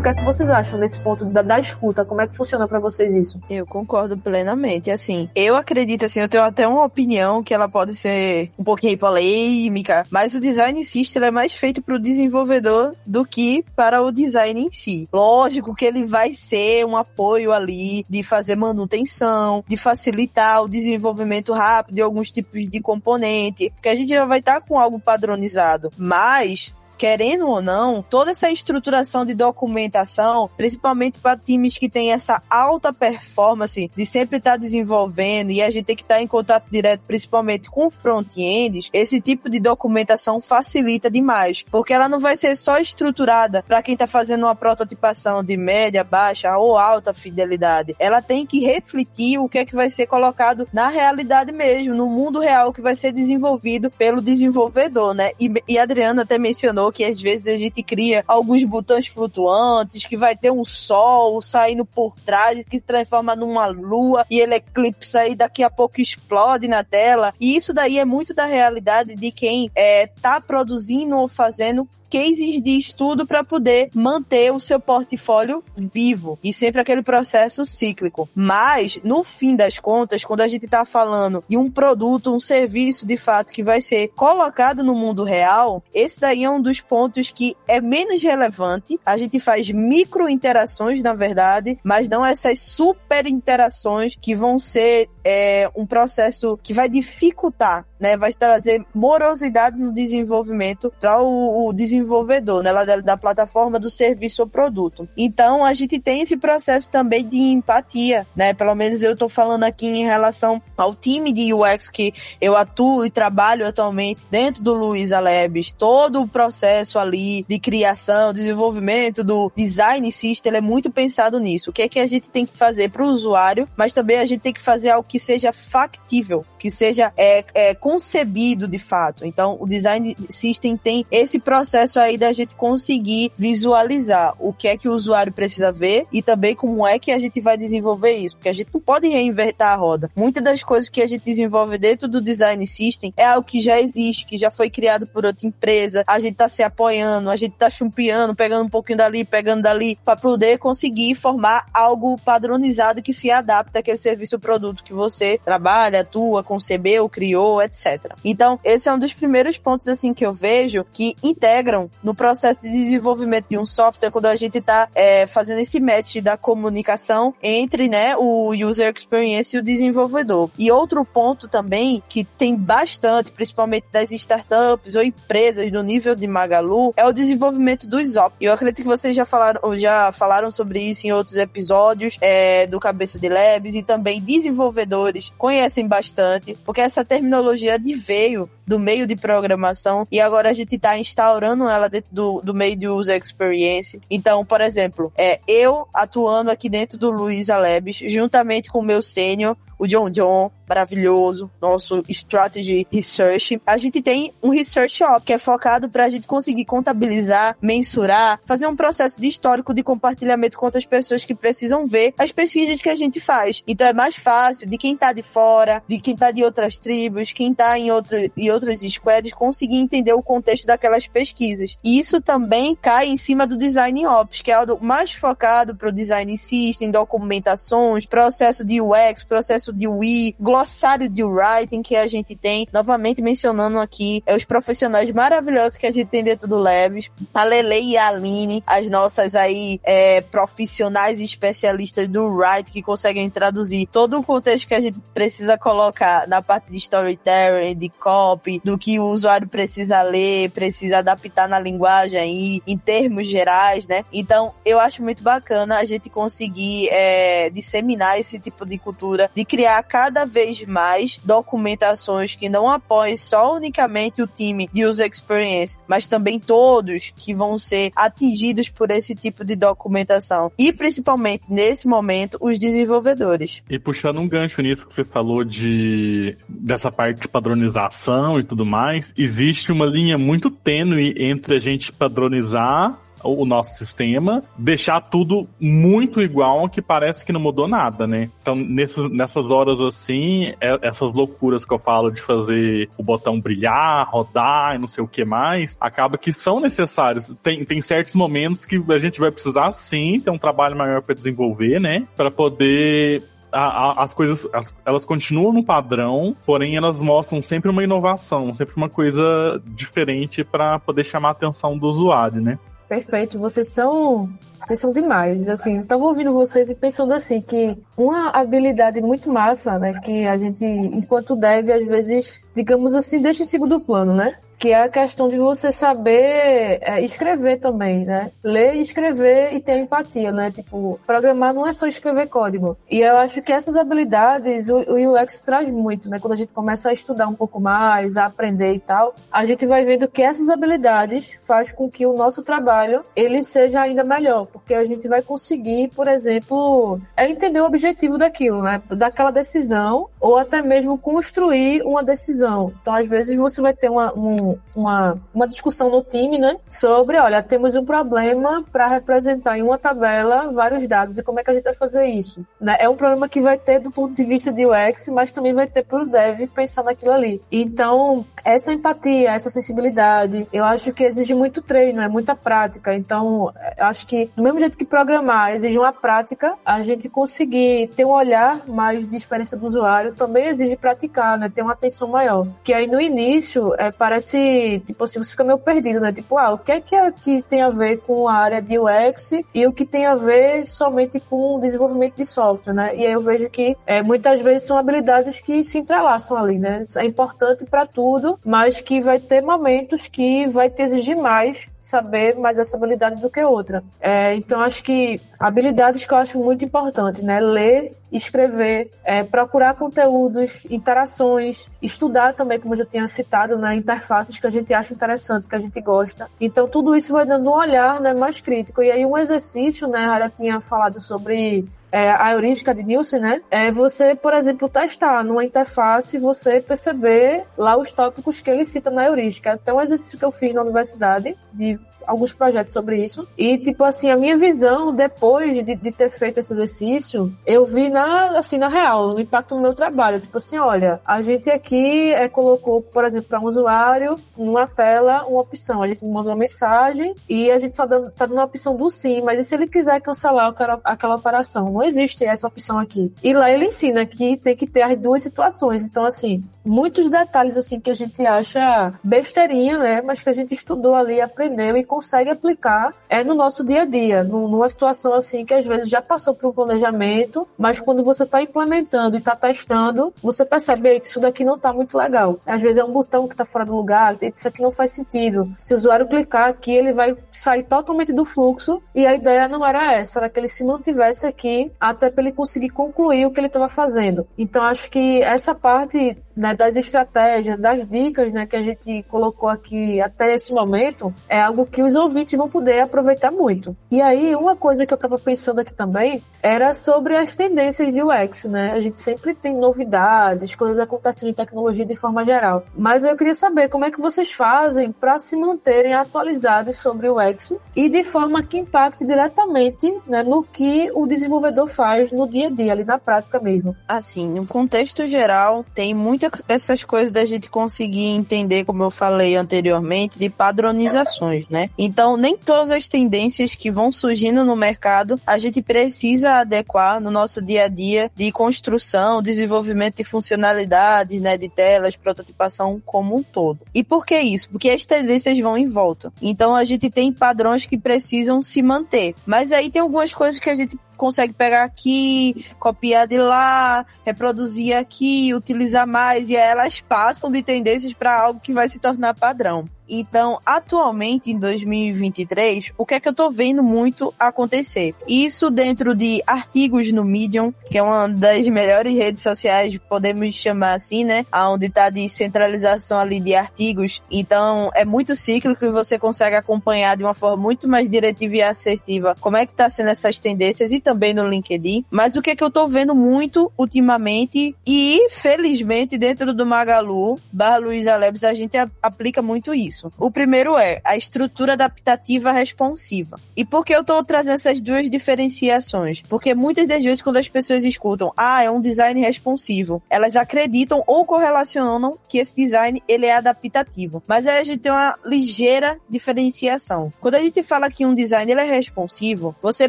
o 0.00 0.02
que 0.02 0.08
é 0.08 0.14
que 0.14 0.24
vocês 0.24 0.48
acham 0.48 0.78
nesse 0.78 0.98
ponto 0.98 1.26
da, 1.26 1.42
da 1.42 1.60
escuta? 1.60 2.06
Como 2.06 2.22
é 2.22 2.26
que 2.26 2.34
funciona 2.34 2.66
para 2.66 2.80
vocês 2.80 3.14
isso? 3.14 3.38
Eu 3.50 3.66
concordo 3.66 4.16
plenamente. 4.16 4.90
Assim, 4.90 5.28
eu 5.34 5.54
acredito, 5.54 6.06
assim, 6.06 6.20
eu 6.20 6.28
tenho 6.28 6.42
até 6.42 6.66
uma 6.66 6.86
opinião 6.86 7.42
que 7.42 7.52
ela 7.52 7.68
pode 7.68 7.94
ser 7.94 8.50
um 8.58 8.64
pouquinho 8.64 8.96
polêmica, 8.96 10.06
mas 10.10 10.32
o 10.32 10.40
design 10.40 10.82
system 10.86 11.24
é 11.24 11.30
mais 11.30 11.52
feito 11.52 11.82
para 11.82 11.96
o 11.96 11.98
desenvolvedor 11.98 12.94
do 13.04 13.26
que 13.26 13.62
para 13.76 14.00
o 14.02 14.10
design 14.10 14.58
em 14.58 14.72
si. 14.72 15.06
Lógico 15.12 15.74
que 15.74 15.84
ele 15.84 16.06
vai 16.06 16.32
ser 16.34 16.86
um 16.86 16.96
apoio 16.96 17.52
ali 17.52 18.06
de 18.08 18.22
fazer 18.22 18.56
manutenção, 18.56 19.62
de 19.68 19.76
facilitar 19.76 20.62
o 20.62 20.68
desenvolvimento 20.68 21.52
rápido 21.52 21.96
de 21.96 22.00
alguns 22.00 22.30
tipos 22.30 22.66
de 22.66 22.80
componente, 22.80 23.68
porque 23.74 23.90
a 23.90 23.94
gente 23.94 24.08
já 24.08 24.24
vai 24.24 24.38
estar 24.38 24.62
tá 24.62 24.66
com 24.66 24.80
algo 24.80 24.98
padronizado. 24.98 25.90
Mas 25.98 26.72
querendo 27.00 27.48
ou 27.48 27.62
não, 27.62 28.02
toda 28.02 28.32
essa 28.32 28.50
estruturação 28.50 29.24
de 29.24 29.32
documentação, 29.32 30.50
principalmente 30.54 31.18
para 31.18 31.34
times 31.34 31.78
que 31.78 31.88
têm 31.88 32.12
essa 32.12 32.42
alta 32.50 32.92
performance 32.92 33.90
de 33.96 34.04
sempre 34.04 34.36
estar 34.36 34.50
tá 34.50 34.56
desenvolvendo 34.58 35.50
e 35.50 35.62
a 35.62 35.70
gente 35.70 35.86
tem 35.86 35.96
que 35.96 36.02
estar 36.02 36.16
tá 36.16 36.22
em 36.22 36.26
contato 36.26 36.66
direto, 36.70 37.00
principalmente 37.06 37.70
com 37.70 37.90
front-ends, 37.90 38.90
esse 38.92 39.18
tipo 39.18 39.48
de 39.48 39.58
documentação 39.58 40.42
facilita 40.42 41.10
demais, 41.10 41.64
porque 41.70 41.94
ela 41.94 42.06
não 42.06 42.20
vai 42.20 42.36
ser 42.36 42.54
só 42.54 42.76
estruturada 42.76 43.64
para 43.66 43.82
quem 43.82 43.94
está 43.94 44.06
fazendo 44.06 44.44
uma 44.44 44.54
prototipação 44.54 45.42
de 45.42 45.56
média, 45.56 46.04
baixa 46.04 46.54
ou 46.58 46.76
alta 46.76 47.14
fidelidade. 47.14 47.96
Ela 47.98 48.20
tem 48.20 48.44
que 48.44 48.60
refletir 48.60 49.38
o 49.38 49.48
que 49.48 49.56
é 49.56 49.64
que 49.64 49.74
vai 49.74 49.88
ser 49.88 50.06
colocado 50.06 50.68
na 50.70 50.88
realidade 50.88 51.50
mesmo, 51.50 51.94
no 51.94 52.10
mundo 52.10 52.40
real 52.40 52.74
que 52.74 52.82
vai 52.82 52.94
ser 52.94 53.10
desenvolvido 53.10 53.90
pelo 53.90 54.20
desenvolvedor, 54.20 55.14
né? 55.14 55.30
E, 55.40 55.50
e 55.66 55.78
a 55.78 55.84
Adriana 55.84 56.24
até 56.24 56.36
mencionou 56.36 56.89
que 56.92 57.04
às 57.04 57.20
vezes 57.20 57.46
a 57.46 57.56
gente 57.56 57.82
cria 57.82 58.24
alguns 58.26 58.64
botões 58.64 59.06
flutuantes, 59.06 60.06
que 60.06 60.16
vai 60.16 60.36
ter 60.36 60.50
um 60.50 60.64
sol 60.64 61.40
saindo 61.42 61.84
por 61.84 62.14
trás, 62.24 62.64
que 62.64 62.78
se 62.78 62.84
transforma 62.84 63.34
numa 63.36 63.66
lua 63.66 64.24
e 64.30 64.40
ele 64.40 64.56
eclipsa 64.56 65.26
e 65.26 65.34
daqui 65.34 65.62
a 65.62 65.70
pouco 65.70 66.00
explode 66.00 66.68
na 66.68 66.84
tela. 66.84 67.34
E 67.40 67.56
isso 67.56 67.72
daí 67.72 67.98
é 67.98 68.04
muito 68.04 68.34
da 68.34 68.44
realidade 68.44 69.14
de 69.14 69.30
quem 69.30 69.70
é, 69.74 70.06
tá 70.06 70.40
produzindo 70.40 71.16
ou 71.16 71.28
fazendo 71.28 71.88
cases 72.10 72.60
de 72.60 72.78
estudo 72.78 73.26
para 73.26 73.44
poder 73.44 73.90
manter 73.94 74.52
o 74.52 74.60
seu 74.60 74.80
portfólio 74.80 75.62
vivo 75.76 76.38
e 76.42 76.52
sempre 76.52 76.80
aquele 76.80 77.02
processo 77.02 77.64
cíclico. 77.64 78.28
Mas, 78.34 79.00
no 79.04 79.22
fim 79.22 79.54
das 79.54 79.78
contas, 79.78 80.24
quando 80.24 80.40
a 80.40 80.48
gente 80.48 80.64
está 80.64 80.84
falando 80.84 81.42
de 81.48 81.56
um 81.56 81.70
produto, 81.70 82.34
um 82.34 82.40
serviço 82.40 83.06
de 83.06 83.16
fato 83.16 83.52
que 83.52 83.62
vai 83.62 83.80
ser 83.80 84.08
colocado 84.16 84.82
no 84.82 84.94
mundo 84.94 85.24
real, 85.24 85.82
esse 85.94 86.20
daí 86.20 86.44
é 86.44 86.50
um 86.50 86.60
dos 86.60 86.80
pontos 86.80 87.30
que 87.30 87.56
é 87.66 87.80
menos 87.80 88.22
relevante. 88.22 88.98
A 89.06 89.16
gente 89.16 89.38
faz 89.38 89.70
micro 89.70 90.28
interações, 90.28 91.02
na 91.02 91.14
verdade, 91.14 91.78
mas 91.84 92.08
não 92.08 92.24
essas 92.24 92.60
super 92.60 93.26
interações 93.26 94.16
que 94.20 94.34
vão 94.34 94.58
ser 94.58 95.08
é, 95.24 95.70
um 95.76 95.86
processo 95.86 96.58
que 96.62 96.74
vai 96.74 96.88
dificultar, 96.88 97.86
né? 98.00 98.16
Vai 98.16 98.32
trazer 98.32 98.84
morosidade 98.94 99.78
no 99.78 99.92
desenvolvimento 99.92 100.92
para 101.00 101.22
o, 101.22 101.68
o 101.68 101.72
desenvolvedor, 101.72 102.62
né, 102.62 102.72
da, 102.72 102.96
da 102.96 103.16
plataforma 103.16 103.78
do 103.78 103.90
serviço 103.90 104.42
ou 104.42 104.48
produto. 104.48 105.08
Então, 105.16 105.64
a 105.64 105.74
gente 105.74 105.98
tem 105.98 106.22
esse 106.22 106.36
processo 106.36 106.90
também 106.90 107.26
de 107.26 107.36
empatia, 107.36 108.26
né? 108.34 108.54
Pelo 108.54 108.74
menos 108.74 109.02
eu 109.02 109.12
estou 109.12 109.28
falando 109.28 109.64
aqui 109.64 109.86
em 109.86 110.04
relação 110.04 110.62
ao 110.76 110.94
time 110.94 111.32
de 111.32 111.52
UX 111.52 111.88
que 111.88 112.14
eu 112.40 112.56
atuo 112.56 113.04
e 113.04 113.10
trabalho 113.10 113.66
atualmente 113.66 114.20
dentro 114.30 114.62
do 114.62 114.74
Luiza 114.74 115.20
Labs. 115.20 115.72
Todo 115.72 116.22
o 116.22 116.28
processo 116.28 116.98
ali 116.98 117.44
de 117.48 117.58
criação, 117.58 118.32
desenvolvimento 118.32 119.22
do 119.22 119.52
design 119.54 120.10
system, 120.10 120.54
é 120.54 120.60
muito 120.60 120.90
pensado 120.90 121.38
nisso. 121.38 121.70
O 121.70 121.72
que 121.72 121.82
é 121.82 121.88
que 121.88 121.98
a 121.98 122.06
gente 122.06 122.30
tem 122.30 122.46
que 122.46 122.56
fazer 122.56 122.90
para 122.90 123.02
o 123.02 123.08
usuário, 123.08 123.68
mas 123.76 123.92
também 123.92 124.18
a 124.18 124.26
gente 124.26 124.40
tem 124.40 124.52
que 124.52 124.60
fazer 124.60 124.90
algo 124.90 125.06
que 125.08 125.18
seja 125.18 125.52
factível, 125.52 126.44
que 126.58 126.70
seja 126.70 127.12
é, 127.16 127.44
é, 127.54 127.74
concebido 127.90 128.68
de 128.68 128.78
fato. 128.78 129.26
Então, 129.26 129.56
o 129.58 129.66
design 129.66 130.16
system 130.28 130.76
tem 130.76 131.04
esse 131.10 131.40
processo 131.40 131.98
aí 131.98 132.16
da 132.16 132.30
gente 132.30 132.54
conseguir 132.54 133.32
visualizar 133.36 134.36
o 134.38 134.52
que 134.52 134.68
é 134.68 134.76
que 134.76 134.88
o 134.88 134.92
usuário 134.92 135.32
precisa 135.32 135.72
ver 135.72 136.06
e 136.12 136.22
também 136.22 136.54
como 136.54 136.86
é 136.86 137.00
que 137.00 137.10
a 137.10 137.18
gente 137.18 137.40
vai 137.40 137.58
desenvolver 137.58 138.12
isso, 138.12 138.36
porque 138.36 138.48
a 138.48 138.52
gente 138.52 138.70
não 138.72 138.80
pode 138.80 139.08
reinverter 139.08 139.66
a 139.66 139.74
roda. 139.74 140.08
Muitas 140.14 140.44
das 140.44 140.62
coisas 140.62 140.88
que 140.88 141.02
a 141.02 141.08
gente 141.08 141.24
desenvolve 141.24 141.78
dentro 141.78 142.06
do 142.06 142.20
design 142.20 142.64
system 142.64 143.12
é 143.16 143.24
algo 143.24 143.44
que 143.44 143.60
já 143.60 143.80
existe, 143.80 144.24
que 144.24 144.38
já 144.38 144.52
foi 144.52 144.70
criado 144.70 145.04
por 145.04 145.24
outra 145.24 145.44
empresa, 145.44 146.04
a 146.06 146.20
gente 146.20 146.36
tá 146.36 146.48
se 146.48 146.62
apoiando, 146.62 147.28
a 147.28 147.34
gente 147.34 147.56
tá 147.56 147.68
chumpeando, 147.68 148.36
pegando 148.36 148.66
um 148.66 148.70
pouquinho 148.70 148.98
dali, 148.98 149.24
pegando 149.24 149.62
dali, 149.62 149.98
para 150.04 150.14
poder 150.16 150.58
conseguir 150.58 151.16
formar 151.16 151.66
algo 151.74 152.16
padronizado 152.18 153.02
que 153.02 153.12
se 153.12 153.32
adapta 153.32 153.80
àquele 153.80 153.98
serviço 153.98 154.36
ou 154.36 154.40
produto 154.40 154.84
que 154.84 154.92
você 154.92 155.40
trabalha, 155.44 156.02
atua, 156.02 156.44
concebeu, 156.44 157.08
criou, 157.08 157.60
etc. 157.60 157.79
Então, 158.24 158.58
esse 158.64 158.88
é 158.88 158.92
um 158.92 158.98
dos 158.98 159.12
primeiros 159.12 159.58
pontos 159.58 159.88
assim 159.88 160.12
que 160.12 160.24
eu 160.24 160.32
vejo 160.32 160.84
que 160.92 161.16
integram 161.22 161.90
no 162.02 162.14
processo 162.14 162.60
de 162.60 162.70
desenvolvimento 162.70 163.46
de 163.48 163.58
um 163.58 163.64
software 163.64 164.10
quando 164.10 164.26
a 164.26 164.36
gente 164.36 164.58
está 164.58 164.88
é, 164.94 165.26
fazendo 165.26 165.60
esse 165.60 165.80
match 165.80 166.16
da 166.16 166.36
comunicação 166.36 167.34
entre 167.42 167.88
né, 167.88 168.16
o 168.16 168.52
user 168.52 168.92
experience 168.94 169.56
e 169.56 169.58
o 169.58 169.62
desenvolvedor. 169.62 170.50
E 170.58 170.70
outro 170.70 171.04
ponto 171.04 171.48
também 171.48 172.02
que 172.08 172.24
tem 172.24 172.54
bastante, 172.54 173.30
principalmente 173.30 173.86
das 173.92 174.10
startups 174.12 174.94
ou 174.94 175.02
empresas 175.02 175.70
do 175.70 175.82
nível 175.82 176.14
de 176.14 176.26
Magalu, 176.26 176.92
é 176.96 177.06
o 177.06 177.12
desenvolvimento 177.12 177.86
dos 177.86 178.16
OP. 178.16 178.34
Eu 178.40 178.52
acredito 178.52 178.82
que 178.82 178.88
vocês 178.88 179.14
já 179.14 179.24
falaram, 179.24 179.76
já 179.76 180.12
falaram 180.12 180.50
sobre 180.50 180.80
isso 180.80 181.06
em 181.06 181.12
outros 181.12 181.36
episódios 181.36 182.16
é, 182.20 182.66
do 182.66 182.80
Cabeça 182.80 183.18
de 183.18 183.28
Labs 183.28 183.74
e 183.74 183.82
também 183.82 184.20
desenvolvedores 184.20 185.32
conhecem 185.36 185.86
bastante, 185.86 186.56
porque 186.64 186.80
essa 186.80 187.04
terminologia 187.04 187.69
tecnologia 187.78 188.00
veio 188.10 188.50
do 188.66 188.78
meio 188.78 189.06
de 189.06 189.16
programação 189.16 190.06
e 190.10 190.20
agora 190.20 190.50
a 190.50 190.52
gente 190.52 190.76
está 190.76 190.98
instaurando 190.98 191.68
ela 191.68 191.88
dentro 191.88 192.08
do, 192.12 192.40
do 192.40 192.54
meio 192.54 192.76
de 192.76 192.88
user 192.88 193.20
experience. 193.20 194.00
Então, 194.10 194.44
por 194.44 194.60
exemplo, 194.60 195.12
é, 195.16 195.40
eu 195.46 195.86
atuando 195.92 196.50
aqui 196.50 196.68
dentro 196.68 196.98
do 196.98 197.10
Luiza 197.10 197.56
Labs, 197.56 197.96
juntamente 198.06 198.70
com 198.70 198.78
o 198.78 198.84
meu 198.84 199.02
sênior, 199.02 199.56
o 199.80 199.88
John 199.88 200.10
John, 200.10 200.50
maravilhoso, 200.68 201.50
nosso 201.60 202.04
Strategy 202.06 202.86
Research. 202.92 203.60
A 203.66 203.78
gente 203.78 204.02
tem 204.02 204.32
um 204.42 204.50
Research 204.50 204.98
Shop, 204.98 205.24
que 205.24 205.32
é 205.32 205.38
focado 205.38 205.88
para 205.88 206.04
a 206.04 206.10
gente 206.10 206.28
conseguir 206.28 206.66
contabilizar, 206.66 207.56
mensurar, 207.62 208.38
fazer 208.46 208.66
um 208.66 208.76
processo 208.76 209.18
de 209.20 209.26
histórico 209.26 209.72
de 209.72 209.82
compartilhamento 209.82 210.58
com 210.58 210.66
outras 210.66 210.84
pessoas 210.84 211.24
que 211.24 211.34
precisam 211.34 211.86
ver 211.86 212.12
as 212.18 212.30
pesquisas 212.30 212.80
que 212.80 212.90
a 212.90 212.94
gente 212.94 213.18
faz. 213.20 213.64
Então 213.66 213.86
é 213.86 213.92
mais 213.94 214.16
fácil 214.16 214.68
de 214.68 214.76
quem 214.76 214.94
tá 214.94 215.14
de 215.14 215.22
fora, 215.22 215.82
de 215.88 215.98
quem 215.98 216.14
tá 216.14 216.30
de 216.30 216.44
outras 216.44 216.78
tribos, 216.78 217.32
quem 217.32 217.54
tá 217.54 217.78
em, 217.78 217.90
outro, 217.90 218.16
em 218.36 218.50
outros 218.50 218.80
squads, 218.80 219.32
conseguir 219.32 219.78
entender 219.78 220.12
o 220.12 220.22
contexto 220.22 220.66
daquelas 220.66 221.06
pesquisas. 221.06 221.76
E 221.82 221.98
isso 221.98 222.20
também 222.20 222.76
cai 222.76 223.08
em 223.08 223.16
cima 223.16 223.46
do 223.46 223.56
Design 223.56 224.06
Ops, 224.06 224.42
que 224.42 224.50
é 224.50 224.54
algo 224.54 224.78
mais 224.84 225.12
focado 225.12 225.74
para 225.74 225.88
o 225.88 225.92
Design 225.92 226.36
System, 226.36 226.90
documentações, 226.90 228.04
processo 228.04 228.62
de 228.62 228.80
UX, 228.80 229.24
processo 229.24 229.69
processo 229.70 229.72
de 229.72 229.86
UI, 229.86 230.34
glossário 230.38 231.08
de 231.08 231.22
writing 231.22 231.82
que 231.82 231.96
a 231.96 232.06
gente 232.06 232.34
tem, 232.36 232.66
novamente 232.72 233.22
mencionando 233.22 233.78
aqui 233.78 234.22
é 234.26 234.34
os 234.34 234.44
profissionais 234.44 235.10
maravilhosos 235.10 235.78
que 235.78 235.86
a 235.86 235.92
gente 235.92 236.08
tem 236.08 236.22
dentro 236.22 236.46
do 236.48 236.58
Labs, 236.58 237.10
a 237.32 237.44
Lele 237.44 237.80
e 237.80 237.96
a 237.96 238.08
Aline, 238.08 238.62
as 238.66 238.88
nossas 238.88 239.34
aí 239.34 239.80
é, 239.84 240.20
profissionais 240.20 241.20
especialistas 241.20 242.08
do 242.08 242.28
writing 242.28 242.72
que 242.72 242.82
conseguem 242.82 243.30
traduzir 243.30 243.86
todo 243.86 244.18
o 244.18 244.22
contexto 244.22 244.66
que 244.66 244.74
a 244.74 244.80
gente 244.80 244.98
precisa 245.14 245.56
colocar 245.56 246.26
na 246.26 246.42
parte 246.42 246.70
de 246.70 246.78
storytelling, 246.78 247.76
de 247.76 247.88
copy, 247.88 248.60
do 248.64 248.76
que 248.76 248.98
o 248.98 249.04
usuário 249.04 249.48
precisa 249.48 250.02
ler, 250.02 250.50
precisa 250.50 250.98
adaptar 250.98 251.48
na 251.48 251.58
linguagem 251.58 252.18
aí, 252.18 252.62
em 252.66 252.76
termos 252.76 253.28
gerais, 253.28 253.86
né? 253.86 254.04
Então, 254.12 254.52
eu 254.64 254.80
acho 254.80 255.02
muito 255.02 255.22
bacana 255.22 255.78
a 255.78 255.84
gente 255.84 256.08
conseguir 256.10 256.88
é, 256.90 257.50
disseminar 257.50 258.18
esse 258.18 258.38
tipo 258.38 258.66
de 258.66 258.78
cultura, 258.78 259.30
de 259.34 259.44
criar 259.44 259.59
criar 259.60 259.82
cada 259.82 260.24
vez 260.24 260.64
mais 260.64 261.20
documentações 261.22 262.34
que 262.34 262.48
não 262.48 262.66
apoiem 262.66 263.18
só 263.18 263.54
unicamente 263.54 264.22
o 264.22 264.26
time 264.26 264.66
de 264.72 264.86
user 264.86 265.06
experience, 265.06 265.78
mas 265.86 266.06
também 266.06 266.40
todos 266.40 267.12
que 267.14 267.34
vão 267.34 267.58
ser 267.58 267.92
atingidos 267.94 268.70
por 268.70 268.90
esse 268.90 269.14
tipo 269.14 269.44
de 269.44 269.54
documentação. 269.54 270.50
E 270.58 270.72
principalmente 270.72 271.52
nesse 271.52 271.86
momento, 271.86 272.38
os 272.40 272.58
desenvolvedores. 272.58 273.62
E 273.68 273.78
puxando 273.78 274.18
um 274.18 274.26
gancho 274.26 274.62
nisso 274.62 274.86
que 274.86 274.94
você 274.94 275.04
falou 275.04 275.44
de 275.44 276.38
dessa 276.48 276.90
parte 276.90 277.20
de 277.20 277.28
padronização 277.28 278.40
e 278.40 278.44
tudo 278.44 278.64
mais, 278.64 279.12
existe 279.14 279.70
uma 279.70 279.84
linha 279.84 280.16
muito 280.16 280.50
tênue 280.50 281.14
entre 281.18 281.56
a 281.56 281.58
gente 281.58 281.92
padronizar 281.92 282.98
o 283.22 283.44
nosso 283.44 283.76
sistema, 283.76 284.42
deixar 284.56 285.00
tudo 285.00 285.48
muito 285.60 286.20
igual 286.20 286.68
que 286.68 286.82
parece 286.82 287.24
que 287.24 287.32
não 287.32 287.40
mudou 287.40 287.68
nada, 287.68 288.06
né? 288.06 288.30
Então, 288.40 288.54
nessas, 288.54 289.50
horas 289.50 289.80
assim, 289.80 290.54
é, 290.60 290.78
essas 290.82 291.12
loucuras 291.12 291.64
que 291.64 291.72
eu 291.72 291.78
falo 291.78 292.10
de 292.10 292.20
fazer 292.20 292.88
o 292.96 293.02
botão 293.02 293.40
brilhar, 293.40 294.08
rodar 294.08 294.74
e 294.74 294.78
não 294.78 294.86
sei 294.86 295.02
o 295.02 295.08
que 295.08 295.24
mais, 295.24 295.76
acaba 295.80 296.18
que 296.18 296.32
são 296.32 296.60
necessários. 296.60 297.32
Tem, 297.42 297.64
tem 297.64 297.82
certos 297.82 298.14
momentos 298.14 298.64
que 298.64 298.82
a 298.88 298.98
gente 298.98 299.20
vai 299.20 299.30
precisar 299.30 299.72
sim 299.72 300.20
ter 300.20 300.30
um 300.30 300.38
trabalho 300.38 300.76
maior 300.76 301.02
para 301.02 301.14
desenvolver, 301.14 301.80
né? 301.80 302.06
Para 302.16 302.30
poder 302.30 303.22
a, 303.52 303.60
a, 303.60 304.02
as 304.04 304.12
coisas 304.12 304.46
as, 304.52 304.74
elas 304.84 305.04
continuam 305.04 305.52
no 305.52 305.64
padrão, 305.64 306.36
porém 306.46 306.76
elas 306.76 307.00
mostram 307.00 307.42
sempre 307.42 307.70
uma 307.70 307.82
inovação, 307.82 308.52
sempre 308.54 308.76
uma 308.76 308.88
coisa 308.88 309.60
diferente 309.66 310.44
para 310.44 310.78
poder 310.78 311.04
chamar 311.04 311.28
a 311.28 311.32
atenção 311.32 311.76
do 311.76 311.86
usuário, 311.88 312.40
né? 312.42 312.58
Perfeito, 312.90 313.38
vocês 313.38 313.68
são 313.68 314.28
vocês 314.58 314.80
são 314.80 314.90
demais. 314.90 315.48
Assim, 315.48 315.76
estava 315.76 316.02
ouvindo 316.02 316.32
vocês 316.32 316.70
e 316.70 316.74
pensando 316.74 317.14
assim 317.14 317.40
que 317.40 317.80
uma 317.96 318.30
habilidade 318.30 319.00
muito 319.00 319.32
massa, 319.32 319.78
né, 319.78 319.92
que 320.00 320.26
a 320.26 320.36
gente 320.36 320.66
enquanto 320.66 321.36
deve 321.36 321.72
às 321.72 321.86
vezes, 321.86 322.40
digamos 322.52 322.92
assim, 322.92 323.22
deixa 323.22 323.44
em 323.44 323.46
segundo 323.46 323.80
plano, 323.80 324.12
né? 324.12 324.36
Que 324.60 324.72
é 324.72 324.82
a 324.82 324.88
questão 324.90 325.30
de 325.30 325.38
você 325.38 325.72
saber 325.72 326.78
é, 326.82 327.02
escrever 327.02 327.58
também, 327.58 328.04
né? 328.04 328.30
Ler, 328.44 328.74
escrever 328.74 329.54
e 329.54 329.60
ter 329.60 329.78
empatia, 329.78 330.30
né? 330.30 330.50
Tipo, 330.50 331.00
programar 331.06 331.54
não 331.54 331.66
é 331.66 331.72
só 331.72 331.86
escrever 331.86 332.28
código. 332.28 332.76
E 332.88 333.00
eu 333.00 333.16
acho 333.16 333.40
que 333.40 333.50
essas 333.50 333.74
habilidades 333.74 334.68
o, 334.68 334.76
o 334.76 335.14
UX 335.14 335.40
traz 335.40 335.70
muito, 335.70 336.10
né? 336.10 336.18
Quando 336.20 336.34
a 336.34 336.36
gente 336.36 336.52
começa 336.52 336.90
a 336.90 336.92
estudar 336.92 337.26
um 337.26 337.34
pouco 337.34 337.58
mais, 337.58 338.18
a 338.18 338.26
aprender 338.26 338.74
e 338.74 338.78
tal, 338.78 339.14
a 339.32 339.46
gente 339.46 339.64
vai 339.64 339.82
vendo 339.82 340.06
que 340.06 340.20
essas 340.20 340.50
habilidades 340.50 341.38
faz 341.40 341.72
com 341.72 341.90
que 341.90 342.04
o 342.04 342.12
nosso 342.12 342.42
trabalho 342.42 343.02
ele 343.16 343.42
seja 343.42 343.80
ainda 343.80 344.04
melhor, 344.04 344.44
porque 344.46 344.74
a 344.74 344.84
gente 344.84 345.08
vai 345.08 345.22
conseguir, 345.22 345.88
por 345.96 346.06
exemplo, 346.06 347.00
é 347.16 347.26
entender 347.26 347.62
o 347.62 347.66
objetivo 347.66 348.18
daquilo, 348.18 348.60
né? 348.60 348.82
Daquela 348.90 349.30
decisão 349.30 350.10
ou 350.20 350.36
até 350.36 350.60
mesmo 350.60 350.98
construir 350.98 351.80
uma 351.82 352.04
decisão. 352.04 352.74
Então, 352.82 352.94
às 352.94 353.08
vezes 353.08 353.34
você 353.38 353.62
vai 353.62 353.72
ter 353.72 353.88
uma, 353.88 354.12
um 354.12 354.49
uma, 354.74 355.18
uma 355.34 355.48
discussão 355.48 355.90
no 355.90 356.02
time, 356.02 356.38
né? 356.38 356.56
Sobre, 356.68 357.18
olha, 357.18 357.42
temos 357.42 357.74
um 357.74 357.84
problema 357.84 358.64
para 358.72 358.86
representar 358.86 359.58
em 359.58 359.62
uma 359.62 359.78
tabela 359.78 360.50
vários 360.52 360.86
dados 360.86 361.18
e 361.18 361.22
como 361.22 361.40
é 361.40 361.44
que 361.44 361.50
a 361.50 361.54
gente 361.54 361.64
vai 361.64 361.74
fazer 361.74 362.06
isso. 362.06 362.44
Né? 362.60 362.76
É 362.78 362.88
um 362.88 362.96
problema 362.96 363.28
que 363.28 363.40
vai 363.40 363.58
ter 363.58 363.80
do 363.80 363.90
ponto 363.90 364.14
de 364.14 364.24
vista 364.24 364.52
de 364.52 364.66
UX, 364.66 365.08
mas 365.08 365.32
também 365.32 365.52
vai 365.52 365.66
ter 365.66 365.84
para 365.84 366.02
o 366.02 366.06
dev 366.06 366.48
pensar 366.54 366.82
naquilo 366.82 367.12
ali. 367.12 367.40
Então, 367.50 368.24
essa 368.44 368.72
empatia, 368.72 369.32
essa 369.32 369.50
sensibilidade, 369.50 370.46
eu 370.52 370.64
acho 370.64 370.92
que 370.92 371.04
exige 371.04 371.34
muito 371.34 371.62
treino, 371.62 372.00
é 372.00 372.08
muita 372.08 372.34
prática. 372.34 372.94
Então, 372.94 373.52
eu 373.76 373.86
acho 373.86 374.06
que 374.06 374.30
do 374.36 374.42
mesmo 374.42 374.58
jeito 374.58 374.76
que 374.76 374.84
programar 374.84 375.52
exige 375.52 375.78
uma 375.78 375.92
prática, 375.92 376.54
a 376.64 376.82
gente 376.82 377.08
conseguir 377.08 377.88
ter 377.96 378.04
um 378.04 378.10
olhar 378.10 378.66
mais 378.68 379.06
de 379.06 379.16
experiência 379.16 379.56
do 379.56 379.66
usuário 379.66 380.14
também 380.14 380.46
exige 380.46 380.76
praticar, 380.76 381.38
né? 381.38 381.50
Ter 381.52 381.62
uma 381.62 381.72
atenção 381.72 382.08
maior. 382.08 382.46
Que 382.64 382.72
aí 382.72 382.86
no 382.86 383.00
início 383.00 383.74
é, 383.78 383.90
parece 383.90 384.38
tipo 384.86 385.04
assim, 385.04 385.22
você 385.22 385.30
fica 385.30 385.44
meio 385.44 385.58
perdido, 385.58 386.00
né? 386.00 386.12
Tipo, 386.12 386.38
ah, 386.38 386.52
o 386.52 386.58
que 386.58 386.72
é 386.72 386.80
que, 386.80 386.94
é 386.94 387.10
que 387.10 387.42
tem 387.42 387.62
a 387.62 387.68
ver 387.68 387.98
com 387.98 388.28
a 388.28 388.34
área 388.34 388.62
de 388.62 388.78
UX 388.78 389.30
e 389.54 389.66
o 389.66 389.72
que 389.72 389.84
tem 389.84 390.06
a 390.06 390.14
ver 390.14 390.66
somente 390.66 391.20
com 391.20 391.56
o 391.56 391.60
desenvolvimento 391.60 392.16
de 392.16 392.24
software, 392.24 392.74
né? 392.74 392.96
E 392.96 393.06
aí 393.06 393.12
eu 393.12 393.20
vejo 393.20 393.48
que 393.50 393.76
é, 393.86 394.02
muitas 394.02 394.40
vezes 394.40 394.66
são 394.66 394.76
habilidades 394.76 395.40
que 395.40 395.62
se 395.64 395.78
entrelaçam 395.78 396.36
ali, 396.36 396.58
né? 396.58 396.84
É 396.96 397.04
importante 397.04 397.64
para 397.64 397.86
tudo, 397.86 398.38
mas 398.44 398.80
que 398.80 399.00
vai 399.00 399.18
ter 399.18 399.42
momentos 399.42 400.06
que 400.06 400.46
vai 400.48 400.70
te 400.70 400.82
exigir 400.82 401.16
mais 401.16 401.68
saber 401.80 402.36
mais 402.36 402.58
essa 402.58 402.76
habilidade 402.76 403.20
do 403.20 403.30
que 403.30 403.42
outra. 403.42 403.82
É, 404.00 404.34
então 404.36 404.60
acho 404.60 404.82
que 404.84 405.20
habilidades 405.40 406.06
que 406.06 406.12
eu 406.12 406.18
acho 406.18 406.38
muito 406.38 406.64
importante, 406.64 407.22
né? 407.22 407.40
Ler, 407.40 407.92
escrever, 408.12 408.90
é, 409.04 409.22
procurar 409.22 409.74
conteúdos, 409.74 410.64
interações, 410.68 411.66
estudar 411.80 412.34
também, 412.34 412.58
como 412.58 412.74
eu 412.74 412.78
já 412.78 412.84
tinha 412.84 413.06
citado, 413.06 413.56
né? 413.56 413.74
Interfaces 413.74 414.38
que 414.38 414.46
a 414.46 414.50
gente 414.50 414.72
acha 414.74 414.92
interessantes, 414.92 415.48
que 415.48 415.56
a 415.56 415.58
gente 415.58 415.80
gosta. 415.80 416.28
Então 416.40 416.68
tudo 416.68 416.96
isso 416.96 417.12
vai 417.12 417.24
dando 417.24 417.48
um 417.48 417.54
olhar, 417.54 418.00
né? 418.00 418.12
Mais 418.12 418.40
crítico. 418.40 418.82
E 418.82 418.90
aí 418.90 419.04
um 419.06 419.16
exercício, 419.16 419.86
né? 419.88 420.06
A 420.06 420.12
Ara 420.12 420.28
tinha 420.28 420.60
falado 420.60 421.00
sobre 421.00 421.66
é, 421.92 422.10
a 422.10 422.32
heurística 422.32 422.74
de 422.74 422.82
Nielsen, 422.82 423.20
né? 423.20 423.42
É 423.50 423.70
você, 423.70 424.14
por 424.14 424.32
exemplo, 424.34 424.68
testar 424.68 425.24
numa 425.24 425.44
interface 425.44 426.18
você 426.18 426.60
perceber 426.60 427.44
lá 427.56 427.76
os 427.76 427.90
tópicos 427.92 428.40
que 428.40 428.50
ele 428.50 428.64
cita 428.64 428.90
na 428.90 429.06
heurística. 429.06 429.52
Até 429.52 429.72
um 429.72 429.80
exercício 429.80 430.18
que 430.18 430.24
eu 430.24 430.30
fiz 430.30 430.54
na 430.54 430.62
universidade 430.62 431.36
de 431.52 431.78
alguns 432.06 432.32
projetos 432.32 432.72
sobre 432.72 433.04
isso. 433.04 433.26
E, 433.36 433.58
tipo 433.58 433.84
assim, 433.84 434.10
a 434.10 434.16
minha 434.16 434.36
visão, 434.36 434.94
depois 434.94 435.52
de, 435.52 435.74
de, 435.74 435.92
ter 435.92 436.10
feito 436.10 436.38
esse 436.38 436.52
exercício, 436.52 437.32
eu 437.46 437.64
vi 437.64 437.88
na, 437.88 438.38
assim, 438.38 438.58
na 438.58 438.68
real, 438.68 439.14
o 439.14 439.20
impacto 439.20 439.54
no 439.54 439.62
meu 439.62 439.74
trabalho. 439.74 440.20
Tipo 440.20 440.38
assim, 440.38 440.58
olha, 440.58 441.00
a 441.04 441.22
gente 441.22 441.50
aqui 441.50 442.12
é, 442.12 442.28
colocou, 442.28 442.82
por 442.82 443.04
exemplo, 443.04 443.28
para 443.28 443.40
um 443.40 443.46
usuário, 443.46 444.16
numa 444.36 444.66
tela, 444.66 445.26
uma 445.26 445.40
opção. 445.40 445.82
A 445.82 445.88
gente 445.88 446.04
mandou 446.04 446.32
uma 446.32 446.38
mensagem 446.38 447.14
e 447.28 447.50
a 447.50 447.58
gente 447.58 447.76
só 447.76 447.86
dando, 447.86 448.10
tá 448.10 448.26
dando 448.26 448.40
a 448.40 448.44
opção 448.44 448.76
do 448.76 448.90
sim, 448.90 449.20
mas 449.22 449.38
e 449.38 449.44
se 449.44 449.54
ele 449.54 449.66
quiser 449.66 450.00
cancelar 450.00 450.48
aquela, 450.48 450.80
aquela 450.84 451.16
operação? 451.16 451.70
Não 451.70 451.82
existe 451.82 452.24
essa 452.24 452.46
opção 452.46 452.78
aqui. 452.78 453.12
E 453.22 453.32
lá 453.32 453.50
ele 453.50 453.66
ensina 453.66 454.04
que 454.06 454.36
tem 454.36 454.56
que 454.56 454.66
ter 454.66 454.82
as 454.82 454.98
duas 454.98 455.22
situações. 455.22 455.84
Então, 455.84 456.04
assim, 456.04 456.42
muitos 456.64 457.08
detalhes, 457.10 457.56
assim, 457.56 457.80
que 457.80 457.90
a 457.90 457.94
gente 457.94 458.24
acha 458.26 458.92
besteirinha, 459.02 459.78
né? 459.78 460.02
Mas 460.02 460.22
que 460.22 460.30
a 460.30 460.32
gente 460.32 460.54
estudou 460.54 460.94
ali, 460.94 461.20
aprendeu 461.20 461.76
e 461.76 461.84
consegue 461.90 462.30
aplicar 462.30 462.94
é 463.08 463.24
no 463.24 463.34
nosso 463.34 463.64
dia 463.64 463.82
a 463.82 463.84
dia, 463.84 464.22
numa 464.22 464.68
situação 464.68 465.12
assim 465.12 465.44
que 465.44 465.52
às 465.52 465.66
vezes 465.66 465.88
já 465.88 466.00
passou 466.00 466.32
por 466.32 466.50
um 466.50 466.52
planejamento, 466.52 467.48
mas 467.58 467.80
quando 467.80 468.04
você 468.04 468.22
está 468.22 468.40
implementando 468.40 469.16
e 469.16 469.18
está 469.18 469.34
testando, 469.34 470.14
você 470.22 470.44
percebe 470.44 471.00
que 471.00 471.08
isso 471.08 471.18
daqui 471.18 471.44
não 471.44 471.58
tá 471.58 471.72
muito 471.72 471.98
legal. 471.98 472.38
Às 472.46 472.62
vezes 472.62 472.76
é 472.76 472.84
um 472.84 472.92
botão 472.92 473.26
que 473.26 473.34
tá 473.34 473.44
fora 473.44 473.66
do 473.66 473.74
lugar, 473.74 474.16
isso 474.22 474.46
aqui 474.46 474.62
não 474.62 474.70
faz 474.70 474.92
sentido. 474.92 475.52
Se 475.64 475.74
o 475.74 475.76
usuário 475.76 476.06
clicar 476.06 476.48
aqui, 476.48 476.70
ele 476.70 476.92
vai 476.92 477.16
sair 477.32 477.64
totalmente 477.64 478.12
do 478.12 478.24
fluxo 478.24 478.80
e 478.94 479.04
a 479.04 479.12
ideia 479.12 479.48
não 479.48 479.66
era 479.66 479.94
essa, 479.94 480.20
era 480.20 480.30
que 480.30 480.38
ele 480.38 480.48
se 480.48 480.62
mantivesse 480.62 481.26
aqui 481.26 481.72
até 481.80 482.08
para 482.08 482.22
ele 482.22 482.32
conseguir 482.32 482.68
concluir 482.68 483.26
o 483.26 483.32
que 483.32 483.40
ele 483.40 483.48
estava 483.48 483.66
fazendo. 483.66 484.28
Então 484.38 484.62
acho 484.62 484.88
que 484.88 485.20
essa 485.24 485.56
parte 485.56 486.16
né, 486.36 486.54
das 486.54 486.76
estratégias, 486.76 487.58
das 487.58 487.86
dicas 487.86 488.32
né, 488.32 488.46
que 488.46 488.56
a 488.56 488.62
gente 488.62 489.02
colocou 489.08 489.48
aqui 489.48 490.00
até 490.00 490.32
esse 490.32 490.52
momento, 490.52 491.12
é 491.28 491.40
algo 491.40 491.66
que 491.66 491.79
os 491.82 491.94
ouvintes 491.94 492.36
vão 492.36 492.48
poder 492.48 492.80
aproveitar 492.80 493.30
muito. 493.30 493.76
E 493.90 494.00
aí, 494.00 494.34
uma 494.34 494.56
coisa 494.56 494.86
que 494.86 494.92
eu 494.92 494.96
estava 494.96 495.18
pensando 495.18 495.60
aqui 495.60 495.72
também 495.72 496.22
era 496.42 496.74
sobre 496.74 497.16
as 497.16 497.34
tendências 497.34 497.92
de 497.92 498.02
UX, 498.02 498.44
né? 498.44 498.72
A 498.72 498.80
gente 498.80 499.00
sempre 499.00 499.34
tem 499.34 499.54
novidades, 499.54 500.54
coisas 500.54 500.78
acontecendo 500.78 501.30
em 501.30 501.34
tecnologia 501.34 501.84
de 501.84 501.94
forma 501.94 502.24
geral. 502.24 502.64
Mas 502.76 503.04
eu 503.04 503.16
queria 503.16 503.34
saber 503.34 503.68
como 503.68 503.84
é 503.84 503.90
que 503.90 504.00
vocês 504.00 504.32
fazem 504.32 504.92
para 504.92 505.18
se 505.18 505.36
manterem 505.36 505.94
atualizados 505.94 506.76
sobre 506.76 507.08
o 507.08 507.16
UX 507.16 507.54
e 507.74 507.88
de 507.88 508.04
forma 508.04 508.42
que 508.42 508.58
impacte 508.58 509.04
diretamente 509.04 509.92
né, 510.06 510.22
no 510.22 510.42
que 510.42 510.90
o 510.94 511.06
desenvolvedor 511.06 511.68
faz 511.68 512.10
no 512.12 512.28
dia 512.28 512.48
a 512.48 512.50
dia, 512.50 512.72
ali 512.72 512.84
na 512.84 512.98
prática 512.98 513.40
mesmo. 513.40 513.76
Assim, 513.86 514.28
no 514.28 514.46
contexto 514.46 515.06
geral, 515.06 515.64
tem 515.74 515.94
muitas 515.94 516.30
essas 516.48 516.84
coisas 516.84 517.12
da 517.12 517.24
gente 517.24 517.48
conseguir 517.48 518.06
entender, 518.06 518.64
como 518.64 518.82
eu 518.82 518.90
falei 518.90 519.36
anteriormente, 519.36 520.18
de 520.18 520.28
padronizações, 520.28 521.48
né? 521.48 521.69
Então, 521.78 522.16
nem 522.16 522.36
todas 522.36 522.70
as 522.70 522.86
tendências 522.86 523.54
que 523.54 523.70
vão 523.70 523.90
surgindo 523.90 524.44
no 524.44 524.56
mercado 524.56 525.20
a 525.26 525.38
gente 525.38 525.62
precisa 525.62 526.40
adequar 526.40 527.00
no 527.00 527.10
nosso 527.10 527.40
dia 527.40 527.64
a 527.64 527.68
dia 527.68 528.10
de 528.14 528.30
construção, 528.32 529.22
desenvolvimento 529.22 529.96
de 529.96 530.04
funcionalidades, 530.04 531.20
né, 531.20 531.36
de 531.36 531.48
telas, 531.48 531.96
prototipação 531.96 532.80
como 532.84 533.16
um 533.16 533.22
todo. 533.22 533.60
E 533.74 533.82
por 533.82 534.04
que 534.04 534.18
isso? 534.18 534.50
Porque 534.50 534.70
as 534.70 534.84
tendências 534.84 535.38
vão 535.38 535.56
em 535.56 535.66
volta. 535.66 536.12
Então, 536.20 536.54
a 536.54 536.64
gente 536.64 536.90
tem 536.90 537.12
padrões 537.12 537.64
que 537.64 537.78
precisam 537.78 538.42
se 538.42 538.62
manter. 538.62 539.14
Mas 539.26 539.52
aí 539.52 539.70
tem 539.70 539.82
algumas 539.82 540.12
coisas 540.12 540.40
que 540.40 540.50
a 540.50 540.54
gente 540.54 540.78
consegue 541.00 541.32
pegar 541.32 541.64
aqui, 541.64 542.44
copiar 542.58 543.08
de 543.08 543.16
lá, 543.16 543.86
reproduzir 544.04 544.76
aqui, 544.76 545.32
utilizar 545.32 545.86
mais, 545.86 546.28
e 546.28 546.36
elas 546.36 546.78
passam 546.82 547.32
de 547.32 547.42
tendências 547.42 547.94
para 547.94 548.20
algo 548.20 548.38
que 548.38 548.52
vai 548.52 548.68
se 548.68 548.78
tornar 548.78 549.14
padrão. 549.14 549.66
Então, 549.90 550.38
atualmente, 550.46 551.32
em 551.32 551.38
2023, 551.38 552.72
o 552.78 552.86
que 552.86 552.94
é 552.94 553.00
que 553.00 553.08
eu 553.08 553.12
tô 553.12 553.28
vendo 553.28 553.60
muito 553.60 554.14
acontecer? 554.18 554.94
Isso 555.08 555.50
dentro 555.50 555.96
de 555.96 556.22
artigos 556.24 556.92
no 556.92 557.04
Medium, 557.04 557.52
que 557.68 557.76
é 557.76 557.82
uma 557.82 558.08
das 558.08 558.46
melhores 558.46 558.94
redes 558.94 559.20
sociais, 559.20 559.76
podemos 559.88 560.32
chamar 560.32 560.74
assim, 560.74 561.04
né? 561.04 561.26
Onde 561.34 561.68
tá 561.68 561.90
de 561.90 562.08
centralização 562.08 563.00
ali 563.00 563.18
de 563.18 563.34
artigos. 563.34 564.00
Então, 564.08 564.70
é 564.76 564.84
muito 564.84 565.16
cíclico 565.16 565.64
e 565.64 565.72
você 565.72 565.98
consegue 565.98 566.36
acompanhar 566.36 566.96
de 566.96 567.02
uma 567.02 567.14
forma 567.14 567.42
muito 567.42 567.66
mais 567.66 567.90
diretiva 567.90 568.36
e 568.36 568.42
assertiva 568.42 569.16
como 569.20 569.36
é 569.36 569.44
que 569.44 569.54
tá 569.54 569.68
sendo 569.68 569.90
essas 569.90 570.20
tendências 570.20 570.70
e 570.70 570.78
também 570.90 571.14
no 571.14 571.28
LinkedIn. 571.28 571.84
Mas 571.88 572.16
o 572.16 572.22
que 572.22 572.30
é 572.30 572.36
que 572.36 572.42
eu 572.42 572.50
tô 572.50 572.66
vendo 572.66 572.94
muito 572.96 573.52
ultimamente 573.56 574.56
e, 574.66 575.08
felizmente, 575.10 575.96
dentro 575.96 576.34
do 576.34 576.44
Magalu, 576.44 577.18
barra 577.32 577.58
Luiza 577.58 577.96
Labs, 577.96 578.24
a 578.24 578.34
gente 578.34 578.56
aplica 578.82 579.22
muito 579.22 579.54
isso. 579.54 579.92
O 579.96 580.10
primeiro 580.10 580.58
é 580.58 580.80
a 580.84 580.96
estrutura 580.96 581.52
adaptativa 581.52 582.32
responsiva. 582.32 583.20
E 583.36 583.44
por 583.44 583.64
que 583.64 583.72
eu 583.72 583.82
estou 583.82 584.02
trazendo 584.02 584.34
essas 584.34 584.60
duas 584.60 584.90
diferenciações? 584.90 586.02
Porque 586.08 586.34
muitas 586.34 586.66
das 586.66 586.82
vezes 586.82 587.02
quando 587.02 587.18
as 587.18 587.28
pessoas 587.28 587.64
escutam, 587.64 588.12
ah, 588.16 588.42
é 588.42 588.50
um 588.50 588.60
design 588.60 589.00
responsivo, 589.00 589.80
elas 589.88 590.16
acreditam 590.16 590.82
ou 590.88 591.04
correlacionam 591.04 591.96
que 592.08 592.18
esse 592.18 592.34
design 592.34 592.82
ele 592.88 593.06
é 593.06 593.14
adaptativo. 593.14 594.02
Mas 594.08 594.26
aí 594.26 594.38
a 594.38 594.44
gente 594.44 594.58
tem 594.58 594.72
uma 594.72 594.98
ligeira 595.04 595.78
diferenciação. 595.88 596.92
Quando 597.00 597.14
a 597.14 597.22
gente 597.22 597.44
fala 597.44 597.70
que 597.70 597.86
um 597.86 597.94
design 597.94 598.32
ele 598.32 598.40
é 598.40 598.44
responsivo, 598.44 599.36
você 599.40 599.68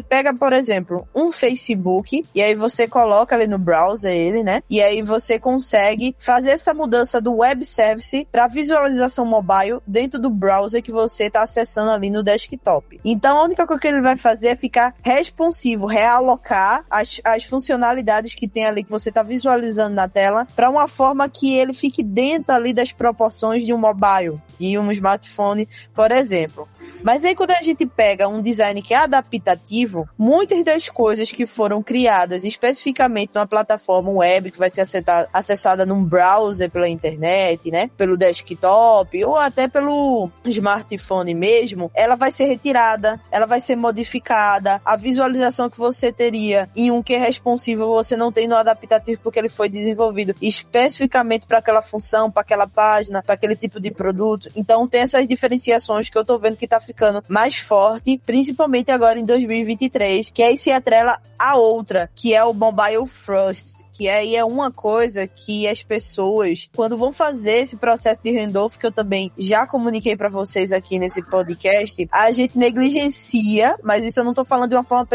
pega, 0.00 0.34
por 0.34 0.52
exemplo, 0.52 1.06
um 1.14 1.32
Facebook 1.32 2.24
e 2.34 2.42
aí 2.42 2.54
você 2.54 2.86
coloca 2.86 3.34
ali 3.34 3.46
no 3.46 3.58
browser 3.58 4.12
ele, 4.12 4.42
né? 4.42 4.62
E 4.68 4.80
aí 4.80 5.02
você 5.02 5.38
consegue 5.38 6.14
fazer 6.18 6.50
essa 6.50 6.72
mudança 6.74 7.20
do 7.20 7.36
web 7.38 7.64
service 7.64 8.26
para 8.30 8.46
visualização 8.48 9.24
mobile 9.24 9.80
dentro 9.86 10.20
do 10.20 10.30
browser 10.30 10.82
que 10.82 10.92
você 10.92 11.24
está 11.24 11.42
acessando 11.42 11.90
ali 11.90 12.10
no 12.10 12.22
desktop. 12.22 13.00
Então 13.04 13.38
a 13.38 13.44
única 13.44 13.66
coisa 13.66 13.80
que 13.80 13.88
ele 13.88 14.00
vai 14.00 14.16
fazer 14.16 14.48
é 14.48 14.56
ficar 14.56 14.94
responsivo, 15.02 15.86
realocar 15.86 16.84
as, 16.90 17.20
as 17.24 17.44
funcionalidades 17.44 18.34
que 18.34 18.48
tem 18.48 18.66
ali 18.66 18.82
que 18.82 18.90
você 18.90 19.08
está 19.08 19.22
visualizando 19.22 19.94
na 19.94 20.08
tela 20.08 20.46
para 20.54 20.70
uma 20.70 20.88
forma 20.88 21.28
que 21.28 21.54
ele 21.54 21.74
fique 21.74 22.02
dentro 22.02 22.54
ali 22.54 22.72
das 22.72 22.92
proporções 22.92 23.64
de 23.64 23.72
um 23.72 23.78
mobile, 23.78 24.40
de 24.58 24.78
um 24.78 24.90
smartphone, 24.92 25.68
por 25.94 26.10
exemplo. 26.10 26.68
Mas 27.02 27.24
aí 27.24 27.34
quando 27.34 27.50
a 27.52 27.62
gente 27.62 27.84
pega 27.86 28.28
um 28.28 28.40
design 28.40 28.80
que 28.82 28.94
é 28.94 28.98
adaptativo, 28.98 30.08
muitas 30.16 30.64
das 30.64 30.88
coisas 30.88 31.30
que 31.30 31.46
foram 31.46 31.82
criadas 31.82 32.44
especificamente 32.44 33.32
numa 33.34 33.46
plataforma 33.46 34.10
web 34.10 34.50
que 34.50 34.58
vai 34.58 34.70
ser 34.70 34.82
acessada 35.32 35.84
num 35.84 36.04
browser 36.04 36.70
pela 36.70 36.88
internet, 36.88 37.70
né, 37.70 37.90
pelo 37.96 38.16
desktop 38.16 39.24
ou 39.24 39.36
até 39.36 39.68
pelo 39.68 40.30
smartphone 40.44 41.34
mesmo, 41.34 41.90
ela 41.94 42.16
vai 42.16 42.30
ser 42.30 42.44
retirada, 42.44 43.20
ela 43.30 43.46
vai 43.46 43.60
ser 43.60 43.76
modificada, 43.76 44.80
a 44.84 44.96
visualização 44.96 45.68
que 45.68 45.78
você 45.78 46.12
teria 46.12 46.68
em 46.74 46.90
um 46.90 47.02
que 47.02 47.14
é 47.14 47.18
responsivo 47.18 47.86
você 47.86 48.16
não 48.16 48.32
tem 48.32 48.48
no 48.48 48.56
adaptativo 48.56 49.20
porque 49.22 49.38
ele 49.38 49.48
foi 49.48 49.68
desenvolvido 49.68 50.34
especificamente 50.40 51.46
para 51.46 51.58
aquela 51.58 51.82
função, 51.82 52.30
para 52.30 52.42
aquela 52.42 52.66
página, 52.66 53.22
para 53.22 53.34
aquele 53.34 53.56
tipo 53.56 53.80
de 53.80 53.90
produto. 53.90 54.50
Então 54.56 54.86
tem 54.88 55.02
essas 55.02 55.26
diferenciações 55.26 56.08
que 56.08 56.18
eu 56.18 56.24
tô 56.24 56.38
vendo 56.38 56.56
que 56.56 56.66
tá 56.72 56.80
ficando 56.80 57.22
mais 57.28 57.56
forte, 57.56 58.20
principalmente 58.24 58.90
agora 58.90 59.18
em 59.18 59.24
2023, 59.24 60.30
que 60.30 60.42
aí 60.42 60.56
se 60.56 60.70
atrela 60.70 61.20
a 61.38 61.56
outra, 61.56 62.10
que 62.14 62.34
é 62.34 62.42
o 62.44 62.54
mobile 62.54 63.06
first, 63.06 63.82
que 63.92 64.08
aí 64.08 64.34
é 64.34 64.44
uma 64.44 64.70
coisa 64.70 65.26
que 65.26 65.68
as 65.68 65.82
pessoas, 65.82 66.68
quando 66.74 66.96
vão 66.96 67.12
fazer 67.12 67.58
esse 67.58 67.76
processo 67.76 68.22
de 68.22 68.30
handoff, 68.30 68.78
que 68.78 68.86
eu 68.86 68.92
também 68.92 69.30
já 69.36 69.66
comuniquei 69.66 70.16
para 70.16 70.28
vocês 70.28 70.72
aqui 70.72 70.98
nesse 70.98 71.22
podcast, 71.22 72.08
a 72.10 72.30
gente 72.30 72.56
negligencia, 72.56 73.76
mas 73.82 74.06
isso 74.06 74.20
eu 74.20 74.24
não 74.24 74.32
tô 74.32 74.44
falando 74.44 74.70
de 74.70 74.76
uma 74.76 74.84
forma 74.84 75.06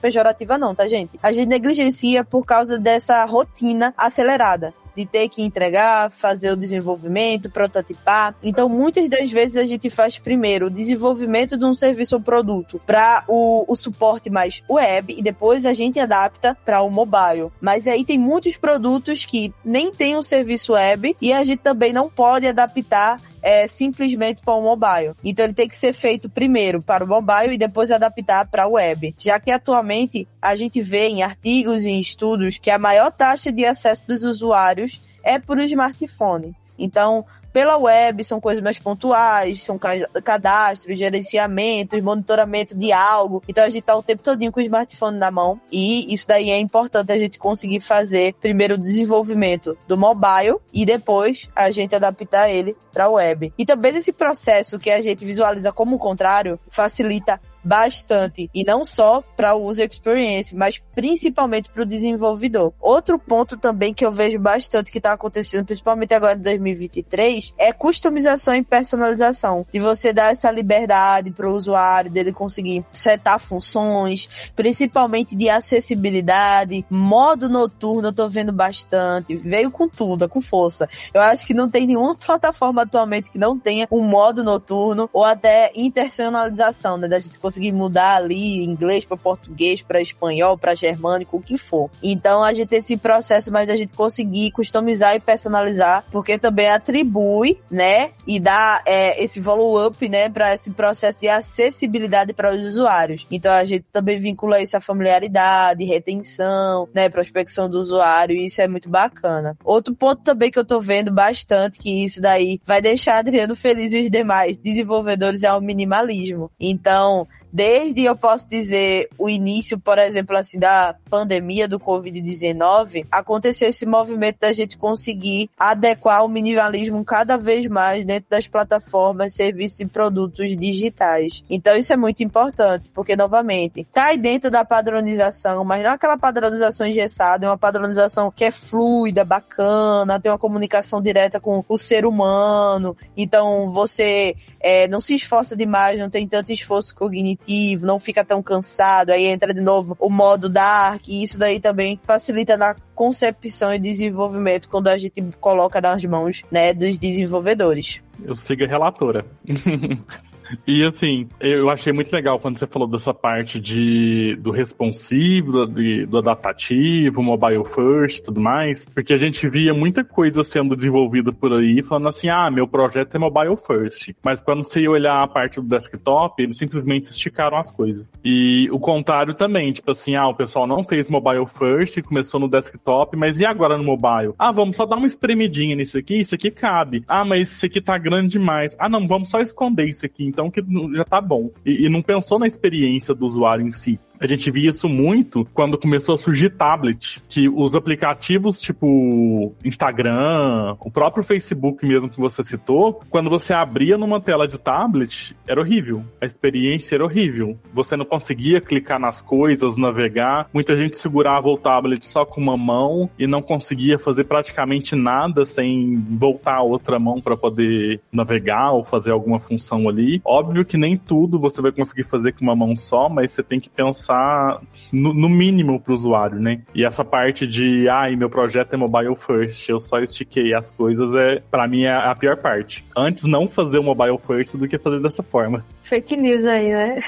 pejorativa 0.00 0.58
não, 0.58 0.74
tá 0.74 0.86
gente? 0.86 1.18
A 1.22 1.32
gente 1.32 1.48
negligencia 1.48 2.24
por 2.24 2.44
causa 2.44 2.78
dessa 2.78 3.24
rotina 3.24 3.94
acelerada 3.96 4.74
de 4.96 5.04
ter 5.04 5.28
que 5.28 5.42
entregar, 5.42 6.10
fazer 6.10 6.50
o 6.50 6.56
desenvolvimento, 6.56 7.50
prototipar. 7.50 8.34
Então, 8.42 8.68
muitas 8.68 9.08
das 9.08 9.30
vezes 9.30 9.56
a 9.56 9.64
gente 9.64 9.90
faz 9.90 10.18
primeiro 10.18 10.66
o 10.66 10.70
desenvolvimento 10.70 11.56
de 11.56 11.64
um 11.64 11.74
serviço 11.74 12.16
ou 12.16 12.22
produto 12.22 12.80
para 12.86 13.24
o, 13.28 13.64
o 13.68 13.76
suporte 13.76 14.30
mais 14.30 14.62
web 14.68 15.14
e 15.16 15.22
depois 15.22 15.66
a 15.66 15.72
gente 15.72 16.00
adapta 16.00 16.56
para 16.64 16.80
o 16.82 16.90
mobile. 16.90 17.50
Mas 17.60 17.86
aí 17.86 18.04
tem 18.04 18.18
muitos 18.18 18.56
produtos 18.56 19.24
que 19.24 19.52
nem 19.64 19.92
tem 19.92 20.16
um 20.16 20.22
serviço 20.22 20.72
web 20.72 21.16
e 21.20 21.32
a 21.32 21.44
gente 21.44 21.60
também 21.60 21.92
não 21.92 22.08
pode 22.08 22.46
adaptar 22.46 23.20
é, 23.46 23.68
simplesmente 23.68 24.42
para 24.42 24.54
o 24.54 24.60
mobile. 24.60 25.14
Então 25.24 25.44
ele 25.44 25.54
tem 25.54 25.68
que 25.68 25.76
ser 25.76 25.92
feito 25.92 26.28
primeiro 26.28 26.82
para 26.82 27.04
o 27.04 27.06
mobile 27.06 27.54
e 27.54 27.58
depois 27.58 27.92
adaptar 27.92 28.44
para 28.48 28.64
a 28.64 28.68
web. 28.68 29.14
Já 29.16 29.38
que 29.38 29.52
atualmente 29.52 30.26
a 30.42 30.56
gente 30.56 30.82
vê 30.82 31.06
em 31.06 31.22
artigos 31.22 31.84
e 31.84 31.90
em 31.90 32.00
estudos 32.00 32.58
que 32.58 32.72
a 32.72 32.78
maior 32.78 33.12
taxa 33.12 33.52
de 33.52 33.64
acesso 33.64 34.04
dos 34.04 34.24
usuários 34.24 35.00
é 35.22 35.38
por 35.38 35.60
smartphone. 35.60 36.56
Então, 36.76 37.24
pela 37.56 37.78
web 37.78 38.22
são 38.22 38.38
coisas 38.38 38.62
mais 38.62 38.78
pontuais, 38.78 39.62
são 39.62 39.80
cadastros, 40.22 40.98
gerenciamentos, 40.98 42.02
monitoramento 42.02 42.76
de 42.76 42.92
algo. 42.92 43.42
Então 43.48 43.64
a 43.64 43.70
gente 43.70 43.82
tá 43.82 43.96
o 43.96 44.02
tempo 44.02 44.22
todinho 44.22 44.52
com 44.52 44.60
o 44.60 44.62
smartphone 44.62 45.18
na 45.18 45.30
mão 45.30 45.58
e 45.72 46.12
isso 46.12 46.28
daí 46.28 46.50
é 46.50 46.58
importante 46.58 47.10
a 47.10 47.18
gente 47.18 47.38
conseguir 47.38 47.80
fazer 47.80 48.34
primeiro 48.42 48.74
o 48.74 48.78
desenvolvimento 48.78 49.74
do 49.88 49.96
mobile 49.96 50.58
e 50.70 50.84
depois 50.84 51.48
a 51.56 51.70
gente 51.70 51.94
adaptar 51.94 52.50
ele 52.50 52.76
para 52.92 53.08
web. 53.08 53.50
E 53.56 53.64
também 53.64 53.96
esse 53.96 54.12
processo 54.12 54.78
que 54.78 54.90
a 54.90 55.00
gente 55.00 55.24
visualiza 55.24 55.72
como 55.72 55.96
o 55.96 55.98
contrário 55.98 56.60
facilita 56.68 57.40
bastante. 57.66 58.48
E 58.54 58.64
não 58.64 58.84
só 58.84 59.22
para 59.36 59.54
o 59.54 59.64
user 59.64 59.88
experience, 59.90 60.54
mas 60.54 60.80
principalmente 60.94 61.68
para 61.68 61.82
o 61.82 61.86
desenvolvedor. 61.86 62.72
Outro 62.80 63.18
ponto 63.18 63.56
também 63.56 63.92
que 63.92 64.06
eu 64.06 64.12
vejo 64.12 64.38
bastante 64.38 64.90
que 64.90 64.98
está 64.98 65.12
acontecendo, 65.12 65.64
principalmente 65.64 66.14
agora 66.14 66.38
em 66.38 66.42
2023, 66.42 67.52
é 67.58 67.72
customização 67.72 68.54
e 68.54 68.62
personalização. 68.62 69.66
De 69.72 69.80
você 69.80 70.12
dar 70.12 70.32
essa 70.32 70.50
liberdade 70.50 71.30
para 71.30 71.48
o 71.48 71.54
usuário, 71.54 72.10
dele 72.10 72.32
conseguir 72.32 72.84
setar 72.92 73.40
funções, 73.40 74.28
principalmente 74.54 75.34
de 75.34 75.50
acessibilidade, 75.50 76.86
modo 76.88 77.48
noturno, 77.48 78.08
eu 78.08 78.12
tô 78.12 78.28
vendo 78.28 78.52
bastante. 78.52 79.36
Veio 79.36 79.70
com 79.70 79.88
tudo, 79.88 80.28
com 80.28 80.40
força. 80.40 80.88
Eu 81.12 81.20
acho 81.20 81.46
que 81.46 81.54
não 81.54 81.68
tem 81.68 81.86
nenhuma 81.86 82.14
plataforma 82.14 82.82
atualmente 82.82 83.30
que 83.30 83.38
não 83.38 83.58
tenha 83.58 83.88
um 83.90 84.02
modo 84.02 84.44
noturno 84.44 85.10
ou 85.12 85.24
até 85.24 85.72
internacionalização, 85.74 86.96
né? 86.96 87.08
Da 87.08 87.18
gente 87.18 87.38
conseguir 87.38 87.55
conseguir 87.56 87.72
mudar 87.72 88.16
ali 88.16 88.62
inglês 88.62 89.04
para 89.04 89.16
português, 89.16 89.80
para 89.80 90.00
espanhol, 90.00 90.58
para 90.58 90.74
germânico, 90.74 91.38
o 91.38 91.42
que 91.42 91.56
for. 91.56 91.90
Então 92.02 92.42
a 92.42 92.52
gente 92.52 92.68
tem 92.68 92.78
esse 92.78 92.96
processo 92.96 93.50
mais 93.50 93.66
da 93.66 93.76
gente 93.76 93.92
conseguir 93.92 94.50
customizar 94.50 95.16
e 95.16 95.20
personalizar, 95.20 96.04
porque 96.12 96.38
também 96.38 96.68
atribui, 96.68 97.58
né, 97.70 98.10
e 98.26 98.38
dá 98.38 98.82
é, 98.86 99.22
esse 99.22 99.40
follow-up, 99.40 100.08
né, 100.08 100.28
para 100.28 100.54
esse 100.54 100.70
processo 100.70 101.18
de 101.18 101.28
acessibilidade 101.28 102.32
para 102.32 102.54
os 102.54 102.62
usuários. 102.64 103.26
Então 103.30 103.52
a 103.52 103.64
gente 103.64 103.84
também 103.92 104.18
vincula 104.18 104.60
isso 104.60 104.76
à 104.76 104.80
familiaridade, 104.80 105.84
retenção, 105.84 106.88
né, 106.94 107.08
prospecção 107.08 107.68
do 107.68 107.78
usuário, 107.78 108.36
e 108.36 108.46
isso 108.46 108.60
é 108.60 108.68
muito 108.68 108.88
bacana. 108.88 109.56
Outro 109.64 109.94
ponto 109.94 110.22
também 110.22 110.50
que 110.50 110.58
eu 110.58 110.64
tô 110.64 110.80
vendo 110.80 111.12
bastante 111.12 111.78
que 111.78 112.04
isso 112.04 112.20
daí 112.20 112.60
vai 112.66 112.82
deixar 112.82 113.18
Adriano 113.18 113.56
feliz 113.56 113.92
e 113.92 114.00
os 114.00 114.10
demais 114.10 114.56
desenvolvedores 114.58 115.42
é 115.42 115.52
o 115.52 115.60
minimalismo. 115.60 116.50
Então, 116.60 117.26
desde 117.52 118.04
eu 118.04 118.16
posso 118.16 118.48
dizer 118.48 119.08
o 119.18 119.28
início, 119.28 119.78
por 119.78 119.98
exemplo, 119.98 120.36
assim 120.36 120.58
da 120.58 120.94
pandemia 121.08 121.68
do 121.68 121.78
COVID-19, 121.78 123.06
aconteceu 123.10 123.68
esse 123.68 123.86
movimento 123.86 124.38
da 124.40 124.52
gente 124.52 124.76
conseguir 124.76 125.48
adequar 125.58 126.24
o 126.24 126.28
minimalismo 126.28 127.04
cada 127.04 127.36
vez 127.36 127.66
mais 127.66 128.04
dentro 128.04 128.28
das 128.30 128.46
plataformas, 128.46 129.34
serviços 129.34 129.80
e 129.80 129.86
produtos 129.86 130.56
digitais. 130.56 131.42
Então 131.48 131.76
isso 131.76 131.92
é 131.92 131.96
muito 131.96 132.22
importante, 132.22 132.90
porque 132.94 133.16
novamente 133.16 133.86
cai 133.92 134.16
dentro 134.16 134.50
da 134.50 134.64
padronização, 134.64 135.64
mas 135.64 135.82
não 135.82 135.92
aquela 135.92 136.18
padronização 136.18 136.86
engessada, 136.86 137.46
é 137.46 137.48
uma 137.48 137.58
padronização 137.58 138.30
que 138.30 138.44
é 138.44 138.50
fluida, 138.50 139.24
bacana, 139.24 140.20
tem 140.20 140.30
uma 140.30 140.38
comunicação 140.38 141.00
direta 141.00 141.40
com 141.40 141.64
o 141.68 141.78
ser 141.78 142.06
humano. 142.06 142.96
Então 143.16 143.70
você 143.70 144.36
é, 144.60 144.88
não 144.88 145.00
se 145.00 145.14
esforça 145.14 145.56
demais, 145.56 145.98
não 145.98 146.10
tem 146.10 146.26
tanto 146.26 146.52
esforço 146.52 146.94
cognitivo, 146.94 147.35
não 147.80 147.98
fica 147.98 148.24
tão 148.24 148.42
cansado, 148.42 149.10
aí 149.10 149.26
entra 149.26 149.52
de 149.52 149.60
novo 149.60 149.96
o 149.98 150.10
modo 150.10 150.48
dark, 150.48 151.08
e 151.08 151.24
isso 151.24 151.38
daí 151.38 151.60
também 151.60 152.00
facilita 152.04 152.56
na 152.56 152.74
concepção 152.94 153.72
e 153.72 153.78
desenvolvimento 153.78 154.68
quando 154.68 154.88
a 154.88 154.96
gente 154.96 155.22
coloca 155.40 155.80
nas 155.80 156.04
mãos, 156.04 156.42
né, 156.50 156.72
dos 156.72 156.98
desenvolvedores. 156.98 158.00
Eu 158.24 158.34
sigo 158.34 158.64
a 158.64 158.66
relatora. 158.66 159.26
E 160.66 160.84
assim, 160.84 161.28
eu 161.40 161.70
achei 161.70 161.92
muito 161.92 162.12
legal 162.12 162.38
quando 162.38 162.58
você 162.58 162.66
falou 162.66 162.88
dessa 162.88 163.12
parte 163.12 163.60
de, 163.60 164.36
do 164.40 164.50
responsivo, 164.50 165.66
do, 165.66 166.06
do 166.06 166.18
adaptativo, 166.18 167.22
mobile 167.22 167.64
first 167.64 168.18
e 168.18 168.22
tudo 168.24 168.40
mais, 168.40 168.84
porque 168.84 169.12
a 169.12 169.18
gente 169.18 169.48
via 169.48 169.74
muita 169.74 170.04
coisa 170.04 170.44
sendo 170.44 170.76
desenvolvida 170.76 171.32
por 171.32 171.52
aí, 171.52 171.82
falando 171.82 172.08
assim, 172.08 172.28
ah, 172.28 172.50
meu 172.50 172.66
projeto 172.66 173.14
é 173.14 173.18
mobile 173.18 173.56
first. 173.56 174.12
Mas 174.22 174.40
quando 174.40 174.64
você 174.64 174.86
olhar 174.86 175.22
a 175.22 175.26
parte 175.26 175.60
do 175.60 175.66
desktop, 175.66 176.42
eles 176.42 176.58
simplesmente 176.58 177.10
esticaram 177.10 177.56
as 177.56 177.70
coisas. 177.70 178.08
E 178.24 178.68
o 178.70 178.78
contrário 178.78 179.34
também, 179.34 179.72
tipo 179.72 179.90
assim, 179.90 180.14
ah, 180.14 180.28
o 180.28 180.34
pessoal 180.34 180.66
não 180.66 180.84
fez 180.84 181.08
mobile 181.08 181.46
first, 181.46 182.00
começou 182.02 182.38
no 182.38 182.48
desktop, 182.48 183.16
mas 183.16 183.40
e 183.40 183.44
agora 183.44 183.76
no 183.76 183.84
mobile? 183.84 184.34
Ah, 184.38 184.52
vamos 184.52 184.76
só 184.76 184.86
dar 184.86 184.96
uma 184.96 185.06
espremidinha 185.06 185.74
nisso 185.74 185.98
aqui, 185.98 186.20
isso 186.20 186.34
aqui 186.34 186.50
cabe. 186.50 187.04
Ah, 187.06 187.24
mas 187.24 187.50
isso 187.50 187.66
aqui 187.66 187.80
tá 187.80 187.96
grande 187.98 188.32
demais. 188.32 188.76
Ah, 188.78 188.88
não, 188.88 189.06
vamos 189.06 189.28
só 189.28 189.40
esconder 189.40 189.88
isso 189.88 190.04
aqui 190.04 190.24
então 190.36 190.50
que 190.50 190.62
já 190.94 191.04
tá 191.04 191.18
bom. 191.18 191.50
E, 191.64 191.86
e 191.86 191.88
não 191.88 192.02
pensou 192.02 192.38
na 192.38 192.46
experiência 192.46 193.14
do 193.14 193.24
usuário 193.24 193.66
em 193.66 193.72
si. 193.72 193.98
A 194.18 194.26
gente 194.26 194.50
via 194.50 194.70
isso 194.70 194.88
muito 194.88 195.46
quando 195.52 195.78
começou 195.78 196.14
a 196.14 196.18
surgir 196.18 196.50
tablet, 196.50 197.20
que 197.28 197.48
os 197.48 197.74
aplicativos 197.74 198.60
tipo 198.60 199.54
Instagram, 199.64 200.76
o 200.80 200.90
próprio 200.90 201.22
Facebook 201.22 201.86
mesmo 201.86 202.08
que 202.08 202.18
você 202.18 202.42
citou, 202.42 203.00
quando 203.10 203.28
você 203.28 203.52
abria 203.52 203.98
numa 203.98 204.20
tela 204.20 204.48
de 204.48 204.58
tablet, 204.58 205.36
era 205.46 205.60
horrível. 205.60 206.02
A 206.20 206.26
experiência 206.26 206.96
era 206.96 207.04
horrível. 207.04 207.58
Você 207.72 207.96
não 207.96 208.04
conseguia 208.04 208.60
clicar 208.60 208.98
nas 208.98 209.20
coisas, 209.20 209.76
navegar. 209.76 210.48
Muita 210.52 210.76
gente 210.76 210.98
segurava 210.98 211.48
o 211.48 211.58
tablet 211.58 212.04
só 212.06 212.24
com 212.24 212.40
uma 212.40 212.56
mão 212.56 213.10
e 213.18 213.26
não 213.26 213.42
conseguia 213.42 213.98
fazer 213.98 214.24
praticamente 214.24 214.96
nada 214.96 215.44
sem 215.44 215.96
voltar 215.96 216.56
a 216.56 216.62
outra 216.62 216.98
mão 216.98 217.20
para 217.20 217.36
poder 217.36 218.00
navegar 218.10 218.72
ou 218.72 218.84
fazer 218.84 219.10
alguma 219.10 219.38
função 219.38 219.88
ali. 219.88 220.20
Óbvio 220.24 220.64
que 220.64 220.76
nem 220.76 220.96
tudo 220.96 221.38
você 221.38 221.60
vai 221.60 221.72
conseguir 221.72 222.04
fazer 222.04 222.32
com 222.32 222.42
uma 222.42 222.56
mão 222.56 222.76
só, 222.76 223.08
mas 223.08 223.30
você 223.32 223.42
tem 223.42 223.60
que 223.60 223.68
pensar 223.68 224.05
pensar 224.06 224.60
no, 224.92 225.12
no 225.12 225.28
mínimo 225.28 225.80
pro 225.80 225.94
usuário, 225.94 226.38
né? 226.38 226.62
E 226.74 226.84
essa 226.84 227.04
parte 227.04 227.46
de, 227.46 227.88
ai, 227.88 228.14
ah, 228.14 228.16
meu 228.16 228.30
projeto 228.30 228.74
é 228.74 228.76
mobile 228.76 229.16
first, 229.16 229.68
eu 229.68 229.80
só 229.80 229.98
estiquei 229.98 230.54
as 230.54 230.70
coisas, 230.70 231.14
é 231.14 231.42
para 231.50 231.66
mim 231.66 231.84
é 231.84 231.92
a 231.92 232.14
pior 232.14 232.36
parte. 232.36 232.84
Antes 232.96 233.24
não 233.24 233.48
fazer 233.48 233.78
o 233.78 233.82
mobile 233.82 234.18
first 234.24 234.56
do 234.56 234.68
que 234.68 234.78
fazer 234.78 235.00
dessa 235.00 235.22
forma. 235.22 235.64
Fake 235.82 236.16
news 236.16 236.44
aí, 236.44 236.72
né? 236.72 236.98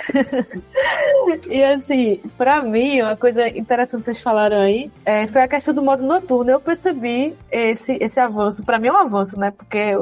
e 1.48 1.62
assim, 1.62 2.20
pra 2.36 2.62
mim, 2.62 3.00
uma 3.00 3.16
coisa 3.16 3.48
interessante 3.48 4.00
que 4.00 4.04
vocês 4.06 4.22
falaram 4.22 4.60
aí 4.60 4.90
é, 5.04 5.26
foi 5.26 5.42
a 5.42 5.48
questão 5.48 5.74
do 5.74 5.82
modo 5.82 6.04
noturno. 6.04 6.50
Eu 6.50 6.60
percebi 6.60 7.34
esse, 7.50 7.98
esse 8.00 8.20
avanço. 8.20 8.64
Pra 8.64 8.78
mim 8.78 8.88
é 8.88 8.92
um 8.92 8.96
avanço, 8.96 9.38
né? 9.38 9.50
Porque 9.50 9.96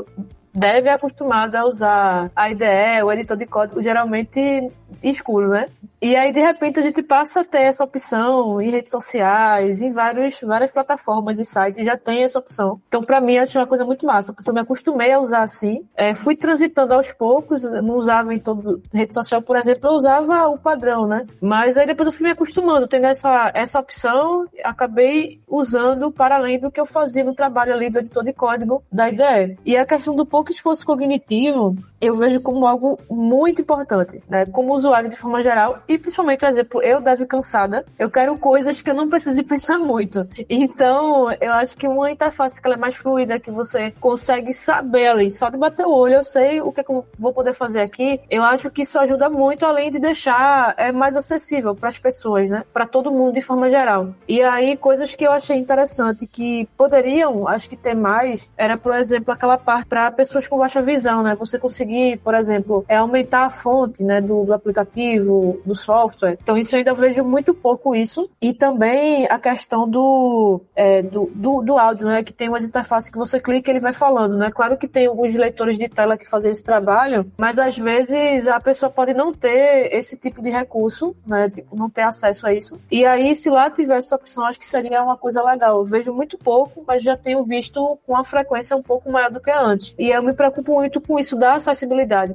deve 0.57 0.89
acostumado 0.89 1.55
a 1.55 1.67
usar 1.67 2.31
a 2.35 2.51
IDE, 2.51 3.03
o 3.05 3.13
editor 3.13 3.37
de 3.37 3.47
código, 3.47 3.83
geralmente 3.83 4.71
escuro, 5.03 5.49
né? 5.49 5.67
E 6.01 6.15
aí, 6.15 6.33
de 6.33 6.41
repente, 6.41 6.79
a 6.79 6.83
gente 6.83 7.03
passa 7.03 7.41
a 7.41 7.45
ter 7.45 7.63
essa 7.63 7.83
opção 7.83 8.61
em 8.61 8.71
redes 8.71 8.91
sociais, 8.91 9.83
em 9.83 9.93
vários, 9.93 10.41
várias 10.41 10.71
plataformas 10.71 11.39
e 11.39 11.45
sites, 11.45 11.85
já 11.85 11.97
tem 11.97 12.23
essa 12.23 12.39
opção. 12.39 12.81
Então, 12.89 13.01
para 13.01 13.21
mim, 13.21 13.39
acho 13.39 13.59
uma 13.59 13.67
coisa 13.67 13.85
muito 13.85 14.07
massa, 14.07 14.33
porque 14.33 14.49
eu 14.49 14.55
me 14.55 14.61
acostumei 14.61 15.13
a 15.13 15.19
usar 15.19 15.43
assim. 15.43 15.87
É, 15.97 16.15
fui 16.15 16.37
transitando 16.37 16.95
aos 16.95 17.11
poucos, 17.13 17.63
não 17.63 17.97
usava 17.97 18.35
em 18.35 18.39
toda 18.39 18.81
rede 18.93 19.15
social, 19.15 19.43
por 19.43 19.57
exemplo, 19.57 19.89
eu 19.89 19.95
usava 19.95 20.49
o 20.49 20.59
padrão, 20.59 21.07
né? 21.07 21.27
Mas 21.41 21.77
aí 21.77 21.87
depois 21.87 22.07
eu 22.07 22.13
fui 22.13 22.25
me 22.25 22.33
acostumando, 22.33 22.87
tendo 22.87 23.07
essa, 23.07 23.51
essa 23.55 23.81
opção, 23.81 24.47
acabei 24.63 25.41
usando 25.49 26.11
para 26.11 26.37
além 26.37 26.59
do 26.59 26.71
que 26.71 26.81
eu 26.81 26.87
fazia 26.87 27.25
no 27.25 27.35
trabalho 27.35 27.73
ali 27.73 27.91
do 27.91 27.99
editor 27.99 28.23
de 28.23 28.33
código 28.33 28.83
da 28.93 29.09
IDE. 29.09 29.59
E 29.65 29.77
a 29.77 29.87
questão 29.87 30.15
do 30.15 30.27
pouco 30.27 30.51
esforço 30.51 30.85
cognitivo, 30.85 31.75
eu 32.01 32.15
vejo 32.15 32.41
como 32.41 32.67
algo 32.67 32.99
muito 33.11 33.63
importante, 33.63 34.23
né? 34.29 34.47
Como 34.47 34.75
usuário 34.75 35.09
de 35.09 35.17
forma 35.17 35.43
geral, 35.43 35.79
e 35.89 35.99
principalmente, 35.99 36.41
por 36.41 36.49
exemplo, 36.49 36.83
eu 36.83 37.01
deve 37.01 37.27
cansada, 37.27 37.85
eu 37.99 38.11
quero 38.11 38.37
coisas 38.39 38.81
que 38.81 38.91
eu 38.91 38.95
não 38.95 39.09
precise 39.09 39.43
pensar 39.43 39.79
muito. 39.79 40.27
Então, 40.49 41.31
eu 41.41 41.53
acho 41.53 41.77
que 41.77 41.87
uma 41.87 42.11
interface 42.11 42.61
que 42.61 42.67
ela 42.67 42.77
é 42.77 42.79
mais 42.79 42.97
fluida, 42.97 43.39
que 43.39 43.51
você 43.51 43.91
consegue 44.01 44.53
saber 44.53 45.09
ali, 45.09 45.31
só 45.31 45.49
de 45.49 45.57
bater 45.57 45.87
o 45.87 45.93
olho, 45.93 46.15
eu 46.15 46.25
sei 46.25 46.61
o 46.61 46.73
que, 46.73 46.81
é 46.81 46.85
que 46.85 46.91
eu 46.91 47.07
vou 47.19 47.33
poder 47.33 47.53
fazer 47.53 47.81
aqui, 47.81 48.21
eu 48.31 48.43
acho 48.43 48.71
que 48.71 48.83
isso 48.83 48.99
ajuda 48.99 49.29
muito, 49.29 49.65
além 49.65 49.91
de 49.91 49.99
deixar 49.99 50.75
é, 50.77 50.93
mais 50.93 51.17
acessível 51.17 51.75
para 51.75 51.89
as 51.89 51.99
pessoas, 51.99 52.49
né? 52.49 52.65
Para 52.73 52.87
todo 52.87 53.11
mundo 53.11 53.35
de 53.35 53.43
forma 53.43 53.71
geral. 53.71 54.09
E 54.29 54.43
aí, 54.43 54.77
coisas 54.77 55.15
que 55.15 55.25
eu 55.25 55.33
achei 55.33 55.57
interessante 55.57 56.27
que 56.27 56.69
poderiam, 56.77 57.49
acho 57.49 57.69
que 57.69 57.77
ter 57.77 57.95
mais, 57.95 58.51
era, 58.57 58.77
por 58.77 58.95
exemplo, 58.95 59.33
aquela 59.33 59.59
parte 59.59 59.87
para 59.87 60.11
pessoas 60.11 60.47
com 60.47 60.59
baixa 60.59 60.83
visão, 60.83 61.23
né? 61.23 61.35
Você 61.35 61.59
conseguir, 61.59 61.86
por 62.23 62.35
exemplo, 62.35 62.85
é 62.89 62.97
aumentar 62.97 63.47
a 63.47 63.51
fonte, 63.51 64.03
né, 64.03 64.21
do, 64.21 64.45
do 64.45 64.53
aplicativo, 64.53 65.61
do 65.65 65.75
software. 65.75 66.39
Então 66.43 66.57
isso 66.57 66.75
eu 66.75 66.79
ainda 66.79 66.95
vejo 66.95 67.25
muito 67.25 67.55
pouco 67.55 67.95
isso. 67.95 68.29
E 68.41 68.53
também 68.53 69.27
a 69.27 69.39
questão 69.39 69.89
do, 69.89 70.61
é, 70.75 71.03
do, 71.03 71.31
do, 71.35 71.63
do, 71.63 71.79
áudio, 71.79 72.07
né? 72.07 72.23
Que 72.23 72.33
tem 72.33 72.49
umas 72.49 72.65
interfaces 72.65 73.11
que 73.11 73.19
você 73.19 73.41
clica 73.41 73.71
e 73.71 73.73
ele 73.73 73.81
vai 73.81 73.93
falando, 73.93 74.37
né? 74.37 74.51
Claro 74.51 74.77
que 74.77 74.89
tem 74.89 75.07
alguns 75.07 75.35
leitores 75.35 75.79
de 75.79 75.89
tela 75.89 76.17
que 76.17 76.29
fazem 76.29 76.51
esse 76.51 76.63
trabalho, 76.63 77.31
mas 77.37 77.59
às 77.59 77.77
vezes 77.77 78.49
a 78.49 78.61
pessoa 78.61 78.91
pode 78.91 79.15
não 79.15 79.33
ter 79.33 79.95
esse 79.95 80.17
tipo 80.17 80.43
de 80.43 80.51
recurso, 80.51 81.15
né? 81.27 81.49
Tipo, 81.49 81.77
não 81.77 81.91
ter 81.91 82.03
acesso 82.03 82.47
a 82.47 82.53
isso. 82.53 82.79
E 82.91 83.05
aí, 83.05 83.35
se 83.35 83.51
lá 83.51 83.71
tivesse 83.71 84.07
essa 84.07 84.17
opção, 84.17 84.45
acho 84.45 84.59
que 84.59 84.67
seria 84.67 85.03
uma 85.03 85.17
coisa 85.17 85.43
legal. 85.43 85.79
Eu 85.79 85.85
vejo 85.85 86.13
muito 86.13 86.39
pouco, 86.39 86.85
mas 86.87 87.03
já 87.03 87.17
tenho 87.17 87.45
visto 87.45 87.99
com 88.07 88.13
uma 88.13 88.25
frequência 88.25 88.77
um 88.77 88.83
pouco 88.83 89.11
maior 89.11 89.31
do 89.31 89.41
que 89.41 89.51
antes. 89.51 89.95
E 89.99 90.11
eu 90.11 90.23
me 90.23 90.33
preocupo 90.33 90.75
muito 90.75 91.01
com 91.01 91.19
isso 91.19 91.37
da 91.37 91.55
acessibilidade, 91.55 91.76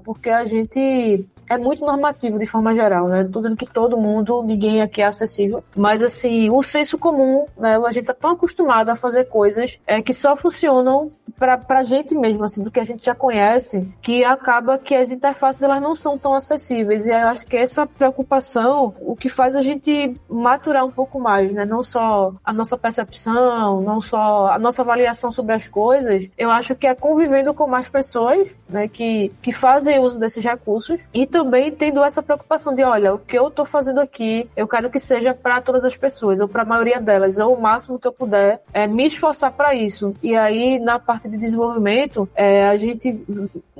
porque 0.03 0.29
a 0.29 0.45
gente 0.45 1.25
é 1.49 1.57
muito 1.57 1.85
normativo 1.85 2.39
de 2.39 2.45
forma 2.45 2.73
geral, 2.73 3.07
né? 3.07 3.23
Não 3.23 3.31
tô 3.31 3.39
dizendo 3.39 3.57
que 3.57 3.65
todo 3.65 3.97
mundo, 3.97 4.41
ninguém 4.41 4.81
aqui 4.81 5.01
é 5.01 5.05
acessível, 5.05 5.63
mas 5.75 6.01
assim, 6.01 6.49
o 6.49 6.63
senso 6.63 6.97
comum, 6.97 7.45
né? 7.57 7.77
A 7.77 7.91
gente 7.91 8.05
tá 8.05 8.13
tão 8.13 8.31
acostumado 8.31 8.89
a 8.89 8.95
fazer 8.95 9.25
coisas 9.25 9.77
é, 9.85 10.01
que 10.01 10.13
só 10.13 10.35
funcionam 10.35 11.11
pra, 11.41 11.57
pra 11.57 11.83
gente 11.83 12.13
mesmo, 12.15 12.43
assim, 12.43 12.63
do 12.63 12.69
que 12.69 12.79
a 12.79 12.83
gente 12.83 13.03
já 13.03 13.15
conhece, 13.15 13.91
que 14.01 14.23
acaba 14.23 14.77
que 14.77 14.95
as 14.95 15.09
interfaces 15.09 15.63
elas 15.63 15.81
não 15.81 15.95
são 15.95 16.15
tão 16.15 16.35
acessíveis. 16.35 17.05
E 17.05 17.09
eu 17.09 17.27
acho 17.27 17.47
que 17.47 17.57
essa 17.57 17.87
preocupação, 17.87 18.93
o 19.01 19.15
que 19.15 19.27
faz 19.27 19.55
a 19.55 19.61
gente 19.61 20.15
maturar 20.29 20.85
um 20.85 20.91
pouco 20.91 21.19
mais, 21.19 21.51
né? 21.51 21.65
Não 21.65 21.81
só 21.81 22.31
a 22.45 22.53
nossa 22.53 22.77
percepção, 22.77 23.81
não 23.81 23.99
só 23.99 24.51
a 24.51 24.59
nossa 24.59 24.83
avaliação 24.83 25.31
sobre 25.31 25.55
as 25.55 25.67
coisas, 25.67 26.29
eu 26.37 26.51
acho 26.51 26.75
que 26.75 26.85
é 26.85 26.93
convivendo 26.93 27.53
com 27.53 27.67
mais 27.67 27.89
pessoas, 27.89 28.55
né? 28.69 28.87
Que, 28.87 29.30
que 29.41 29.51
fazem 29.51 29.99
uso 29.99 30.19
desses 30.19 30.43
recursos 30.43 31.07
e 31.13 31.25
também 31.25 31.71
tendo 31.71 32.03
essa 32.03 32.21
preocupação 32.21 32.73
de, 32.73 32.83
olha, 32.83 33.13
o 33.13 33.19
que 33.19 33.37
eu 33.37 33.49
tô 33.49 33.65
fazendo 33.65 33.99
aqui, 33.99 34.49
eu 34.55 34.67
quero 34.67 34.89
que 34.89 34.99
seja 34.99 35.33
para 35.33 35.61
todas 35.61 35.83
as 35.83 35.95
pessoas, 35.95 36.39
ou 36.39 36.47
para 36.47 36.63
a 36.63 36.65
maioria 36.65 36.99
delas, 36.99 37.37
ou 37.39 37.55
o 37.55 37.61
máximo 37.61 37.99
que 37.99 38.07
eu 38.07 38.13
puder, 38.13 38.61
é 38.73 38.87
me 38.87 39.07
esforçar 39.07 39.51
para 39.51 39.73
isso. 39.73 40.13
E 40.21 40.35
aí, 40.35 40.79
na 40.79 40.99
parte 40.99 41.27
de 41.27 41.37
desenvolvimento, 41.37 42.27
é, 42.35 42.67
a 42.67 42.77
gente 42.77 43.23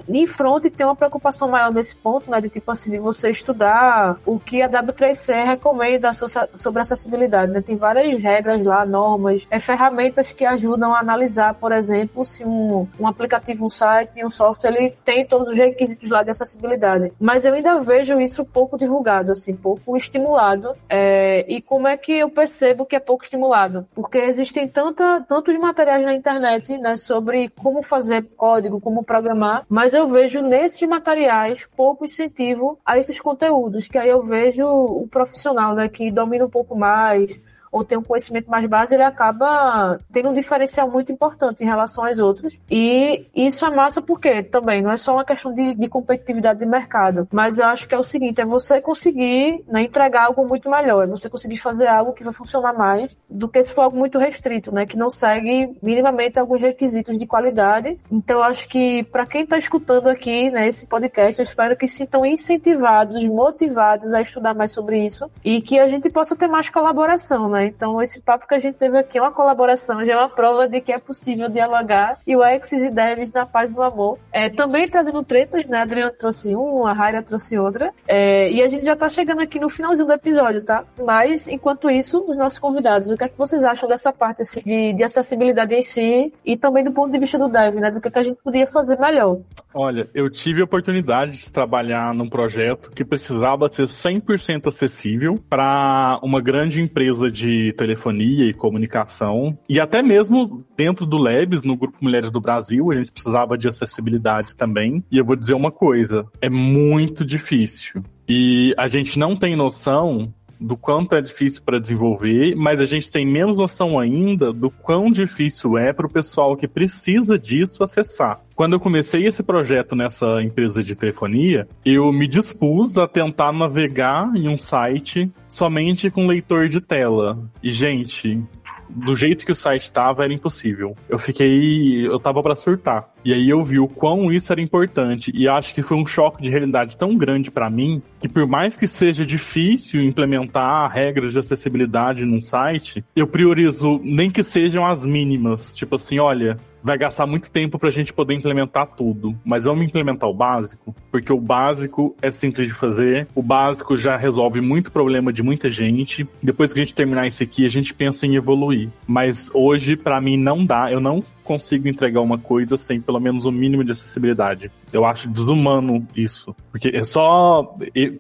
em 0.08 0.28
front 0.28 0.64
tem 0.66 0.86
uma 0.86 0.96
preocupação 0.96 1.50
maior 1.50 1.74
nesse 1.74 1.96
ponto, 1.96 2.30
né? 2.30 2.42
De 2.42 2.50
tipo 2.50 2.72
assim, 2.72 2.92
de 2.92 3.00
você 3.00 3.30
estudar 3.30 4.18
o 4.26 4.40
que 4.40 4.62
a 4.62 4.70
W3C 4.70 5.46
recomenda 5.46 6.12
sobre 6.14 6.82
acessibilidade, 6.82 7.52
né? 7.52 7.62
Tem 7.62 7.76
várias 7.76 8.22
regras 8.22 8.66
lá, 8.66 8.86
normas, 8.86 9.46
é, 9.50 9.60
ferramentas 9.60 10.34
que 10.34 10.46
ajudam 10.46 10.94
a 10.94 11.00
analisar, 11.00 11.54
por 11.56 11.72
exemplo, 11.72 12.26
se 12.26 12.44
um, 12.44 12.88
um 13.00 13.08
aplicativo, 13.08 13.66
um 13.66 13.70
site, 13.70 14.24
um 14.24 14.30
software, 14.30 14.72
ele 14.72 14.94
tem 15.06 15.26
todos 15.42 15.54
os 15.54 15.58
requisitos 15.58 16.10
lá 16.10 16.22
de 16.22 16.30
acessibilidade. 16.30 17.12
Mas 17.20 17.44
eu 17.44 17.54
ainda 17.54 17.80
vejo 17.80 18.20
isso 18.20 18.46
pouco 18.46 18.78
divulgado, 18.78 19.32
assim, 19.32 19.56
pouco 19.56 19.98
estimulado. 19.98 20.74
É, 20.88 21.46
e 21.52 21.62
como 21.62 21.88
é 21.88 21.98
que 21.98 22.14
eu 22.14 22.30
percebo 22.30 22.86
que 22.86 22.96
é 22.96 23.00
pouco 23.00 23.24
estimulado? 23.24 23.88
Porque 23.96 24.20
existem 24.20 24.68
tanta, 24.68 25.22
tantos 25.28 25.58
materiais 25.58 26.06
na 26.06 26.14
internet, 26.14 26.78
né, 26.78 26.96
sobre 26.96 27.50
como 27.50 27.82
fazer 27.82 28.24
código, 28.38 28.80
como 28.80 29.04
programar, 29.04 29.66
mas 29.68 29.94
eu 29.94 30.08
vejo 30.08 30.42
nesses 30.42 30.88
materiais 30.88 31.68
pouco 31.76 32.06
incentivo 32.06 32.78
a 32.86 32.98
esses 32.98 33.20
conteúdos, 33.20 33.88
que 33.88 33.98
aí 33.98 34.10
eu 34.10 34.22
vejo 34.22 34.66
o 34.66 35.08
profissional, 35.08 35.74
né, 35.74 35.90
que 35.90 36.12
domina 36.12 36.46
um 36.46 36.50
pouco 36.50 36.76
mais, 36.76 37.32
ou 37.72 37.86
tem 37.86 37.98
um 37.98 38.04
conhecimento 38.04 38.50
mais 38.50 38.66
base, 38.66 38.94
ele 38.94 39.04
acaba 39.04 40.00
tendo 40.12 40.30
um 40.30 40.34
diferencial 40.34 40.90
muito 40.90 41.12
importante 41.12 41.64
em 41.64 41.68
relação 41.68 42.06
aos 42.06 42.20
outros. 42.20 42.60
E 42.70 43.26
isso 43.34 43.66
é 43.66 43.70
massa 43.70 44.02
porque 44.02 44.44
também 44.44 44.82
não 44.82 44.92
é 44.92 44.98
só 44.98 45.14
uma 45.14 45.26
questão 45.26 45.54
de, 45.54 45.74
de 45.74 45.88
competitividade 45.88 46.60
de 46.60 46.66
mercado, 46.66 47.28
mas 47.32 47.58
eu 47.58 47.66
acho 47.66 47.88
que 47.88 47.96
é 47.96 47.98
o 47.98 48.04
seguinte, 48.04 48.42
é 48.42 48.46
você 48.46 48.82
conseguir 48.82 49.64
né, 49.68 49.84
entregar 49.84 50.26
algo 50.26 50.46
muito 50.48 50.70
melhor, 50.70 51.04
é 51.04 51.08
você 51.08 51.30
conseguir 51.30 51.58
fazer 51.58 51.88
algo 51.88 52.14
que 52.14 52.24
vai 52.24 52.34
funcionar 52.34 52.74
mais 52.74 53.16
do 53.30 53.48
que 53.48 53.64
se 53.64 53.74
for 53.74 53.82
algo 53.82 53.98
muito 53.98 54.18
restrito, 54.18 54.74
né, 54.74 54.86
que 54.86 54.98
não 54.98 55.10
segue 55.10 55.76
minimamente 55.82 56.40
alguns 56.40 56.62
requisitos 56.62 57.18
de 57.18 57.26
qualidade. 57.26 57.98
Então 58.12 58.44
acho 58.44 58.68
que 58.68 59.04
para 59.04 59.26
quem 59.26 59.44
está 59.44 59.58
escutando 59.58 60.10
aqui, 60.10 60.50
né, 60.52 60.68
esse 60.68 60.86
podcast, 60.86 61.40
eu 61.40 61.44
espero 61.44 61.78
que 61.78 61.88
sintam 61.88 62.26
incentivados, 62.26 63.24
motivados 63.26 64.14
a 64.14 64.22
estudar 64.22 64.54
mais 64.54 64.72
sobre 64.72 65.06
isso 65.06 65.30
e 65.44 65.62
que 65.62 65.80
a 65.80 65.88
gente 65.88 66.10
possa 66.10 66.36
ter 66.36 66.48
mais 66.48 66.70
colaboração, 66.70 67.50
né? 67.50 67.61
Então, 67.66 68.02
esse 68.02 68.22
papo 68.22 68.48
que 68.48 68.56
a 68.56 68.60
gente 68.60 68.76
teve 68.76 68.98
aqui 68.98 69.18
é 69.18 69.22
uma 69.22 69.32
colaboração, 69.32 70.04
já 70.04 70.14
é 70.14 70.18
uma 70.18 70.30
prova 70.30 70.68
de 70.68 70.82
que 70.82 70.92
é 70.92 71.00
possível 71.00 71.50
dialogar 71.50 72.18
e 72.26 72.36
o 72.36 72.44
Exes 72.44 72.84
e 72.84 72.92
Devs 72.92 73.32
na 73.32 73.46
paz 73.46 73.74
do 73.74 73.82
amor. 73.82 74.18
É, 74.32 74.50
também 74.50 74.88
trazendo 74.88 75.24
tretas, 75.24 75.66
né? 75.68 75.80
A 75.80 75.82
Adriana 75.84 76.12
trouxe 76.12 76.56
uma, 76.56 76.92
a 76.92 76.94
Raira 76.94 77.22
trouxe 77.22 77.58
outra. 77.58 77.92
É, 78.08 78.52
e 78.52 78.62
a 78.62 78.68
gente 78.68 78.86
já 78.86 78.96
tá 78.96 79.10
chegando 79.10 79.42
aqui 79.42 79.60
no 79.60 79.70
finalzinho 79.70 80.08
do 80.08 80.14
episódio, 80.14 80.64
tá? 80.64 80.84
Mas, 81.04 81.48
enquanto 81.48 81.90
isso, 81.90 82.24
os 82.28 82.38
nossos 82.38 82.60
convidados, 82.60 83.10
o 83.10 83.18
que 83.18 83.24
é 83.24 83.30
que 83.30 83.38
vocês 83.38 83.64
acham 83.64 83.88
dessa 83.88 84.12
parte 84.12 84.42
assim, 84.42 84.62
de, 84.62 84.94
de 84.94 85.04
acessibilidade 85.04 85.74
em 85.76 85.82
si 85.82 86.34
e 86.46 86.58
também 86.58 86.84
do 86.84 86.92
ponto 86.92 87.12
de 87.12 87.20
vista 87.20 87.38
do 87.38 87.50
Dev, 87.50 87.76
né? 87.76 87.92
Do 87.92 88.02
que, 88.02 88.08
é 88.08 88.12
que 88.12 88.20
a 88.20 88.24
gente 88.24 88.40
podia 88.44 88.68
fazer 88.68 88.98
melhor? 89.00 89.40
Olha, 89.74 90.08
eu 90.14 90.30
tive 90.30 90.62
a 90.62 90.66
oportunidade 90.66 91.38
de 91.38 91.52
trabalhar 91.52 92.14
num 92.14 92.30
projeto 92.30 92.92
que 92.92 93.06
precisava 93.06 93.70
ser 93.70 93.86
100% 93.86 94.68
acessível 94.68 95.40
para 95.50 96.20
uma 96.22 96.42
grande 96.42 96.82
empresa 96.82 97.30
de 97.32 97.51
de 97.52 97.74
telefonia 97.74 98.46
e 98.46 98.54
comunicação. 98.54 99.58
E 99.68 99.80
até 99.80 100.02
mesmo 100.02 100.64
dentro 100.78 101.06
do 101.06 101.18
Labs, 101.18 101.64
no 101.64 101.76
Grupo 101.76 101.98
Mulheres 102.00 102.32
do 102.32 102.40
Brasil, 102.40 102.92
a 102.92 102.96
gente 102.96 103.12
precisava 103.12 103.58
de 103.58 103.68
acessibilidade 103.68 104.56
também. 104.56 105.04
E 105.12 105.18
eu 105.18 105.26
vou 105.26 105.36
dizer 105.36 105.54
uma 105.54 105.72
coisa: 105.72 106.26
é 106.42 106.50
muito 106.50 107.26
difícil. 107.26 108.04
E 108.28 108.74
a 108.78 108.88
gente 108.88 109.20
não 109.20 109.36
tem 109.36 109.56
noção 109.56 110.34
do 110.62 110.78
quanto 110.78 111.16
é 111.16 111.22
difícil 111.22 111.64
para 111.64 111.80
desenvolver, 111.80 112.56
mas 112.56 112.80
a 112.80 112.86
gente 112.86 113.10
tem 113.10 113.26
menos 113.26 113.58
noção 113.58 113.98
ainda 113.98 114.54
do 114.54 114.70
quão 114.70 115.12
difícil 115.12 115.76
é 115.76 115.92
para 115.92 116.06
o 116.06 116.10
pessoal 116.10 116.56
que 116.56 116.68
precisa 116.68 117.38
disso 117.38 117.84
acessar. 117.84 118.40
Quando 118.62 118.74
eu 118.74 118.80
comecei 118.80 119.26
esse 119.26 119.42
projeto 119.42 119.96
nessa 119.96 120.40
empresa 120.40 120.84
de 120.84 120.96
telefonia, 120.96 121.68
eu 121.84 122.14
me 122.14 122.28
dispus 122.28 122.96
a 122.96 123.08
tentar 123.08 123.52
navegar 123.52 124.32
em 124.36 124.48
um 124.48 124.56
site 124.56 125.32
somente 125.50 126.12
com 126.12 126.28
leitor 126.28 126.70
de 126.70 126.80
tela. 126.80 127.40
E, 127.64 127.72
gente, 127.72 128.40
do 128.88 129.16
jeito 129.16 129.48
que 129.48 129.52
o 129.52 129.56
site 129.56 129.82
estava, 129.82 130.24
era 130.24 130.32
impossível. 130.32 130.96
Eu 131.10 131.18
fiquei. 131.18 132.06
Eu 132.06 132.20
tava 132.20 132.44
para 132.44 132.54
surtar. 132.54 133.10
E 133.26 133.34
aí 133.34 133.50
eu 133.50 133.64
vi 133.64 133.80
o 133.80 133.88
quão 133.88 134.32
isso 134.32 134.52
era 134.52 134.62
importante. 134.62 135.32
E 135.34 135.48
acho 135.48 135.74
que 135.74 135.82
foi 135.82 135.98
um 135.98 136.06
choque 136.06 136.44
de 136.44 136.52
realidade 136.52 136.98
tão 136.98 137.18
grande 137.18 137.50
para 137.50 137.68
mim 137.68 138.00
que, 138.20 138.30
por 138.30 138.46
mais 138.48 138.76
que 138.76 138.86
seja 138.86 139.26
difícil 139.26 140.04
implementar 140.04 140.92
regras 140.92 141.34
de 141.34 141.40
acessibilidade 141.40 142.26
num 142.26 142.42
site, 142.44 143.04
eu 143.16 143.26
priorizo 143.26 144.00
nem 144.04 144.30
que 144.30 144.44
sejam 144.44 144.86
as 144.86 145.04
mínimas. 145.04 145.74
Tipo 145.74 145.96
assim, 145.96 146.20
olha, 146.20 146.58
vai 146.84 146.98
gastar 146.98 147.26
muito 147.26 147.50
tempo 147.52 147.78
pra 147.80 147.90
gente 147.90 148.14
poder 148.14 148.34
implementar 148.34 148.88
tudo. 148.96 149.36
Mas 149.46 149.66
vamos 149.66 149.86
implementar 149.86 150.30
o 150.30 150.34
básico, 150.34 150.96
porque 151.12 151.32
o 151.32 151.40
básico 151.40 152.16
é 152.22 152.32
simples 152.32 152.68
de 152.68 152.74
fazer, 152.74 153.28
o 153.36 153.42
básico 153.42 153.98
já 153.98 154.18
resolve 154.18 154.62
muito 154.62 154.92
problema 154.92 155.32
de 155.32 155.44
muita 155.44 155.70
gente. 155.70 156.28
Depois 156.42 156.74
que 156.74 156.80
a 156.80 156.84
gente 156.84 156.96
terminar 156.96 157.28
isso 157.28 157.44
aqui, 157.44 157.66
a 157.66 157.70
gente 157.70 157.94
pensa 157.94 158.26
em 158.26 158.36
evoluir. 158.36 158.90
Mas 159.08 159.50
hoje, 159.54 159.96
para 159.96 160.20
mim, 160.22 160.38
não 160.38 160.66
dá, 160.66 160.92
eu 160.92 161.00
não 161.00 161.24
consigo 161.44 161.88
entregar 161.88 162.22
uma 162.22 162.38
coisa 162.38 162.78
sem 162.78 163.02
pelo 163.02 163.20
menos 163.20 163.46
o 163.46 163.50
um 163.50 163.52
mínimo 163.52 163.84
de 163.84 163.92
acessibilidade. 163.92 164.72
Eu 164.94 165.06
acho 165.06 165.28
desumano 165.28 166.08
isso. 166.16 166.56
Porque 166.72 166.90
é 166.90 167.04
só, 167.04 167.74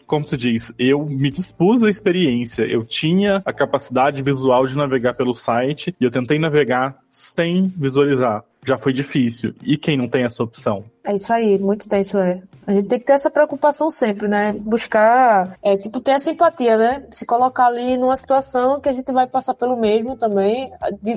como 0.05 0.28
se 0.28 0.36
diz, 0.36 0.74
eu 0.78 1.05
me 1.05 1.32
dispus 1.32 1.82
à 1.84 1.89
experiência. 1.89 2.64
Eu 2.64 2.84
tinha 2.84 3.41
a 3.45 3.53
capacidade 3.53 4.22
visual 4.22 4.66
de 4.68 4.76
navegar 4.76 5.14
pelo 5.14 5.34
site 5.34 5.95
e 5.99 6.03
eu 6.03 6.12
tentei 6.12 6.39
navegar 6.39 6.97
sem 7.09 7.68
visualizar. 7.68 8.43
Já 8.66 8.78
foi 8.78 8.93
difícil. 8.93 9.53
E 9.64 9.78
quem 9.78 9.97
não 9.97 10.07
tem 10.07 10.24
essa 10.24 10.43
opção? 10.43 10.86
É 11.03 11.16
isso 11.16 11.34
aí, 11.34 11.57
muito 11.57 11.89
tenso, 11.89 12.18
é. 12.20 12.41
A 12.66 12.74
gente 12.74 12.88
tem 12.88 12.99
que 12.99 13.05
ter 13.05 13.14
essa 13.14 13.30
preocupação 13.30 13.89
sempre, 13.89 14.28
né? 14.28 14.53
Buscar, 14.53 15.57
é, 15.64 15.76
tipo, 15.76 15.99
ter 15.99 16.12
essa 16.12 16.30
empatia, 16.30 16.78
né? 16.78 17.03
Se 17.12 17.26
colocar 17.26 17.66
ali 17.66 17.97
numa 17.97 18.16
situação 18.16 18.80
que 18.80 18.88
a 18.88 18.93
gente 18.93 19.12
vai 19.12 19.26
passar 19.26 19.55
pelo 19.55 19.76
mesmo 19.76 20.16
também. 20.16 20.72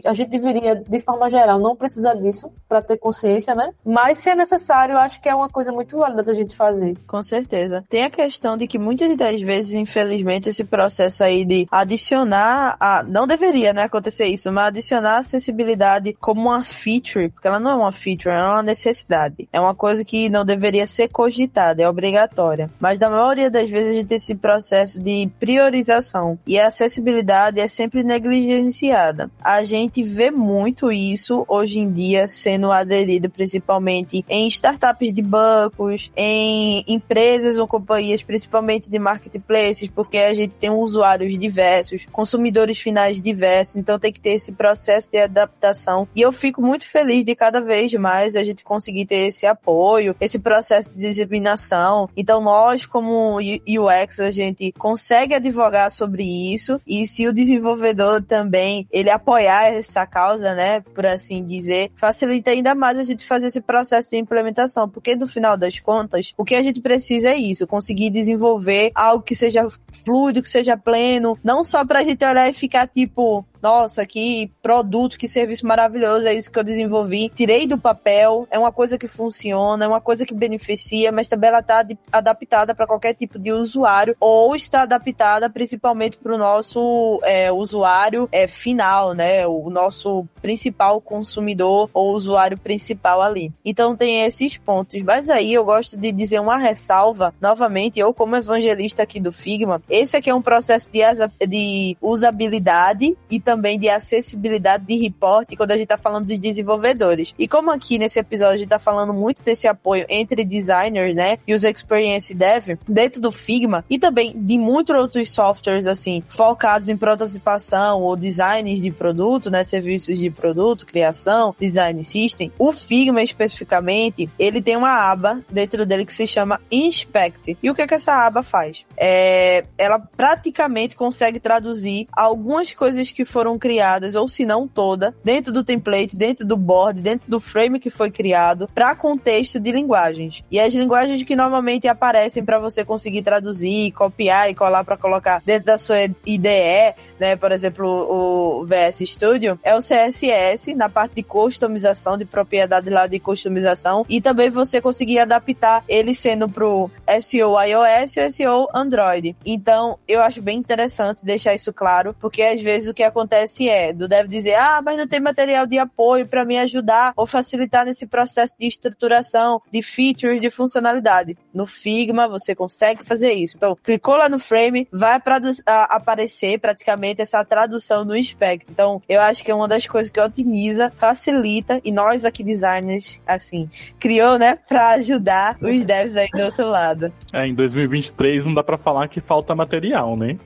A, 0.07 0.13
gente 0.15 0.31
deveria, 0.31 0.75
de 0.77 1.01
forma 1.01 1.29
geral, 1.29 1.59
não 1.59 1.77
precisar 1.77 2.15
disso 2.15 2.51
para 2.67 2.81
ter 2.81 2.97
consciência, 2.97 3.55
né? 3.55 3.71
Mas 3.85 4.19
se 4.19 4.31
é 4.31 4.35
necessário, 4.35 4.95
eu 4.95 4.99
acho 4.99 5.21
que 5.21 5.29
é 5.29 5.35
uma 5.35 5.51
coisa 5.51 5.71
muito 5.71 5.99
válida 5.99 6.23
da 6.23 6.33
gente 6.33 6.57
fazer. 6.57 6.97
Com 7.07 7.21
certeza. 7.21 7.85
Tem 7.91 8.05
a 8.05 8.11
questão 8.11 8.57
de 8.57 8.67
que 8.67 8.79
muitas 8.79 9.15
das 9.17 9.41
vezes, 9.43 9.75
infelizmente, 9.75 10.49
esse 10.49 10.65
processo 10.65 11.23
aí 11.23 11.45
de 11.45 11.69
adicionar 11.71 12.77
a, 12.81 13.03
não 13.03 13.27
deveria, 13.27 13.75
né, 13.75 13.83
acontecer 13.83 14.27
isso, 14.27 14.51
mas 14.51 14.69
adicionar 14.69 15.17
a 15.17 15.19
acessibilidade 15.19 16.15
como 16.15 16.41
uma 16.41 16.65
feature, 16.65 17.34
porque 17.35 17.49
ela 17.49 17.61
não 17.61 17.71
é 17.73 17.75
uma 17.75 17.93
feature, 17.93 18.35
ela 18.35 18.47
é 18.47 18.53
uma 18.53 18.63
necessidade. 18.63 19.49
É 19.53 19.61
uma 19.61 19.75
coisa 19.75 20.05
que 20.05 20.29
não 20.29 20.45
deveria 20.45 20.87
ser 20.87 21.09
cogitada, 21.09 21.83
é 21.83 21.89
obrigatória. 21.89 22.71
Mas 22.81 23.01
na 23.01 23.11
maioria 23.11 23.51
das 23.51 23.69
vezes 23.69 23.91
a 23.91 23.93
gente 23.93 24.07
tem 24.07 24.17
esse 24.17 24.35
processo 24.35 25.01
de 25.01 25.29
priorização 25.39 26.39
e 26.47 26.59
a 26.59 26.69
acessibilidade 26.69 27.61
é 27.61 27.69
sempre 27.69 28.03
negligenciada. 28.03 29.31
A 29.43 29.65
gente 29.65 30.03
vê 30.03 30.31
muito 30.31 30.91
isso 30.91 31.45
hoje 31.49 31.79
em 31.79 31.91
dia 31.91 32.29
sendo 32.29 32.71
aderido 32.71 33.29
principalmente 33.29 34.25
em 34.29 34.49
startups 34.49 35.13
de 35.13 35.23
bancos, 35.23 36.11
em 36.17 36.85
empresas 36.87 37.59
ou 37.59 37.67
companhias, 37.67 38.23
principalmente 38.23 38.89
de 38.89 38.99
marketplaces, 38.99 39.89
porque 39.89 40.19
a 40.19 40.35
gente 40.35 40.57
tem 40.57 40.71
usuários 40.71 41.39
diversos, 41.39 42.07
consumidores 42.13 42.79
finais 42.79 43.21
diversos, 43.21 43.77
então 43.77 43.99
tem 43.99 44.13
que 44.13 44.21
ter 44.21 44.35
esse 44.35 44.53
processo 44.53 45.11
de 45.11 45.19
adaptação. 45.19 46.09
E 46.15 46.21
eu 46.21 46.33
fico 46.33 46.63
muito 46.63 46.87
feliz 46.87 47.24
de 47.25 47.35
cada 47.35 47.61
vez 47.61 47.93
mais 47.95 48.37
a 48.37 48.43
gente 48.43 48.65
conseguir 48.65 49.07
ter 49.07 49.27
esse 49.27 49.47
apoio 49.47 50.15
esse 50.21 50.39
processo 50.39 50.91
de 50.91 50.97
disseminação. 50.97 52.09
Então, 52.17 52.41
nós, 52.41 52.85
como 52.85 53.39
UX, 53.39 54.21
a 54.21 54.31
gente 54.31 54.73
consegue 54.73 55.35
advogar 55.35 55.91
sobre 55.91 56.23
isso. 56.23 56.81
E 56.87 57.07
se 57.07 57.27
o 57.27 57.33
desenvolvedor 57.33 58.23
também 58.23 58.87
ele 58.91 59.11
apoiar 59.11 59.73
essa 59.73 60.07
causa, 60.07 60.55
né, 60.55 60.81
por 60.81 61.07
assim 61.07 61.45
dizer, 61.45 61.91
facilita 61.97 62.51
ainda 62.51 62.75
mais 62.75 62.99
a 62.99 63.05
gente 63.05 63.27
fazer 63.27 63.47
esse 63.47 63.61
processo 63.61 64.11
de 64.11 64.17
implementação. 64.17 64.89
Porque 64.89 65.15
no 65.15 65.29
final 65.29 65.57
das 65.57 65.79
contas, 65.79 66.33
o 66.37 66.45
que 66.45 66.55
a 66.55 66.63
gente 66.63 66.81
precisa 66.81 67.31
é 67.31 67.37
isso, 67.37 67.67
conseguir 67.67 68.11
desenvolver 68.11 68.93
algo 68.95 69.23
que 69.23 69.37
seja 69.37 69.67
fluido, 69.93 70.43
que 70.43 70.49
seja 70.49 70.77
pleno, 70.77 71.39
não 71.43 71.63
só 71.63 71.85
pra 71.85 72.03
gente 72.03 72.25
olhar 72.25 72.49
e 72.49 72.55
ficar 72.55 72.87
tipo, 72.87 73.45
nossa, 73.65 74.05
que 74.05 74.53
produto, 74.63 75.17
que 75.17 75.27
serviço 75.27 75.67
maravilhoso, 75.67 76.29
é 76.29 76.35
isso 76.35 76.53
que 76.53 76.59
eu 76.59 76.63
desenvolvi. 76.63 77.31
Tirei 77.35 77.67
do 77.67 77.79
papel, 77.79 78.47
é 78.51 78.59
uma 78.59 78.71
coisa 78.71 78.99
que 78.99 79.09
funciona, 79.09 79.87
é 79.87 79.89
uma 79.89 80.03
coisa 80.03 80.27
que 80.27 80.35
beneficia, 80.35 81.11
mas 81.11 81.31
também 81.31 81.49
ela 81.49 81.61
está 81.61 81.83
adaptada 82.13 82.75
para 82.75 82.87
qualquer 82.87 83.15
tipo 83.15 83.39
de 83.39 83.51
usuário 83.53 84.15
ou 84.21 84.55
está 84.55 84.83
adaptada 84.83 85.49
principalmente 85.49 86.19
para 86.19 86.35
o 86.35 86.39
nosso 86.39 87.19
é, 87.23 87.51
usuário 87.51 88.29
é, 88.31 88.47
final, 88.47 89.15
né? 89.15 89.47
O 89.47 89.71
nosso 89.71 90.27
principal 90.43 91.01
consumidor 91.01 91.89
ou 91.95 92.13
usuário 92.13 92.59
principal 92.59 93.23
ali. 93.23 93.51
Então 93.65 93.97
tem 93.97 94.27
esses 94.27 94.59
pontos. 94.59 95.01
Mas 95.01 95.31
aí 95.31 95.55
eu 95.55 95.65
gosto 95.65 95.97
de 95.97 96.13
dizer 96.13 96.39
uma 96.39 96.59
ressalva, 96.59 97.33
novamente, 97.41 97.99
eu 97.99 98.13
como 98.13 98.37
evangelista 98.37 99.03
aqui 99.03 99.19
do 99.19 99.33
Figma, 99.33 99.81
esse 99.89 100.19
aqui 100.19 100.29
é 100.29 100.35
um 100.35 100.43
processo 100.43 100.91
de, 100.93 101.01
de 101.47 101.97
usabilidade 102.03 103.17
e 103.31 103.41
também 103.41 103.54
também 103.55 103.79
de 103.79 103.89
acessibilidade 103.89 104.85
de 104.85 104.97
reporte 104.97 105.57
quando 105.57 105.71
a 105.71 105.75
gente 105.75 105.85
está 105.85 105.97
falando 105.97 106.27
dos 106.27 106.41
desenvolvedores. 106.41 107.33
E 107.39 107.47
como 107.47 107.71
aqui 107.71 107.99
nesse 107.99 108.19
episódio 108.19 108.55
a 108.55 108.59
gente 108.59 108.67
está 108.67 108.81
falando 108.81 109.15
muito 109.15 109.43
desse 109.43 109.69
apoio 109.69 110.05
entre 110.09 110.45
designers, 110.45 111.15
né, 111.15 111.39
e 111.47 111.55
os 111.55 111.63
experience 111.63 112.35
dev 112.35 112.77
dentro 112.89 113.21
do 113.21 113.31
Figma 113.31 113.85
e 113.89 113.99
também 113.99 114.35
de 114.37 114.59
muitos 114.59 114.97
outros 114.97 115.31
softwares 115.31 115.87
assim 115.87 116.23
focados 116.29 116.89
em 116.89 116.97
prototipação 116.97 118.03
ou 118.03 118.17
designs 118.17 118.81
de 118.81 118.91
produto, 118.91 119.51
né, 119.51 119.63
serviços 119.63 120.19
de 120.19 120.31
produto, 120.31 120.85
criação, 120.85 121.55
design 121.59 122.03
system. 122.03 122.51
O 122.59 122.73
Figma 122.73 123.23
especificamente, 123.23 124.29
ele 124.39 124.61
tem 124.61 124.77
uma 124.77 125.11
aba 125.11 125.41
dentro 125.49 125.87
dele 125.87 126.05
que 126.05 126.15
se 126.15 126.27
chama 126.27 126.61
Inspect. 126.71 127.57
E 127.63 127.71
o 127.71 127.75
que 127.75 127.83
é 127.83 127.87
que 127.87 127.95
essa 127.95 128.13
aba 128.27 128.43
faz? 128.43 128.85
É, 128.97 129.65
ela 129.79 129.99
praticamente 129.99 130.97
consegue 130.97 131.39
traduzir 131.39 132.09
algumas 132.13 132.73
coisas 132.73 133.11
que 133.11 133.25
foram 133.25 133.44
criadas, 133.59 134.15
ou 134.15 134.27
se 134.27 134.45
não 134.45 134.67
toda, 134.67 135.15
dentro 135.23 135.53
do 135.53 135.63
template, 135.63 136.17
dentro 136.17 136.47
do 136.47 136.57
board, 136.57 137.01
dentro 137.01 137.31
do 137.31 137.39
frame 137.39 137.79
que 137.79 137.91
foi 137.91 138.11
criado, 138.11 138.69
para 138.75 138.95
contexto 138.95 139.61
de 139.61 139.71
linguagens. 139.71 140.43
E 140.51 140.59
as 140.59 140.73
linguagens 140.75 141.23
que 141.23 141.37
normalmente 141.37 141.87
aparecem 141.87 142.45
para 142.45 142.59
você 142.59 142.85
conseguir 142.85 143.23
traduzir, 143.23 143.93
copiar 143.93 144.51
e 144.51 144.55
colar 144.55 144.85
para 144.85 144.97
colocar 144.97 145.43
dentro 145.45 145.67
da 145.67 145.79
sua 145.79 146.03
IDE, 146.27 146.95
né? 147.19 147.37
Por 147.37 147.53
exemplo, 147.53 147.87
o 147.87 148.67
VS 148.67 149.09
Studio 149.11 149.59
é 149.63 149.75
o 149.75 149.81
CSS 149.81 150.75
na 150.75 150.89
parte 150.89 151.17
de 151.17 151.23
customização, 151.23 152.17
de 152.17 152.25
propriedade 152.25 152.89
lá 152.91 153.07
de 153.07 153.19
customização, 153.19 154.05
e 154.09 154.21
também 154.21 154.51
você 154.51 154.81
conseguir 154.81 155.19
adaptar 155.19 155.85
ele 155.89 156.15
sendo 156.15 156.49
pro 156.49 156.91
SEO 157.21 157.61
iOS 157.61 158.17
e 158.17 158.31
SEO 158.31 158.69
Android. 158.75 159.37
Então, 159.45 159.99
eu 160.07 160.23
acho 160.23 160.41
bem 160.41 160.59
interessante 160.59 161.25
deixar 161.25 161.55
isso 161.55 161.73
claro, 161.73 162.15
porque 162.21 162.43
às 162.43 162.61
vezes 162.61 162.89
o 162.89 162.95
que 162.95 163.03
acontece 163.03 163.34
é 163.35 163.93
do 163.93 164.09
dev 164.09 164.29
dizer, 164.29 164.55
ah, 164.55 164.81
mas 164.83 164.99
não 164.99 165.07
tem 165.07 165.21
material 165.21 165.67
de 165.67 165.79
apoio 165.79 166.27
para 166.27 166.45
me 166.45 166.59
ajudar 166.59 167.13
ou 167.17 167.27
facilitar 167.27 167.85
nesse 167.85 168.07
processo 168.07 168.55
de 168.59 168.67
estruturação, 168.67 169.61
de 169.71 169.83
features, 169.83 170.41
de 170.41 170.51
funcionalidade. 170.51 171.37
No 171.53 171.67
Figma 171.67 172.29
você 172.29 172.55
consegue 172.55 173.05
fazer 173.05 173.33
isso. 173.33 173.57
Então, 173.57 173.77
clicou 173.83 174.17
lá 174.17 174.29
no 174.29 174.39
frame, 174.39 174.89
vai 174.93 175.21
para 175.21 175.41
aparecer 175.67 176.59
praticamente 176.59 177.23
essa 177.23 177.45
tradução 177.45 178.05
no 178.05 178.21
spec. 178.23 178.65
Então, 178.71 179.03
eu 179.09 179.21
acho 179.21 179.45
que 179.45 179.51
é 179.51 179.55
uma 179.55 179.69
das 179.69 179.87
coisas 179.87 180.11
que 180.11 180.21
otimiza, 180.21 180.93
facilita 180.97 181.81
e 181.85 181.93
nós 181.93 182.25
aqui 182.25 182.43
designers, 182.43 183.19
assim, 183.27 183.69
criou, 183.99 184.39
né, 184.39 184.59
para 184.69 184.91
ajudar 184.91 185.57
os 185.61 185.85
devs 185.85 186.17
aí 186.17 186.29
do 186.33 186.43
outro 186.43 186.69
lado. 186.69 187.13
É, 187.33 187.47
em 187.47 187.55
2023 187.55 188.47
não 188.47 188.55
dá 188.55 188.63
para 188.63 188.77
falar 188.77 189.09
que 189.09 189.21
falta 189.21 189.55
material, 189.55 190.17
né? 190.17 190.37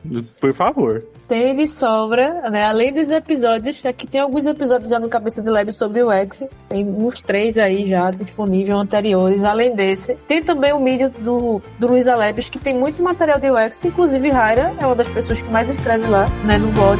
Por 0.41 0.55
favor. 0.55 1.05
Tem 1.29 1.55
de 1.55 1.69
sobra, 1.69 2.51
né? 2.51 2.65
Além 2.69 2.93
dos 2.93 3.11
episódios, 3.11 3.83
aqui 3.87 4.07
tem 4.07 4.21
alguns 4.21 4.45
episódios 4.45 4.91
já 4.91 5.01
no 5.01 5.09
Cabeça 5.09 5.41
de 5.41 5.49
Lab 5.49 5.73
sobre 5.73 6.03
o 6.03 6.13
X. 6.13 6.45
Tem 6.69 6.87
uns 6.87 7.19
três 7.19 7.57
aí 7.57 7.87
já 7.87 8.11
disponíveis 8.11 8.79
anteriores, 8.79 9.43
além 9.43 9.75
desse. 9.75 10.15
Tem 10.29 10.43
também 10.43 10.75
o 10.75 10.79
mídia 10.79 11.09
do, 11.09 11.63
do 11.79 11.87
Luiz 11.87 12.07
Alebes, 12.07 12.51
que 12.51 12.59
tem 12.59 12.77
muito 12.77 13.03
material 13.03 13.39
de 13.39 13.51
UX, 13.51 13.87
inclusive 13.87 14.29
Raira 14.29 14.75
é 14.79 14.85
uma 14.85 14.95
das 14.95 15.09
pessoas 15.09 15.41
que 15.41 15.51
mais 15.51 15.71
escreve 15.71 16.09
lá, 16.09 16.29
né, 16.45 16.59
no 16.59 16.71
blog. 16.73 16.99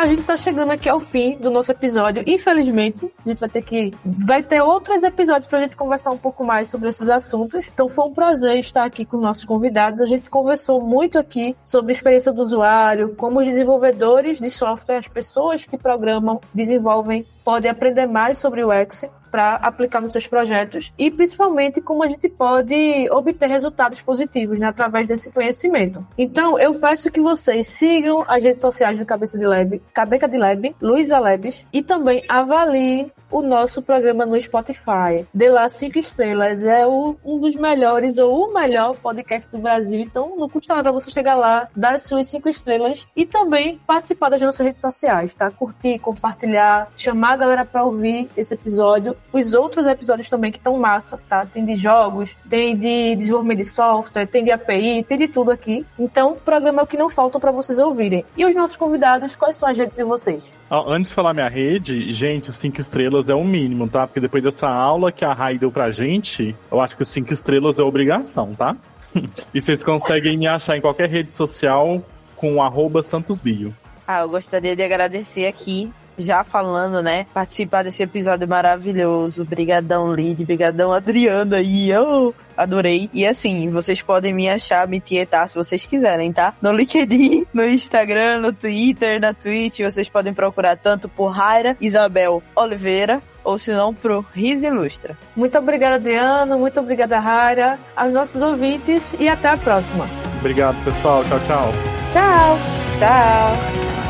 A 0.00 0.06
gente 0.06 0.22
tá 0.22 0.34
chegando 0.34 0.70
aqui 0.70 0.88
ao 0.88 0.98
fim 0.98 1.36
do 1.36 1.50
nosso 1.50 1.70
episódio. 1.70 2.24
Infelizmente, 2.26 3.12
a 3.24 3.28
gente 3.28 3.38
vai 3.38 3.48
ter 3.50 3.60
que. 3.60 3.90
Vai 4.26 4.42
ter 4.42 4.62
outros 4.62 5.02
episódios 5.02 5.46
pra 5.46 5.60
gente 5.60 5.76
conversar 5.76 6.10
um 6.10 6.16
pouco 6.16 6.42
mais 6.42 6.70
sobre 6.70 6.88
esses 6.88 7.10
assuntos. 7.10 7.66
Então 7.70 7.86
foi 7.86 8.06
um 8.06 8.14
prazer 8.14 8.56
estar 8.56 8.84
aqui 8.84 9.04
com 9.04 9.18
nossos 9.18 9.44
convidados. 9.44 10.00
A 10.00 10.06
gente 10.06 10.30
conversou 10.30 10.80
muito 10.80 11.18
aqui 11.18 11.54
sobre 11.66 11.92
a 11.92 11.96
experiência 11.96 12.32
do 12.32 12.40
usuário, 12.40 13.14
como 13.14 13.40
os 13.40 13.44
desenvolvedores 13.44 14.38
de 14.38 14.50
software, 14.50 14.96
as 14.96 15.08
pessoas 15.08 15.66
que 15.66 15.76
programam, 15.76 16.40
desenvolvem, 16.54 17.26
podem 17.44 17.70
aprender 17.70 18.06
mais 18.06 18.38
sobre 18.38 18.64
o 18.64 18.72
X 18.72 19.04
para 19.30 19.56
aplicar 19.56 20.00
nos 20.00 20.12
seus 20.12 20.26
projetos 20.26 20.92
e 20.98 21.10
principalmente 21.10 21.80
como 21.80 22.02
a 22.02 22.08
gente 22.08 22.28
pode 22.28 23.08
obter 23.10 23.48
resultados 23.48 24.00
positivos 24.00 24.58
né, 24.58 24.66
através 24.66 25.06
desse 25.08 25.30
conhecimento. 25.30 26.06
Então, 26.18 26.58
eu 26.58 26.74
peço 26.74 27.10
que 27.10 27.20
vocês 27.20 27.66
sigam 27.66 28.24
as 28.28 28.42
redes 28.42 28.60
sociais 28.60 28.98
do 28.98 29.06
Cabeça 29.06 29.38
de 29.38 29.46
Lab, 29.46 29.80
Cabeca 29.92 30.28
de 30.28 30.36
Lab, 30.36 30.74
Luiza 30.80 31.18
Labs 31.18 31.64
e 31.72 31.82
também 31.82 32.22
avaliem 32.28 33.10
o 33.30 33.42
nosso 33.42 33.82
programa 33.82 34.26
no 34.26 34.40
Spotify. 34.40 35.26
Dê 35.32 35.48
lá 35.48 35.68
cinco 35.68 35.98
estrelas, 35.98 36.64
é 36.64 36.86
o, 36.86 37.16
um 37.24 37.38
dos 37.38 37.54
melhores 37.54 38.18
ou 38.18 38.48
o 38.48 38.54
melhor 38.54 38.94
podcast 38.96 39.50
do 39.50 39.58
Brasil. 39.58 40.00
Então, 40.00 40.36
não 40.36 40.48
custa 40.48 40.74
nada 40.74 40.92
você 40.92 41.10
chegar 41.10 41.36
lá, 41.36 41.68
dar 41.74 41.94
as 41.94 42.04
suas 42.04 42.28
cinco 42.28 42.48
estrelas 42.48 43.06
e 43.16 43.24
também 43.26 43.80
participar 43.86 44.28
das 44.30 44.40
nossas 44.40 44.64
redes 44.64 44.80
sociais, 44.80 45.34
tá? 45.34 45.50
Curtir, 45.50 45.98
compartilhar, 45.98 46.90
chamar 46.96 47.34
a 47.34 47.36
galera 47.36 47.64
para 47.64 47.84
ouvir 47.84 48.28
esse 48.36 48.54
episódio 48.54 49.16
os 49.32 49.54
outros 49.54 49.86
episódios 49.86 50.28
também 50.28 50.50
que 50.50 50.58
estão 50.58 50.78
massa, 50.78 51.18
tá? 51.28 51.44
Tem 51.46 51.64
de 51.64 51.74
jogos, 51.74 52.30
tem 52.48 52.76
de 52.76 53.16
desenvolvimento 53.16 53.58
de 53.58 53.64
software, 53.64 54.26
tem 54.26 54.44
de 54.44 54.50
API, 54.50 55.04
tem 55.04 55.18
de 55.18 55.28
tudo 55.28 55.50
aqui. 55.50 55.84
Então, 55.98 56.32
o 56.32 56.36
programa 56.36 56.80
é 56.80 56.84
o 56.84 56.86
que 56.86 56.96
não 56.96 57.08
falta 57.08 57.38
para 57.38 57.50
vocês 57.50 57.78
ouvirem. 57.78 58.24
E 58.36 58.44
os 58.44 58.54
nossos 58.54 58.76
convidados, 58.76 59.36
quais 59.36 59.56
são 59.56 59.68
as 59.68 59.78
redes 59.78 59.96
de 59.96 60.04
vocês? 60.04 60.58
Antes 60.70 61.10
de 61.10 61.14
falar 61.14 61.34
minha 61.34 61.48
rede, 61.48 62.12
gente, 62.14 62.52
cinco 62.52 62.80
estrelas 63.20 63.28
é 63.28 63.34
o 63.34 63.44
mínimo, 63.44 63.88
tá? 63.88 64.06
Porque 64.06 64.20
depois 64.20 64.42
dessa 64.42 64.68
aula 64.68 65.12
que 65.12 65.24
a 65.24 65.32
Rai 65.32 65.58
deu 65.58 65.70
pra 65.70 65.90
gente, 65.90 66.54
eu 66.70 66.80
acho 66.80 66.96
que 66.96 67.04
cinco 67.04 67.32
estrelas 67.32 67.78
é 67.78 67.82
obrigação, 67.82 68.54
tá? 68.54 68.76
e 69.52 69.60
vocês 69.60 69.82
conseguem 69.82 70.36
me 70.36 70.46
achar 70.46 70.76
em 70.76 70.80
qualquer 70.80 71.08
rede 71.08 71.32
social 71.32 72.02
com 72.36 72.62
arroba 72.62 73.02
santosbio. 73.02 73.74
Ah, 74.06 74.20
eu 74.20 74.28
gostaria 74.28 74.74
de 74.74 74.82
agradecer 74.82 75.46
aqui 75.46 75.90
já 76.20 76.44
falando, 76.44 77.02
né? 77.02 77.26
Participar 77.32 77.84
desse 77.84 78.02
episódio 78.02 78.48
maravilhoso. 78.48 79.44
Brigadão, 79.44 80.14
Lid. 80.14 80.44
Brigadão, 80.44 80.92
Adriana. 80.92 81.60
E 81.60 81.90
eu 81.90 82.34
adorei. 82.56 83.10
E 83.12 83.26
assim, 83.26 83.70
vocês 83.70 84.02
podem 84.02 84.34
me 84.34 84.48
achar, 84.48 84.86
me 84.86 85.00
tietar 85.00 85.48
se 85.48 85.54
vocês 85.54 85.84
quiserem, 85.86 86.32
tá? 86.32 86.54
No 86.60 86.72
LinkedIn, 86.72 87.46
no 87.52 87.64
Instagram, 87.64 88.40
no 88.40 88.52
Twitter, 88.52 89.20
na 89.20 89.32
Twitch. 89.32 89.80
Vocês 89.80 90.08
podem 90.08 90.34
procurar 90.34 90.76
tanto 90.76 91.08
por 91.08 91.28
Raira 91.28 91.76
Isabel 91.80 92.42
Oliveira 92.54 93.20
ou 93.42 93.58
se 93.58 93.72
não 93.72 93.94
pro 93.94 94.24
Riz 94.34 94.62
Ilustra. 94.62 95.16
Muito 95.34 95.56
obrigada, 95.58 95.96
Adriano. 95.96 96.58
Muito 96.58 96.78
obrigada, 96.78 97.18
Raira. 97.18 97.78
Aos 97.96 98.12
nossos 98.12 98.40
ouvintes 98.42 99.02
e 99.18 99.28
até 99.28 99.48
a 99.48 99.56
próxima. 99.56 100.06
Obrigado, 100.38 100.82
pessoal. 100.84 101.22
Tchau, 101.24 101.40
tchau. 101.46 101.72
Tchau. 102.12 102.58
Tchau. 102.98 104.09